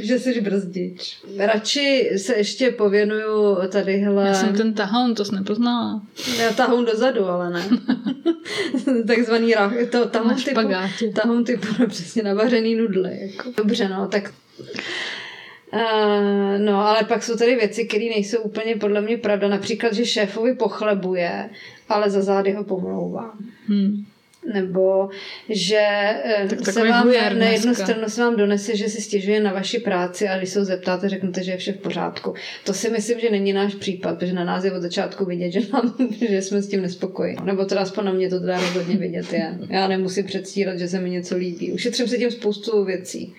že 0.00 0.18
jsi 0.18 0.40
brzdič. 0.40 1.18
Radši 1.38 2.10
se 2.16 2.34
ještě 2.34 2.70
pověnuju 2.70 3.56
tadyhle... 3.68 4.26
Já 4.26 4.34
jsem 4.34 4.56
ten 4.56 4.74
tahoun, 4.74 5.14
to 5.14 5.24
jsi 5.24 5.34
nepoznala. 5.34 6.02
Já 6.38 6.52
tahoun 6.52 6.84
dozadu, 6.84 7.24
ale 7.24 7.50
ne. 7.50 7.68
Takzvaný 9.06 9.54
rach, 9.54 9.72
to, 9.90 10.08
tahoun 10.08 10.34
typu, 10.34 10.60
tahoun 11.14 11.44
typu 11.44 11.66
přesně 11.86 12.22
navařený 12.22 12.74
nudle. 12.74 13.10
Jako. 13.14 13.52
Dobře, 13.56 13.88
no, 13.88 14.08
tak 14.08 14.32
Uh, 15.74 16.58
no, 16.58 16.86
ale 16.88 17.04
pak 17.04 17.22
jsou 17.22 17.36
tady 17.36 17.56
věci, 17.56 17.84
které 17.84 18.04
nejsou 18.04 18.38
úplně 18.38 18.76
podle 18.76 19.00
mě 19.00 19.18
pravda. 19.18 19.48
Například, 19.48 19.92
že 19.92 20.06
šéfovi 20.06 20.54
pochlebuje, 20.54 21.50
ale 21.88 22.10
za 22.10 22.22
zády 22.22 22.52
ho 22.52 22.64
pomlouvá. 22.64 23.34
Hmm. 23.68 24.04
nebo 24.52 25.08
že 25.48 25.80
eh, 25.80 26.46
Tak 26.48 26.66
se 26.66 26.88
vám 26.88 27.12
na 27.38 27.46
jednu 27.46 27.74
stranu 27.74 28.08
se 28.08 28.20
vám 28.20 28.36
donese, 28.36 28.76
že 28.76 28.88
si 28.88 29.02
stěžuje 29.02 29.40
na 29.40 29.52
vaši 29.52 29.78
práci 29.78 30.28
a 30.28 30.38
když 30.38 30.50
se 30.50 30.58
ho 30.58 30.64
zeptáte, 30.64 31.08
řeknete, 31.08 31.42
že 31.42 31.50
je 31.50 31.56
vše 31.56 31.72
v 31.72 31.76
pořádku. 31.76 32.34
To 32.64 32.74
si 32.74 32.90
myslím, 32.90 33.20
že 33.20 33.30
není 33.30 33.52
náš 33.52 33.74
případ, 33.74 34.18
protože 34.18 34.32
na 34.32 34.44
nás 34.44 34.64
je 34.64 34.72
od 34.72 34.82
začátku 34.82 35.24
vidět, 35.24 35.50
že, 35.50 35.60
nám, 35.72 35.94
že 36.28 36.42
jsme 36.42 36.62
s 36.62 36.68
tím 36.68 36.82
nespokojeni. 36.82 37.38
Nebo 37.44 37.64
teda 37.64 37.80
aspoň 37.80 38.04
na 38.04 38.12
mě 38.12 38.30
to 38.30 38.40
teda 38.40 38.60
rozhodně 38.60 38.96
vidět 38.96 39.32
je. 39.32 39.58
Já 39.68 39.88
nemusím 39.88 40.26
předstírat, 40.26 40.78
že 40.78 40.88
se 40.88 41.00
mi 41.00 41.10
něco 41.10 41.36
líbí. 41.36 41.72
Ušetřím 41.72 42.08
se 42.08 42.18
tím 42.18 42.30
spoustu 42.30 42.84
věcí. 42.84 43.34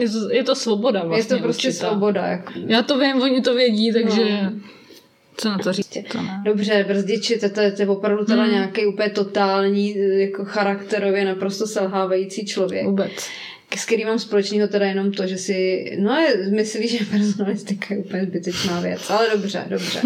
Je 0.00 0.08
to, 0.08 0.30
je 0.32 0.44
to 0.44 0.54
svoboda 0.54 1.04
vlastně 1.04 1.34
je 1.36 1.38
to 1.38 1.42
prostě 1.44 1.68
určitá. 1.68 1.88
svoboda. 1.88 2.26
Jako. 2.26 2.52
Já 2.66 2.82
to 2.82 2.98
vím, 2.98 3.22
oni 3.22 3.40
to 3.42 3.54
vědí, 3.54 3.92
takže 3.92 4.24
No. 4.42 4.50
co 5.36 5.48
na 5.48 5.58
to 5.58 5.72
říct? 5.72 5.98
To 6.12 6.22
ne. 6.22 6.42
Dobře, 6.44 6.84
brzdiči, 6.88 7.38
to, 7.38 7.48
to, 7.48 7.60
je- 7.60 7.72
to 7.72 7.82
je 7.82 7.88
opravdu 7.88 8.24
teda 8.24 8.42
Hmm. 8.42 8.52
nějaký 8.52 8.86
úplně 8.86 9.10
totální, 9.10 9.98
eh, 9.98 10.20
jako 10.20 10.44
charakterově 10.44 11.24
naprosto 11.24 11.66
selhávající 11.66 12.46
člověk. 12.46 12.86
Vůbec. 12.86 13.28
S 13.76 13.84
kterým 13.86 14.06
mám 14.06 14.18
společného 14.18 14.68
teda 14.68 14.86
jenom 14.86 15.12
to, 15.12 15.26
že 15.26 15.38
si, 15.38 15.84
no 16.00 16.18
myslí, 16.50 16.88
že 16.88 17.04
personalistika 17.04 17.94
je 17.94 18.00
úplně 18.00 18.24
zbytečná 18.24 18.80
věc, 18.80 19.10
ale 19.10 19.30
dobře, 19.32 19.64
dobře. 19.68 20.00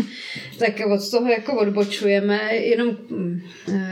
tak 0.58 0.72
od 0.94 1.10
toho 1.10 1.28
jako 1.28 1.58
odbočujeme, 1.60 2.40
jenom 2.56 2.96
hm, 3.10 3.40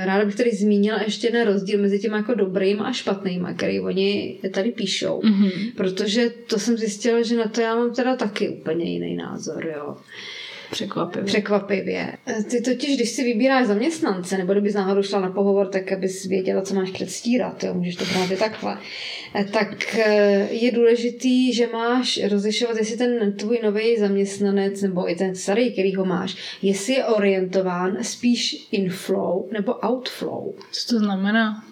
ráda 0.04 0.24
bych 0.24 0.34
tady 0.34 0.50
zmínila 0.50 1.02
ještě 1.02 1.26
jeden 1.26 1.46
rozdíl 1.46 1.82
mezi 1.82 1.98
těmi 1.98 2.16
jako 2.16 2.34
dobrýma 2.34 2.84
a 2.84 2.92
špatnýma, 2.92 3.54
který 3.54 3.80
oni 3.80 4.38
tady 4.54 4.70
píšou, 4.72 5.20
Mhm. 5.24 5.50
protože 5.76 6.30
to 6.46 6.58
jsem 6.58 6.76
zjistila, 6.76 7.22
že 7.22 7.36
na 7.36 7.48
to 7.48 7.60
já 7.60 7.74
mám 7.76 7.94
teda 7.94 8.16
taky 8.16 8.48
úplně 8.48 8.84
jiný 8.92 9.16
názor, 9.16 9.66
jo. 9.76 9.96
Překvapivě. 10.70 11.26
Překvapivě. 11.26 12.12
Ty 12.50 12.60
totiž, 12.60 12.96
když 12.96 13.10
si 13.10 13.24
vybíráš 13.24 13.66
zaměstnance, 13.66 14.38
nebo 14.38 14.52
kdybys 14.52 14.74
náhodou 14.74 15.02
šla 15.02 15.20
na 15.20 15.30
pohovor, 15.30 15.68
tak 15.68 15.92
abys 15.92 16.24
věděla, 16.24 16.62
co 16.62 16.74
máš 16.74 16.90
předstírat, 16.90 17.64
jo, 17.64 17.74
můžeš 17.74 17.96
to 17.96 18.04
i 18.32 18.36
takhle, 18.36 18.78
Eh, 19.34 19.44
tak 19.44 19.98
eh, 19.98 20.48
je 20.50 20.72
důležitý, 20.72 21.52
že 21.52 21.66
máš 21.72 22.20
rozlišovat, 22.28 22.76
jestli 22.76 22.96
ten 22.96 23.32
tvůj 23.32 23.60
nový 23.62 23.96
zaměstnanec, 23.98 24.82
nebo 24.82 25.10
i 25.10 25.14
ten 25.14 25.34
starý, 25.34 25.72
který 25.72 25.94
ho 25.94 26.04
máš, 26.04 26.58
jestli 26.62 26.92
je 26.92 27.04
orientován 27.04 27.96
spíš 28.02 28.68
inflow 28.72 29.52
nebo 29.52 29.74
outflow. 29.74 30.54
Co 30.72 30.94
to 30.94 30.98
znamená? 30.98 31.64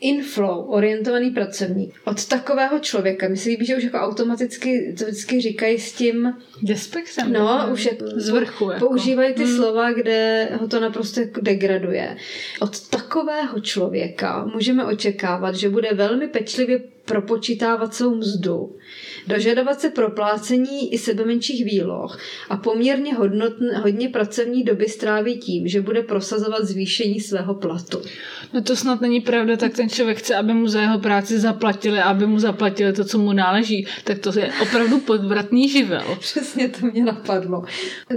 Inflow, 0.00 0.70
orientovaný 0.70 1.30
pracovník. 1.30 1.94
Od 2.04 2.26
takového 2.26 2.78
člověka, 2.78 3.26
líbí, 3.46 3.66
že 3.66 3.76
už 3.76 3.82
jako 3.82 3.98
automaticky 3.98 4.94
to 4.98 5.04
vždycky 5.04 5.40
říkají 5.40 5.78
s 5.78 5.92
tím, 5.92 6.34
Despektem. 6.62 7.32
No, 7.32 7.68
už 7.72 7.84
je 7.84 7.96
z 8.16 8.28
vrchu. 8.28 8.70
Jako. 8.70 8.86
Používají 8.86 9.34
ty 9.34 9.46
slova, 9.46 9.92
kde 9.92 10.48
ho 10.60 10.68
to 10.68 10.80
naprosto 10.80 11.20
jako 11.20 11.40
degraduje. 11.40 12.16
Od 12.60 12.88
takového 12.88 13.60
člověka 13.60 14.44
můžeme 14.54 14.84
očekávat, 14.84 15.54
že 15.54 15.68
bude 15.68 15.88
velmi 15.94 16.28
pečlivě 16.28 16.80
propočítávat 17.08 17.94
svou 17.94 18.14
mzdu, 18.14 18.76
dožadovat 19.26 19.80
se 19.80 19.90
proplácení 19.90 20.94
i 20.94 20.98
sebe 20.98 21.24
menších 21.24 21.64
výloh 21.64 22.18
a 22.48 22.56
poměrně 22.56 23.14
hodnotn, 23.14 23.64
hodně 23.82 24.08
pracovní 24.08 24.64
doby 24.64 24.88
stráví 24.88 25.38
tím, 25.38 25.68
že 25.68 25.80
bude 25.80 26.02
prosazovat 26.02 26.64
zvýšení 26.64 27.20
svého 27.20 27.54
platu. 27.54 28.02
No 28.52 28.62
to 28.62 28.76
snad 28.76 29.00
není 29.00 29.20
pravda, 29.20 29.56
tak 29.56 29.76
ten 29.76 29.88
člověk 29.88 30.18
chce, 30.18 30.36
aby 30.36 30.52
mu 30.52 30.68
za 30.68 30.80
jeho 30.80 30.98
práci 30.98 31.38
zaplatili 31.38 31.98
aby 32.08 32.26
mu 32.26 32.38
zaplatili 32.38 32.92
to, 32.92 33.04
co 33.04 33.18
mu 33.18 33.32
náleží. 33.32 33.86
Tak 34.04 34.18
to 34.18 34.38
je 34.38 34.50
opravdu 34.62 35.00
podvratný 35.00 35.68
živel. 35.68 36.16
Přesně 36.20 36.68
to 36.68 36.86
mě 36.86 37.04
napadlo. 37.04 37.64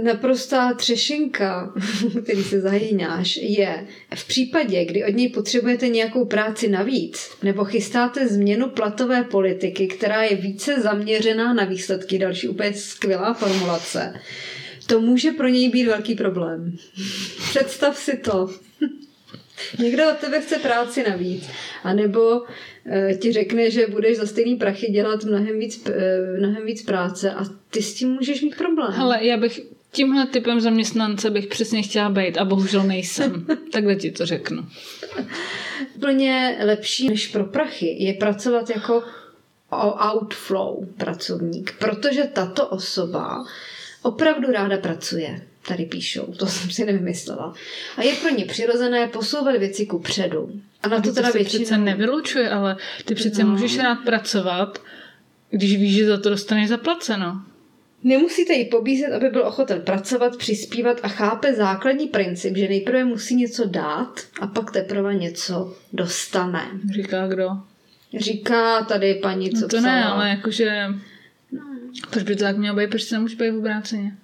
Naprostá 0.02 0.74
třešinka, 0.74 1.72
který 2.24 2.42
se 2.42 2.60
zajínáš, 2.60 3.38
je 3.42 3.86
v 4.14 4.28
případě, 4.28 4.84
kdy 4.84 5.04
od 5.04 5.14
něj 5.14 5.28
potřebujete 5.28 5.88
nějakou 5.88 6.24
práci 6.24 6.68
navíc, 6.68 7.30
nebo 7.42 7.64
chystáte 7.64 8.28
změnu 8.28 8.68
platové 8.82 9.24
politiky, 9.24 9.86
která 9.86 10.22
je 10.22 10.36
více 10.36 10.80
zaměřená 10.80 11.54
na 11.54 11.64
výsledky, 11.64 12.18
další 12.18 12.48
úplně 12.48 12.74
skvělá 12.74 13.34
formulace, 13.34 14.14
to 14.86 15.00
může 15.00 15.30
pro 15.30 15.48
něj 15.48 15.68
být 15.68 15.86
velký 15.86 16.14
problém. 16.14 16.76
Představ 17.50 17.96
si 17.96 18.16
to. 18.16 18.50
Někdo 19.78 20.10
od 20.10 20.16
tebe 20.16 20.40
chce 20.40 20.58
práci 20.58 21.04
navíc. 21.10 21.48
A 21.84 21.92
nebo 21.92 22.42
e, 22.86 23.14
ti 23.14 23.32
řekne, 23.32 23.70
že 23.70 23.86
budeš 23.86 24.16
za 24.16 24.26
stejný 24.26 24.56
prachy 24.56 24.86
dělat 24.86 25.24
mnohem 25.24 25.58
víc, 25.58 25.86
e, 25.86 26.38
mnohem 26.38 26.66
víc 26.66 26.82
práce 26.82 27.30
a 27.30 27.44
ty 27.70 27.82
s 27.82 27.94
tím 27.94 28.08
můžeš 28.08 28.42
mít 28.42 28.56
problém. 28.56 28.92
Hele, 28.92 29.26
já 29.26 29.36
bych 29.36 29.60
tímhle 29.92 30.26
typem 30.26 30.60
zaměstnance 30.60 31.30
bych 31.30 31.46
přesně 31.46 31.82
chtěla 31.82 32.08
být 32.10 32.38
a 32.38 32.44
bohužel 32.44 32.82
nejsem. 32.84 33.46
Takhle 33.72 33.96
ti 33.96 34.10
to 34.10 34.26
řeknu. 34.26 34.66
Úplně 35.96 36.58
lepší 36.64 37.08
než 37.08 37.26
pro 37.28 37.44
prachy 37.44 37.96
je 38.04 38.14
pracovat 38.14 38.70
jako 38.70 39.02
outflow 40.14 40.86
pracovník, 40.96 41.74
protože 41.78 42.24
tato 42.24 42.66
osoba 42.68 43.44
opravdu 44.02 44.52
ráda 44.52 44.76
pracuje. 44.78 45.42
Tady 45.68 45.84
píšou, 45.84 46.22
to 46.38 46.46
jsem 46.46 46.70
si 46.70 46.84
nevymyslela. 46.84 47.54
A 47.96 48.02
je 48.02 48.14
pro 48.14 48.30
ně 48.30 48.44
přirozené 48.44 49.06
posouvat 49.08 49.56
věci 49.56 49.86
ku 49.86 49.98
předu. 49.98 50.60
A 50.82 50.88
na 50.88 50.96
to 51.00 51.08
To 51.08 51.14
teda 51.14 51.30
se 51.30 51.38
většinou... 51.38 51.64
přece 51.64 51.78
nevylučuje, 51.78 52.50
ale 52.50 52.76
ty 53.04 53.14
přece 53.14 53.44
No. 53.44 53.50
můžeš 53.50 53.78
rád 53.78 53.94
pracovat, 54.04 54.78
když 55.50 55.76
víš, 55.76 55.94
že 55.96 56.06
za 56.06 56.16
to 56.20 56.30
dostaneš 56.30 56.68
zaplaceno. 56.68 57.42
Nemusíte 58.04 58.52
ji 58.52 58.64
pobízet, 58.64 59.12
aby 59.12 59.28
byl 59.30 59.46
ochoten 59.46 59.80
pracovat, 59.82 60.36
přispívat 60.36 61.00
a 61.02 61.08
chápe 61.08 61.54
základní 61.54 62.06
princip, 62.06 62.56
že 62.56 62.68
nejprve 62.68 63.04
musí 63.04 63.34
něco 63.36 63.64
dát 63.64 64.20
a 64.40 64.46
pak 64.46 64.70
teprve 64.70 65.14
něco 65.14 65.76
dostane. 65.92 66.60
Říká 66.94 67.26
kdo? 67.26 67.48
Říká 68.18 68.82
tady 68.84 69.14
paní, 69.14 69.50
co 69.50 69.60
No 69.60 69.68
to 69.68 69.76
psala. 69.76 69.82
ne, 69.94 70.04
ale 70.04 70.28
jakože... 70.28 70.86
Proč 72.10 72.22
by 72.24 72.36
to 72.36 72.44
tak 72.44 72.56
mělo 72.56 72.76
být? 72.76 72.90
Proč 72.90 73.04
to 73.04 73.14
nemůže 73.14 73.36
být 73.36 73.50
v 73.50 73.58
obráceně? 73.58 74.16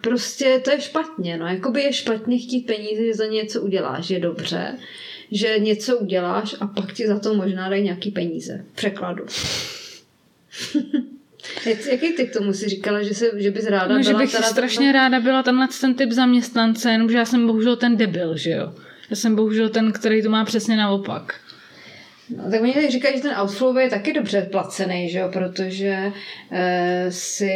Prostě 0.00 0.60
to 0.64 0.70
je 0.70 0.80
špatně, 0.80 1.36
no. 1.36 1.46
Jakoby 1.46 1.82
je 1.82 1.92
špatně 1.92 2.38
chtít 2.38 2.66
peníze, 2.66 3.06
že 3.06 3.14
za 3.14 3.26
něco 3.26 3.60
uděláš. 3.62 4.10
Je 4.10 4.20
dobře, 4.20 4.78
že 5.30 5.58
něco 5.58 5.98
uděláš 5.98 6.54
a 6.60 6.66
pak 6.66 6.92
ti 6.92 7.06
za 7.06 7.18
to 7.18 7.34
možná 7.34 7.68
dají 7.68 7.82
nějaký 7.84 8.10
peníze. 8.10 8.64
V 8.72 8.76
překladu. 8.76 9.24
Jak- 11.66 11.86
Jaký 11.86 12.12
ty 12.12 12.26
k 12.26 12.32
tomu 12.32 12.52
si 12.52 12.68
říkala, 12.68 13.02
že, 13.02 13.14
se, 13.14 13.30
že 13.36 13.50
bys 13.50 13.66
ráda 13.66 13.94
No, 13.94 14.02
že 14.02 14.08
byla 14.10 14.18
bych 14.18 14.32
teda 14.32 14.42
strašně 14.44 14.92
ráda 14.92 15.20
byla 15.20 15.42
tenhle 15.42 15.68
ten 15.80 15.94
typ 15.94 16.10
zaměstnance, 16.10 16.90
jenomže 16.92 17.16
já 17.18 17.24
jsem 17.24 17.46
bohužel 17.46 17.76
ten 17.76 17.96
debil, 17.96 18.36
že 18.36 18.50
jo? 18.50 18.72
Já 19.10 19.16
jsem 19.16 19.36
bohužel 19.36 19.68
ten, 19.68 19.92
který 19.92 20.22
to 20.22 20.30
má 20.30 20.44
přesně 20.44 20.76
naopak. 20.76 21.34
No, 22.36 22.50
tak 22.50 22.62
oni 22.62 22.72
tady 22.72 22.90
říkají, 22.90 23.16
že 23.16 23.22
ten 23.22 23.34
outflow 23.42 23.78
je 23.78 23.90
taky 23.90 24.12
dobře 24.12 24.48
placený, 24.52 25.08
že 25.08 25.18
jo? 25.18 25.28
protože 25.32 26.12
e, 26.50 27.06
si 27.08 27.50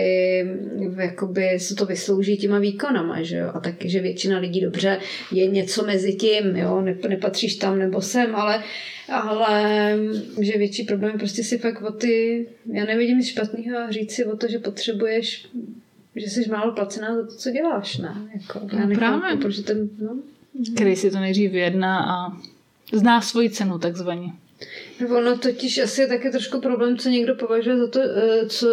jakoby 0.96 1.58
se 1.58 1.74
to 1.74 1.86
vyslouží 1.86 2.36
těma 2.36 2.58
výkonama, 2.58 3.22
že 3.22 3.36
jo? 3.36 3.50
a 3.54 3.60
taky, 3.60 3.90
že 3.90 4.00
většina 4.00 4.38
lidí 4.38 4.60
dobře 4.60 5.00
je 5.32 5.46
něco 5.46 5.86
mezi 5.86 6.12
tím, 6.14 6.56
jo? 6.56 6.80
Ne, 6.80 6.96
nepatříš 7.08 7.54
tam 7.54 7.78
nebo 7.78 8.00
sem, 8.02 8.36
ale, 8.36 8.62
ale 9.08 9.94
že 10.40 10.58
větší 10.58 10.84
problém 10.84 11.12
je 11.12 11.18
prostě 11.18 11.44
si 11.44 11.58
fakt 11.58 11.82
o 11.82 11.92
ty, 11.92 12.46
já 12.72 12.84
nevidím 12.84 13.18
nic 13.18 13.28
špatného 13.28 13.92
říct 13.92 14.12
si 14.12 14.24
o 14.24 14.36
to, 14.36 14.48
že 14.48 14.58
potřebuješ 14.58 15.46
že 16.16 16.30
jsi 16.30 16.50
málo 16.50 16.72
placená 16.72 17.16
za 17.16 17.26
to, 17.26 17.36
co 17.36 17.50
děláš, 17.50 17.98
ne? 17.98 18.14
Jako, 18.34 18.60
já 18.72 18.80
No 18.80 18.86
nechápu, 18.86 19.20
právě. 19.20 19.36
protože 19.36 19.62
ten, 19.62 19.88
no, 20.00 20.16
Který 20.74 20.96
si 20.96 21.10
to 21.10 21.20
nejdřív 21.20 21.50
vyjedná 21.50 21.98
a 21.98 22.36
zná 22.92 23.20
svoji 23.20 23.50
cenu 23.50 23.78
takzvaně. 23.78 24.32
Ono 25.16 25.38
totiž 25.38 25.78
asi 25.78 26.00
je 26.00 26.06
taky 26.06 26.30
trošku 26.30 26.60
problém, 26.60 26.98
co 26.98 27.08
někdo 27.08 27.34
považuje 27.34 27.76
za 27.76 27.86
to, 27.86 28.00
eh, 28.00 28.46
co 28.48 28.66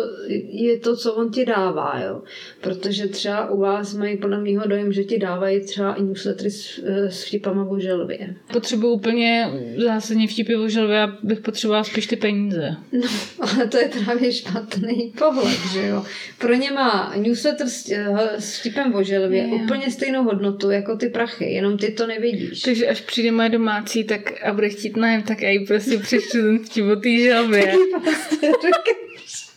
je 0.49 0.79
to, 0.79 0.97
co 0.97 1.13
on 1.13 1.31
ti 1.31 1.45
dává, 1.45 1.99
jo. 2.05 2.21
Protože 2.61 3.07
třeba 3.07 3.49
u 3.49 3.59
vás 3.59 3.93
mají 3.93 4.17
podle 4.17 4.41
mýho 4.41 4.67
dojem, 4.67 4.93
že 4.93 5.03
ti 5.03 5.17
dávají 5.17 5.61
třeba 5.65 5.93
i 5.93 6.03
newslettery 6.03 6.51
s, 6.51 6.81
eh, 6.85 7.11
s 7.11 7.23
vtipama 7.23 7.65
o 7.69 7.79
želvě. 7.79 8.35
Potřebuji 8.53 8.91
úplně 8.93 9.49
zásadně 9.85 10.27
vtipy 10.27 10.55
o 10.55 10.69
želvě, 10.69 11.07
bych 11.23 11.39
potřebovala 11.39 11.83
spíš 11.83 12.07
ty 12.07 12.15
peníze. 12.15 12.75
No, 12.91 13.07
ale 13.39 13.67
to 13.67 13.77
je 13.77 13.89
právě 14.03 14.31
špatný 14.33 15.13
pohled, 15.17 15.59
že 15.73 15.87
jo. 15.87 16.03
Pro 16.37 16.53
ně 16.53 16.71
má 16.71 17.13
newsletter 17.17 17.67
s, 17.67 17.91
eh, 17.91 18.29
s 18.39 18.59
vtipem 18.59 18.95
o 18.95 19.03
želvě 19.03 19.47
Jo. 19.47 19.55
úplně 19.63 19.91
stejnou 19.91 20.23
hodnotu 20.23 20.71
jako 20.71 20.97
ty 20.97 21.09
prachy, 21.09 21.53
jenom 21.53 21.77
ty 21.77 21.91
to 21.91 22.07
nevidíš. 22.07 22.61
Takže 22.61 22.87
až 22.87 23.01
přijde 23.01 23.31
moje 23.31 23.49
domácí 23.49 24.03
tak 24.03 24.43
a 24.45 24.53
bude 24.53 24.69
chtít 24.69 24.97
nájem, 24.97 25.21
tak 25.21 25.41
já 25.41 25.49
jí 25.49 25.65
prostě 25.73 25.97
přečtu 25.97 26.41
ten 26.41 26.65
vtip 26.65 26.85
o 26.85 26.95
té 26.95 27.09
želvě. 27.09 27.75
prostě 28.03 28.51
řekneš. 28.61 29.49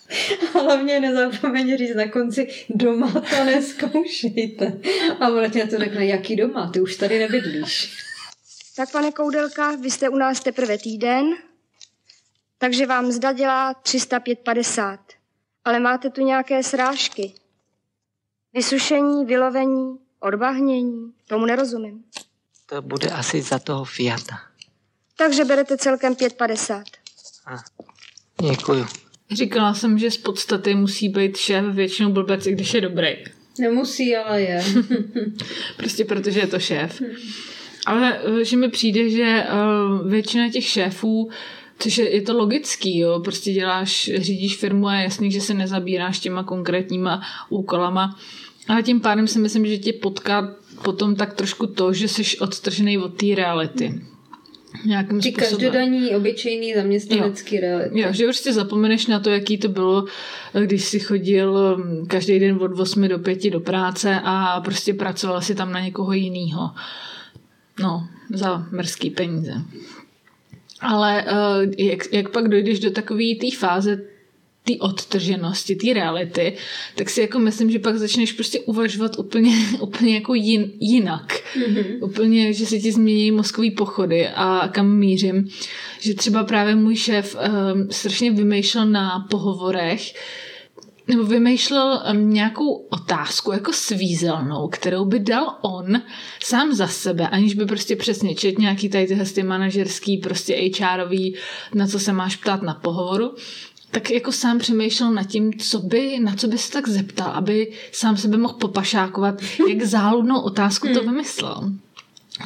Hlavně 0.52 1.00
nezapomeň 1.00 1.76
říct 1.78 1.94
na 1.94 2.08
konci 2.08 2.48
doma 2.68 3.10
to 3.10 3.44
neskoušejte. 3.44 4.80
A 5.20 5.28
ona 5.28 5.48
ti 5.48 5.58
na 5.58 5.66
to 5.66 5.78
řekne, 5.78 6.06
jaký 6.06 6.36
doma, 6.36 6.70
ty 6.70 6.80
už 6.80 6.96
tady 6.96 7.18
nebydlíš. 7.18 8.02
Tak, 8.76 8.92
pane 8.92 9.12
Koudelka, 9.12 9.76
vy 9.76 9.90
jste 9.90 10.08
u 10.08 10.16
nás 10.16 10.40
teprve 10.40 10.78
týden, 10.78 11.26
takže 12.58 12.86
vám 12.86 13.12
zda 13.12 13.32
dělá 13.32 13.74
305,50. 13.74 14.98
Ale 15.64 15.80
máte 15.80 16.10
tu 16.10 16.20
nějaké 16.20 16.62
srážky. 16.62 17.34
Vysušení, 18.54 19.24
vylovení, 19.24 19.98
odbahnění, 20.20 21.12
tomu 21.28 21.46
nerozumím. 21.46 22.04
To 22.66 22.82
bude 22.82 23.10
asi 23.10 23.42
za 23.42 23.58
toho 23.58 23.84
Fiata. 23.84 24.55
Takže 25.16 25.44
berete 25.44 25.76
celkem 25.76 26.14
5,50. 26.14 26.82
Děkuju. 28.50 28.86
Říkala 29.30 29.74
jsem, 29.74 29.98
že 29.98 30.10
z 30.10 30.16
podstaty 30.16 30.74
musí 30.74 31.08
být 31.08 31.36
šéf 31.36 31.64
většinou 31.64 32.12
blbec, 32.12 32.46
i 32.46 32.52
když 32.52 32.74
je 32.74 32.80
dobrý. 32.80 33.16
Nemusí, 33.58 34.16
ale 34.16 34.42
je. 34.42 34.64
Prostě 35.76 36.04
protože 36.04 36.40
je 36.40 36.46
to 36.46 36.58
šéf. 36.58 37.02
Ale 37.86 38.20
eh, 38.40 38.44
že 38.44 38.56
mi 38.56 38.68
přijde, 38.68 39.10
že 39.10 39.46
uh, 39.52 40.10
většina 40.10 40.50
těch 40.50 40.64
šéfů 40.64 41.30
Což 41.78 41.98
je, 41.98 42.14
je 42.14 42.22
to 42.22 42.38
logický, 42.38 42.98
jo, 42.98 43.20
prostě 43.20 43.52
děláš, 43.52 44.10
řídíš 44.16 44.56
firmu 44.56 44.88
a 44.88 44.94
je 44.94 45.04
jasný, 45.04 45.32
že 45.32 45.40
se 45.40 45.54
nezabíráš 45.54 46.20
těma 46.20 46.42
konkrétníma 46.42 47.22
úkolama. 47.48 48.18
Ale 48.68 48.82
tím 48.82 49.00
pádem 49.00 49.28
si 49.28 49.38
myslím, 49.38 49.66
že 49.66 49.78
tě 49.78 49.92
potká 49.92 50.54
potom 50.84 51.16
tak 51.16 51.34
trošku 51.34 51.66
to, 51.66 51.92
že 51.92 52.08
jsi 52.08 52.38
odtržený 52.38 52.98
od 52.98 53.08
té 53.08 53.26
reality. 53.34 54.00
Nějakým 54.84 55.20
Ty 55.20 55.32
způsobem. 55.32 55.50
každodenní, 55.50 56.16
obyčejný 56.16 56.74
zaměstnanecký 56.74 57.60
reality. 57.60 58.00
Jo, 58.00 58.08
že 58.12 58.24
prostě 58.24 58.52
zapomeneš 58.52 59.06
na 59.06 59.20
to, 59.20 59.30
jaký 59.30 59.58
to 59.58 59.68
bylo, 59.68 60.04
když 60.64 60.84
si 60.84 61.00
chodil 61.00 61.76
mm, 61.76 62.06
každý 62.06 62.38
den 62.38 62.58
od 62.62 62.80
8 62.80 63.08
do 63.08 63.18
5 63.18 63.50
do 63.50 63.60
práce 63.60 64.20
a 64.24 64.60
prostě 64.60 64.94
pracoval 64.94 65.40
si 65.42 65.54
tam 65.54 65.72
na 65.72 65.80
někoho 65.80 66.12
jiného. 66.12 66.70
No, 67.80 68.08
za 68.34 68.66
mrzký 68.70 69.10
peníze. 69.10 69.52
Ale 70.80 71.24
uh, 71.24 71.72
jak, 71.78 72.12
jak 72.12 72.28
pak 72.28 72.48
dojdeš 72.48 72.80
do 72.80 72.90
takové 72.90 73.24
té 73.40 73.56
fáze 73.56 74.00
té 74.66 74.72
odtrženosti, 74.80 75.76
té 75.76 75.92
reality, 75.92 76.56
tak 76.94 77.10
si 77.10 77.20
jako 77.20 77.38
myslím, 77.38 77.70
že 77.70 77.78
pak 77.78 77.96
začneš 77.96 78.32
prostě 78.32 78.60
uvažovat 78.60 79.18
úplně, 79.18 79.56
úplně 79.80 80.14
jako 80.14 80.34
jin, 80.34 80.72
jinak. 80.80 81.32
Mm-hmm. 81.32 81.84
Úplně, 82.00 82.52
že 82.52 82.66
se 82.66 82.78
ti 82.78 82.92
změní 82.92 83.30
mozkový 83.30 83.70
pochody 83.70 84.28
a 84.28 84.68
kam 84.72 84.96
mířím. 84.98 85.48
Že 86.00 86.14
třeba 86.14 86.44
právě 86.44 86.74
můj 86.74 86.96
šéf 86.96 87.36
um, 87.36 87.88
strašně 87.90 88.30
vymýšlel 88.30 88.86
na 88.86 89.26
pohovorech, 89.30 90.14
nebo 91.08 91.24
vymýšlel 91.24 92.02
um, 92.10 92.30
nějakou 92.30 92.72
otázku 92.74 93.52
jako 93.52 93.72
svízelnou, 93.72 94.68
kterou 94.68 95.04
by 95.04 95.18
dal 95.18 95.54
on 95.62 96.02
sám 96.44 96.74
za 96.74 96.86
sebe, 96.86 97.28
aniž 97.28 97.54
by 97.54 97.66
prostě 97.66 97.96
přesně 97.96 98.34
čet 98.34 98.58
nějaký 98.58 98.88
tady 98.88 99.06
tyhle 99.06 99.24
ty 99.24 99.42
manažerský, 99.42 100.18
prostě 100.18 100.70
HRový, 100.80 101.34
na 101.74 101.86
co 101.86 101.98
se 101.98 102.12
máš 102.12 102.36
ptát 102.36 102.62
na 102.62 102.74
pohovoru, 102.74 103.34
tak 103.90 104.10
jako 104.10 104.32
sám 104.32 104.58
přemýšlel 104.58 105.12
nad 105.12 105.24
tím, 105.24 105.58
co 105.58 105.78
by, 105.78 106.18
na 106.20 106.36
co 106.36 106.48
by 106.48 106.58
se 106.58 106.72
tak 106.72 106.88
zeptal, 106.88 107.30
aby 107.30 107.72
sám 107.92 108.16
sebe 108.16 108.36
mohl 108.36 108.54
popašákovat, 108.54 109.42
jak 109.68 109.82
záludnou 109.86 110.40
otázku 110.40 110.88
to 110.94 111.00
vymyslel. 111.02 111.70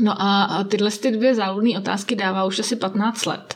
No 0.01 0.22
a 0.22 0.64
tyhle 0.68 0.91
ty 0.91 1.11
dvě 1.11 1.34
záludné 1.34 1.78
otázky 1.78 2.16
dává 2.16 2.45
už 2.45 2.59
asi 2.59 2.76
15 2.76 3.26
let 3.26 3.55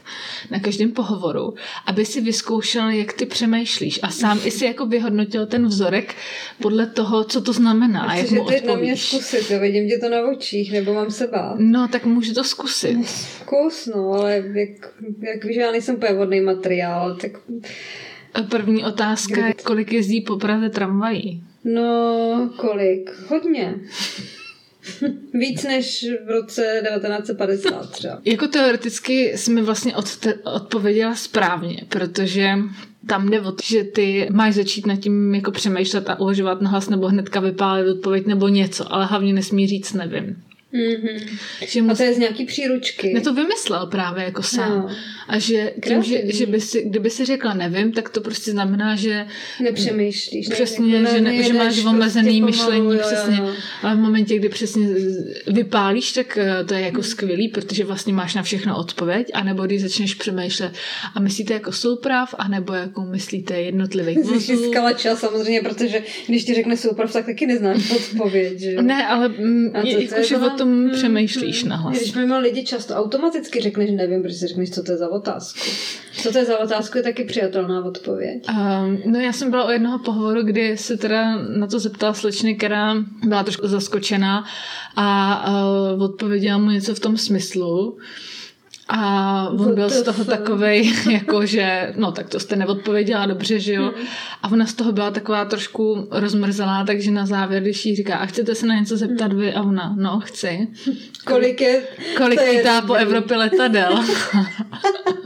na 0.51 0.59
každém 0.61 0.93
pohovoru, 0.93 1.55
aby 1.87 2.05
si 2.05 2.21
vyzkoušel, 2.21 2.89
jak 2.89 3.13
ty 3.13 3.27
přemýšlíš 3.27 4.01
a 4.03 4.11
sám 4.11 4.41
i 4.45 4.51
si 4.51 4.65
jako 4.65 4.87
vyhodnotil 4.87 5.47
ten 5.47 5.67
vzorek 5.67 6.15
podle 6.61 6.87
toho, 6.87 7.25
co 7.25 7.41
to 7.41 7.53
znamená 7.53 8.01
a 8.03 8.15
jak 8.15 8.27
Chceš 8.27 8.39
mu 8.39 8.45
to 8.45 8.51
na 8.51 8.57
mě 8.61 8.73
odpovíš. 8.73 9.09
zkusit, 9.09 9.51
jo? 9.51 9.61
vidím 9.61 9.89
tě 9.89 9.99
to 9.99 10.09
na 10.09 10.23
očích, 10.23 10.73
nebo 10.73 10.95
mám 10.95 11.11
se 11.11 11.27
bát. 11.27 11.57
No, 11.59 11.89
tak 11.89 12.05
můžu 12.05 12.35
to 12.35 12.45
zkusit. 12.45 13.09
Zkus, 13.09 13.87
no, 13.87 14.11
ale 14.13 14.35
jak, 14.55 14.93
jak 15.21 15.45
víš, 15.45 15.57
já 15.57 15.71
nejsem 15.71 15.95
úplně 15.95 16.43
materiál, 16.43 17.17
tak 17.17 17.31
První 18.51 18.85
otázka 18.85 19.47
je, 19.47 19.55
kolik 19.55 19.93
jezdí 19.93 20.21
po 20.21 20.37
Praze 20.37 20.71
tramvají? 20.71 21.43
no, 21.65 22.51
kolik? 22.57 23.11
Hodně. 23.29 23.75
Víc 25.33 25.65
než 25.65 26.07
v 26.27 26.31
roce 26.31 26.83
1950 26.95 27.91
třeba. 27.91 28.21
Jako 28.25 28.47
teoreticky 28.49 29.39
jsme 29.39 29.63
vlastně 29.63 29.93
odte- 29.93 30.39
odpověděla 30.55 31.15
správně, 31.15 31.83
protože 31.89 32.59
tam 33.07 33.31
jde 33.31 33.41
o 33.41 33.53
to, 33.53 33.63
že 33.65 33.85
ty 33.85 34.29
máš 34.33 34.55
začít 34.55 34.87
nad 34.87 34.97
tím 34.97 35.35
jako 35.35 35.51
přemýšlet 35.51 36.11
a 36.11 36.21
uvažovat 36.21 36.61
nahlas 36.61 36.89
nebo 36.89 37.09
hnedka 37.09 37.41
vypálit 37.41 37.89
odpověď 37.89 38.27
nebo 38.27 38.49
něco, 38.49 38.93
ale 38.93 39.07
hlavně 39.07 39.33
nesmí 39.33 39.67
říct 39.67 39.93
nevím. 39.93 40.43
Mm-hmm. 40.75 41.39
Že 41.67 41.81
A 41.81 41.83
mus... 41.83 41.99
to 41.99 42.05
je 42.05 42.15
z 42.15 42.19
nějaký 42.19 42.45
příručky. 42.45 43.13
Ne, 43.15 43.21
to 43.21 43.35
vymyslel 43.35 43.87
právě 43.87 44.25
jako 44.25 44.43
sám. 44.43 44.71
No. 44.79 44.91
A 45.29 45.39
že, 45.39 45.73
tím, 45.89 46.03
že, 46.03 46.23
že 46.27 46.47
by 46.47 46.61
si, 46.61 46.83
kdyby 46.85 47.11
si 47.11 47.25
řekla 47.25 47.55
nevím, 47.55 47.93
tak 47.93 48.09
to 48.09 48.21
prostě 48.21 48.51
znamená, 48.51 48.97
že 48.97 49.27
Nepřemýšlíš. 49.61 50.49
ne- 50.49 50.55
Přesně, 50.55 50.97
jako 50.97 51.11
že, 51.15 51.21
ne, 51.21 51.43
že 51.43 51.53
máš 51.53 51.85
omezený 51.85 52.43
prostě 52.43 52.63
pomalu, 52.63 52.75
myšlení, 52.75 52.87
jo, 52.87 52.93
jo, 52.93 52.99
přesně. 53.07 53.37
jo. 53.37 53.53
Ale 53.83 53.95
v 53.95 53.99
momentě, 53.99 54.39
kdy 54.39 54.49
přesně 54.49 54.89
vypálíš, 55.47 56.13
tak 56.13 56.39
eh, 56.39 56.65
to 56.65 56.75
je 56.75 56.81
jako 56.81 57.03
skvělý, 57.03 57.49
protože 57.49 57.85
vlastně 57.85 58.13
máš 58.13 58.35
na 58.35 58.43
všechno 58.43 58.79
odpověď, 58.79 59.31
anebo 59.35 59.63
když 59.63 59.83
začneš 59.83 60.15
přemýšlet 60.15 60.73
a 61.15 61.21
myslíte 61.21 61.53
jako 61.55 61.73
souprav, 61.73 62.35
anebo 62.39 62.73
jako 62.75 63.01
myslíte 63.05 63.55
vozů. 64.23 64.39
získala 64.41 64.93
čas 64.93 65.19
samozřejmě, 65.21 65.61
protože 65.61 66.03
když 66.27 66.45
ti 66.45 66.55
řekne 66.55 66.77
souprav, 66.77 67.13
tak 67.13 67.27
taky 67.27 67.47
neznáš 67.47 67.91
odpověď, 67.91 68.59
že 68.59 68.73
jo? 68.73 68.83
Ne, 68.83 69.07
ale 69.07 69.29
mm, 69.29 69.71
A 69.75 69.81
to- 69.81 69.87
je, 69.87 70.03
jako, 70.03 70.15
je 70.15 70.25
že 70.25 70.37
byla- 70.39 70.55
o 70.55 70.59
tom 70.59 70.64
mm, 70.65 70.91
přemýšlíš 70.91 71.65
nahlas. 71.65 71.97
Když 71.97 72.15
mimo 72.15 72.39
lidi 72.39 72.65
často 72.65 72.95
automaticky 72.95 73.61
řekneš 73.61 73.91
nevím, 73.91 74.23
protože 74.23 74.35
si 74.35 74.47
řekneš, 74.47 74.71
co 74.71 74.83
to 74.83 74.93
je 74.93 74.99
za 74.99 75.09
otázku. 75.09 75.61
Co 76.23 76.33
to 76.33 76.39
je 76.39 76.45
za 76.45 76.59
otázku, 76.59 76.99
je 76.99 77.05
taky 77.05 77.25
přijatelná 77.25 77.85
odpověď. 77.85 78.43
Um, 78.49 79.13
no 79.13 79.21
já 79.21 79.33
jsem 79.33 79.51
byla 79.51 79.67
u 79.67 79.71
jednoho 79.71 79.99
pohovoru, 79.99 80.43
kdy 80.43 80.77
se 80.77 80.97
teda 80.97 81.37
na 81.37 81.67
to 81.67 81.79
zeptala 81.79 82.15
slečny, 82.15 82.55
která 82.55 82.95
byla 83.25 83.43
trošku 83.43 83.69
zaskočená 83.69 84.45
a 84.97 85.45
uh, 85.95 86.03
odpověděla 86.03 86.59
mu 86.59 86.71
něco 86.71 86.95
v 86.95 87.01
tom 87.01 87.17
smyslu. 87.17 87.99
A 88.89 89.49
on 89.49 89.75
byl 89.75 89.91
z 89.91 90.03
toho 90.03 90.25
takovej, 90.25 90.93
jako 91.13 91.47
že, 91.47 91.93
no 91.97 92.13
tak 92.13 92.29
to 92.29 92.41
jste 92.41 92.57
neodpověděla 92.57 93.27
dobře, 93.27 93.61
že 93.61 93.73
jo. 93.73 93.93
A 94.43 94.53
ona 94.53 94.67
z 94.67 94.75
toho 94.75 94.93
byla 94.93 95.11
taková 95.11 95.45
trošku 95.45 96.09
rozmrzelá, 96.11 96.85
takže 96.85 97.11
na 97.11 97.27
závěr, 97.27 97.63
když 97.63 97.87
jí 97.87 97.97
říká, 97.97 98.17
a 98.17 98.27
chcete 98.27 98.55
se 98.55 98.67
na 98.67 98.75
něco 98.75 98.97
zeptat 98.97 99.33
vy? 99.33 99.55
A 99.55 99.63
ona, 99.63 99.95
no 99.99 100.21
chci. 100.21 100.69
Kolik 101.27 101.61
je... 101.61 101.83
Kolik 102.17 102.41
lítá 102.51 102.83
po. 102.83 102.95
Evropě 102.95 103.37
letadel? 103.37 104.05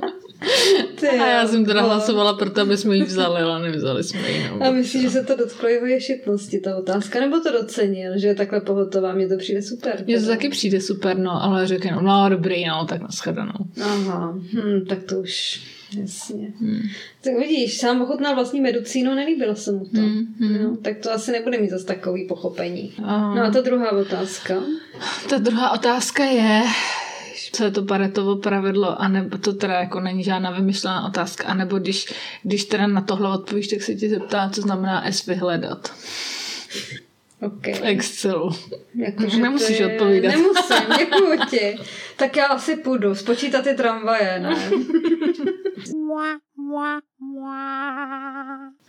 Ty 1.00 1.08
A 1.08 1.26
já 1.26 1.46
jsem 1.48 1.64
teda 1.64 1.82
no. 1.82 1.88
hlasovala 1.88 2.32
pro 2.34 2.50
to, 2.50 2.60
aby 2.60 2.76
jsme 2.76 2.96
ji 2.96 3.02
vzali, 3.02 3.42
ale 3.42 3.62
nevzali 3.62 4.04
jsme 4.04 4.30
ji. 4.30 4.48
No. 4.50 4.66
A 4.66 4.70
myslíš, 4.70 5.02
že 5.02 5.10
se 5.10 5.22
to 5.24 5.36
dotklo 5.36 5.68
jeho 5.68 5.86
ješitnosti, 5.86 6.60
ta 6.60 6.76
otázka? 6.76 7.20
Nebo 7.20 7.40
to 7.40 7.52
docenil, 7.52 8.18
že 8.18 8.26
je 8.28 8.34
takhle 8.34 8.60
pohotová? 8.60 9.14
Mně 9.14 9.28
to 9.28 9.36
přijde 9.36 9.62
super. 9.62 10.04
Mně 10.06 10.20
to 10.20 10.26
taky 10.26 10.48
přijde 10.48 10.80
super, 10.80 11.18
no, 11.18 11.42
ale 11.44 11.66
řekl 11.66 11.86
jenom, 11.86 12.04
no 12.04 12.28
dobrý, 12.28 12.66
no, 12.66 12.86
tak 12.86 13.00
nashledanou. 13.00 13.52
Aha, 13.82 14.34
hm, 14.52 14.84
tak 14.88 15.02
to 15.02 15.14
už, 15.20 15.60
jasně. 16.00 16.52
Hmm. 16.60 16.80
Tak 17.24 17.34
vidíš, 17.38 17.78
sám 17.78 18.02
ochutnal 18.02 18.34
vlastní 18.34 18.60
medicínu, 18.60 19.14
nelíbilo 19.14 19.54
se 19.56 19.72
mu 19.72 19.84
to. 19.84 20.00
Hmm, 20.00 20.26
hmm. 20.40 20.62
No, 20.62 20.76
tak 20.76 20.98
to 20.98 21.12
asi 21.12 21.32
nebude 21.32 21.58
mít 21.58 21.70
zase 21.70 21.86
takový 21.86 22.26
pochopení. 22.28 22.92
A 23.04 23.34
No 23.34 23.42
a 23.44 23.50
ta 23.50 23.60
druhá 23.60 23.92
otázka. 23.92 24.54
ta 25.30 25.38
druhá 25.38 25.70
otázka 25.70 26.24
je, 26.24 26.62
co 27.52 27.64
je 27.64 27.70
to 27.70 27.82
Paretovo 27.82 28.36
pravidlo, 28.36 29.02
anebo 29.02 29.38
to 29.38 29.52
teda 29.52 29.74
jako 29.74 30.00
není 30.00 30.24
žádná 30.24 30.50
vymyšlená 30.50 31.06
otázka, 31.06 31.44
anebo 31.44 31.78
když, 31.78 32.14
když 32.42 32.64
teda 32.64 32.86
na 32.86 33.00
tohle 33.00 33.34
odpovíš, 33.34 33.68
tak 33.68 33.82
se 33.82 33.94
ti 33.94 34.08
zeptá, 34.08 34.50
co 34.52 34.60
znamená 34.60 35.06
S 35.06 35.26
vyhledat. 35.26 35.92
Okay. 37.40 37.74
Excelu. 37.82 38.50
Jako, 38.94 39.22
Nemusíš 39.22 39.78
je... 39.78 39.86
odpovídat. 39.86 40.28
Nemusím, 40.28 40.76
děkuji 40.98 41.38
ti. 41.50 41.78
Tak 42.16 42.36
já 42.36 42.46
asi 42.46 42.76
půjdu, 42.76 43.14
spočítat 43.14 43.64
ty 43.64 43.74
tramvaje, 43.74 44.40
ne? 44.40 44.54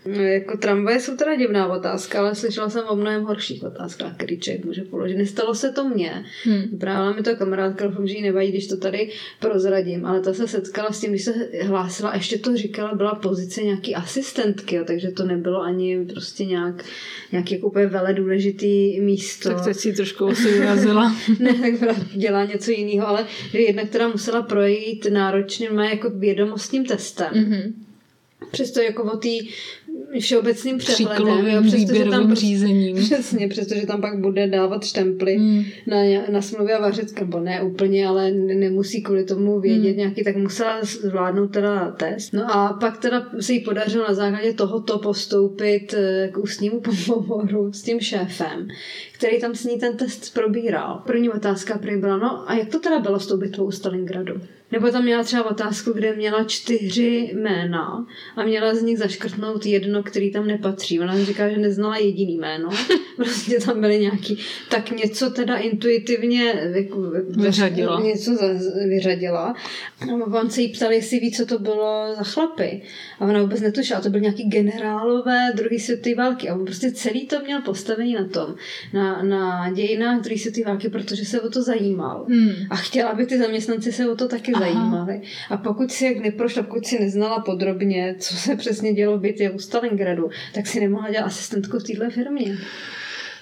No, 0.06 0.24
jako 0.24 0.58
tramvaje 0.58 1.00
jsou 1.00 1.16
teda 1.16 1.36
divná 1.36 1.68
otázka, 1.68 2.20
ale 2.20 2.36
slyšela 2.36 2.70
jsem 2.70 2.84
o 2.90 2.96
mnohem 2.96 3.24
horších 3.24 3.64
otázkách, 3.64 4.16
který 4.16 4.40
člověk 4.40 4.66
může 4.66 4.82
položit. 4.82 5.18
Nestalo 5.18 5.56
se 5.56 5.72
to 5.72 5.90
mně. 5.90 6.26
Hmm. 6.44 6.62
Vyprávěla 6.62 7.14
mi 7.16 7.24
to 7.24 7.36
kamarádka, 7.36 7.88
doufám, 7.88 8.08
že 8.08 8.14
jí 8.16 8.22
nevadí, 8.22 8.50
když 8.52 8.68
to 8.68 8.78
tady 8.78 9.10
prozradím, 9.40 10.06
ale 10.06 10.22
ta 10.22 10.34
se 10.34 10.48
setkala 10.48 10.92
s 10.92 11.00
tím, 11.00 11.10
když 11.10 11.24
se 11.24 11.34
hlásila, 11.64 12.10
a 12.10 12.16
ještě 12.16 12.38
to 12.38 12.58
říkala, 12.58 12.96
byla 12.96 13.16
pozice 13.16 13.64
nějaký 13.64 13.96
asistentky, 13.96 14.76
jo, 14.76 14.84
takže 14.88 15.12
to 15.12 15.24
nebylo 15.24 15.62
ani 15.62 16.06
prostě 16.14 16.46
nějak, 16.46 16.86
nějaký 17.32 17.54
jako 17.54 17.68
úplně 17.68 17.86
vele 17.86 18.14
důležitý 18.14 19.02
místo. 19.02 19.50
Tak 19.50 19.64
teď 19.64 19.78
si 19.78 19.94
trošku 19.94 20.26
asi 20.26 20.52
vyrazila. 20.52 21.16
ne, 21.40 21.54
tak 21.54 21.80
byla- 21.80 21.96
dělá 22.16 22.46
něco 22.46 22.72
jiného, 22.72 23.08
ale 23.08 23.26
že 23.52 23.60
jednak 23.60 23.90
teda 23.90 24.08
musela 24.08 24.42
projít 24.42 25.08
náročným 25.12 25.76
má 25.76 25.86
jako 25.86 26.10
vědomostním 26.10 26.86
testem. 26.86 27.30
Přesto 28.52 28.82
jako 28.82 29.04
o 29.04 29.18
tý 29.18 29.40
všeobecným 30.20 30.78
přehledem. 30.78 31.48
Jo, 31.48 31.62
přestože 31.68 32.04
tam 32.06 32.28
prostě- 32.28 32.46
řízením. 32.46 32.96
Přesně, 33.06 33.48
přestože 33.48 33.86
tam 33.86 34.02
pak 34.02 34.20
bude 34.20 34.48
dávat 34.48 34.86
štemply 34.86 35.36
Hmm. 35.38 35.64
na, 35.88 35.98
na 36.32 36.42
smluvě 36.42 36.76
a 36.76 36.82
vařička, 36.82 37.22
nebo 37.22 37.40
ne 37.40 37.62
úplně, 37.64 38.08
ale 38.08 38.32
ne- 38.32 38.56
nemusí 38.56 39.02
kvůli 39.04 39.24
tomu 39.24 39.60
vědět 39.60 39.88
Hmm. 39.90 39.98
nějaký, 39.98 40.24
tak 40.24 40.36
musela 40.36 40.80
zvládnout 40.84 41.48
teda 41.48 41.92
test. 41.92 42.34
No 42.34 42.56
a 42.56 42.74
pak 42.74 42.98
teda 42.98 43.30
se 43.40 43.54
jí 43.54 43.60
podařilo 43.60 44.08
na 44.08 44.14
základě 44.14 44.54
tohoto 44.54 45.00
postoupit 45.00 45.94
eh, 45.98 46.30
k 46.34 46.38
ústnímu 46.38 46.82
pohovoru 47.08 47.74
s 47.74 47.82
tím 47.82 48.00
šéfem, 48.00 48.68
který 49.14 49.40
tam 49.40 49.56
s 49.56 49.64
ní 49.66 49.80
ten 49.80 49.98
test 49.98 50.34
probíral. 50.34 51.02
První 51.08 51.30
otázka 51.30 51.78
prý 51.78 51.98
byla, 51.98 52.18
no 52.18 52.50
a 52.50 52.56
jak 52.56 52.70
to 52.70 52.80
teda 52.80 53.00
bylo 53.00 53.20
s 53.20 53.28
tou 53.28 53.38
bitvou 53.38 53.66
u 53.66 53.72
Stalingradu? 53.72 54.42
Nebo 54.72 54.92
tam 54.92 55.04
měla 55.04 55.24
třeba 55.24 55.52
otázku, 55.52 55.94
kde 55.94 56.16
měla 56.16 56.44
čtyři 56.44 57.32
jména 57.34 58.06
a 58.36 58.44
měla 58.44 58.76
z 58.76 58.82
nich 58.82 58.98
zaškrtnout 58.98 59.66
jedno, 59.66 60.04
který 60.04 60.32
tam 60.32 60.48
nepatří. 60.48 61.00
Ona 61.00 61.24
říká, 61.24 61.50
že 61.50 61.58
neznala 61.58 61.98
jediný 61.98 62.38
jméno. 62.38 62.70
Prostě 63.16 63.60
tam 63.60 63.82
byly 63.82 64.00
nějaký. 64.00 64.38
Tak 64.70 64.92
něco 64.92 65.30
teda 65.30 65.58
intuitivně 65.58 66.72
jako, 66.76 67.12
Vyřadila. 67.30 68.02
Něco 68.02 68.36
za, 68.36 68.48
vyřadila. 68.88 69.56
A 70.02 70.40
on 70.40 70.50
se 70.50 70.62
jí 70.62 70.68
ptal, 70.68 70.92
jestli 70.92 71.20
ví, 71.20 71.32
co 71.32 71.46
to 71.46 71.60
bylo 71.60 72.16
za 72.18 72.24
chlapy. 72.24 72.82
A 73.20 73.26
ona 73.26 73.42
vůbec 73.42 73.62
netušila. 73.62 74.02
To 74.02 74.10
byly 74.10 74.22
nějaký 74.22 74.44
generálové 74.44 75.52
druhé 75.56 75.80
světové 75.80 76.16
války. 76.16 76.50
A 76.50 76.56
on 76.56 76.66
prostě 76.66 76.92
celý 76.92 77.28
to 77.28 77.40
měl 77.40 77.62
postavení 77.62 78.14
na 78.14 78.28
tom, 78.28 78.56
na, 78.94 79.24
na 79.24 79.72
dějinách 79.72 80.22
druhé 80.22 80.40
světové 80.40 80.66
války, 80.66 80.90
protože 80.90 81.26
se 81.26 81.42
o 81.42 81.50
to 81.50 81.64
zajímal. 81.64 82.26
Hmm. 82.30 82.54
A 82.70 82.76
chtěla, 82.76 83.10
aby 83.10 83.26
ty 83.26 83.38
zaměstnanci 83.38 83.92
se 83.92 84.10
o 84.10 84.16
to 84.16 84.28
taky 84.28 84.52
Aha. 84.60 84.74
zajímali. 84.74 85.22
A 85.50 85.58
pokud 85.58 85.92
si 85.92 86.06
jak 86.06 86.18
neprošla, 86.18 86.64
pokud 86.64 86.86
si 86.86 87.00
neznala 87.00 87.40
podrobně, 87.40 88.16
co 88.20 88.36
se 88.36 88.56
přesně 88.56 88.94
dělo 88.94 89.18
v 89.18 89.22
bitvě 89.22 89.52
u 89.52 89.60
Stalingradu, 89.60 90.30
tak 90.54 90.68
si 90.68 90.80
nemohla 90.80 91.10
dělat 91.10 91.26
asistentku 91.26 91.80
v 91.80 91.84
téhle 91.84 92.10
firmě. 92.10 92.58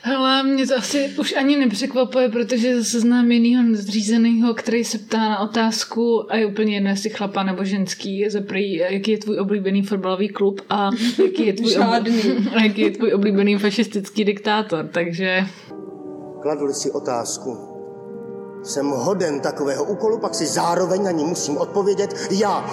Hele, 0.01 0.43
mě 0.43 0.67
to 0.67 0.77
asi 0.77 1.13
už 1.19 1.35
ani 1.35 1.57
nepřekvapuje, 1.57 2.29
protože 2.29 2.77
zase 2.77 2.99
znám 2.99 3.31
jinýho 3.31 3.63
zřízeného, 3.75 4.53
který 4.53 4.83
se 4.83 4.97
ptá 4.97 5.17
na 5.17 5.39
otázku 5.39 6.31
a 6.31 6.37
je 6.37 6.45
úplně 6.45 6.75
jedno, 6.75 6.89
jestli 6.89 7.09
chlapa 7.09 7.43
nebo 7.43 7.63
ženský, 7.63 8.19
je 8.19 8.31
zaprý, 8.31 8.73
jaký 8.73 9.11
je 9.11 9.17
tvůj 9.17 9.39
oblíbený 9.39 9.83
fotbalový 9.83 10.29
klub 10.29 10.61
a 10.69 10.89
jaký 11.23 11.47
je 11.47 11.53
tvůj, 11.53 11.77
a 11.77 12.63
jaký 12.63 12.81
je 12.81 12.91
tvůj 12.91 13.13
oblíbený 13.13 13.57
fašistický 13.57 14.23
diktátor, 14.23 14.89
takže 14.93 15.45
Kladu 16.41 16.73
si 16.73 16.91
otázku. 16.91 17.66
Jsem 18.63 18.87
hoden 18.89 19.39
takového 19.39 19.83
úkolu, 19.83 20.19
pak 20.19 20.35
si 20.35 20.45
zároveň 20.45 21.03
na 21.03 21.11
ní 21.11 21.23
musím 21.25 21.57
odpovědět 21.57 22.27
já. 22.31 22.65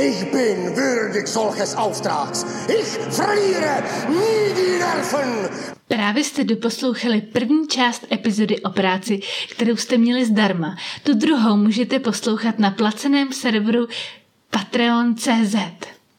Ich 0.00 0.32
bin 0.32 0.74
würdig 0.74 1.28
solches 1.28 1.74
Auftrags. 1.74 2.44
Ich 2.68 2.98
verliere 3.18 3.82
nie 4.08 4.54
die 4.54 4.78
Nerven. 4.78 5.50
Právě 5.88 6.24
jste 6.24 6.44
doposlouchali 6.44 7.20
první 7.20 7.68
část 7.68 8.06
epizody 8.12 8.60
o 8.60 8.70
práci, 8.70 9.20
kterou 9.50 9.76
jste 9.76 9.98
měli 9.98 10.24
zdarma. 10.24 10.76
Tu 11.02 11.14
druhou 11.14 11.56
můžete 11.56 11.98
poslouchat 11.98 12.58
na 12.58 12.70
placeném 12.70 13.32
serveru 13.32 13.86
patreon.cz. 14.50 15.56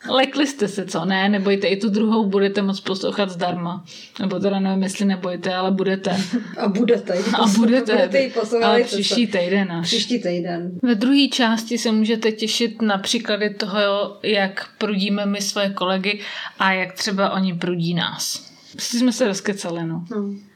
Lekli 0.09 0.47
jste 0.47 0.67
se, 0.67 0.85
co 0.85 1.05
ne? 1.05 1.29
Nebojte, 1.29 1.67
i 1.67 1.77
tu 1.77 1.89
druhou 1.89 2.25
budete 2.29 2.61
moc 2.61 2.79
poslouchat 2.79 3.29
zdarma. 3.29 3.85
Nebo 4.19 4.39
teda 4.39 4.59
nevím, 4.59 4.83
jestli 4.83 5.05
nebojte, 5.05 5.55
ale 5.55 5.71
budete. 5.71 6.17
A 6.57 6.67
budete. 6.67 7.13
A 7.33 7.47
budete. 7.57 7.93
budete 7.93 8.19
ji 8.19 8.33
ale 8.63 8.83
příští 8.83 9.27
týden 9.27 9.71
až. 9.71 9.87
Příští 9.87 10.19
týden. 10.19 10.79
Ve 10.81 10.95
druhé 10.95 11.27
části 11.27 11.77
se 11.77 11.91
můžete 11.91 12.31
těšit 12.31 12.81
na 12.81 12.97
příklady 12.97 13.49
toho, 13.49 13.81
jak 14.23 14.69
prudíme 14.77 15.25
my 15.25 15.41
svoje 15.41 15.69
kolegy 15.69 16.19
a 16.59 16.71
jak 16.71 16.93
třeba 16.93 17.31
oni 17.31 17.53
prudí 17.53 17.93
nás. 17.93 18.53
Prostě 18.71 18.97
jsme 18.97 19.11
se 19.11 19.27
rozkecali, 19.27 19.87
no. 19.87 20.05
No. 20.15 20.52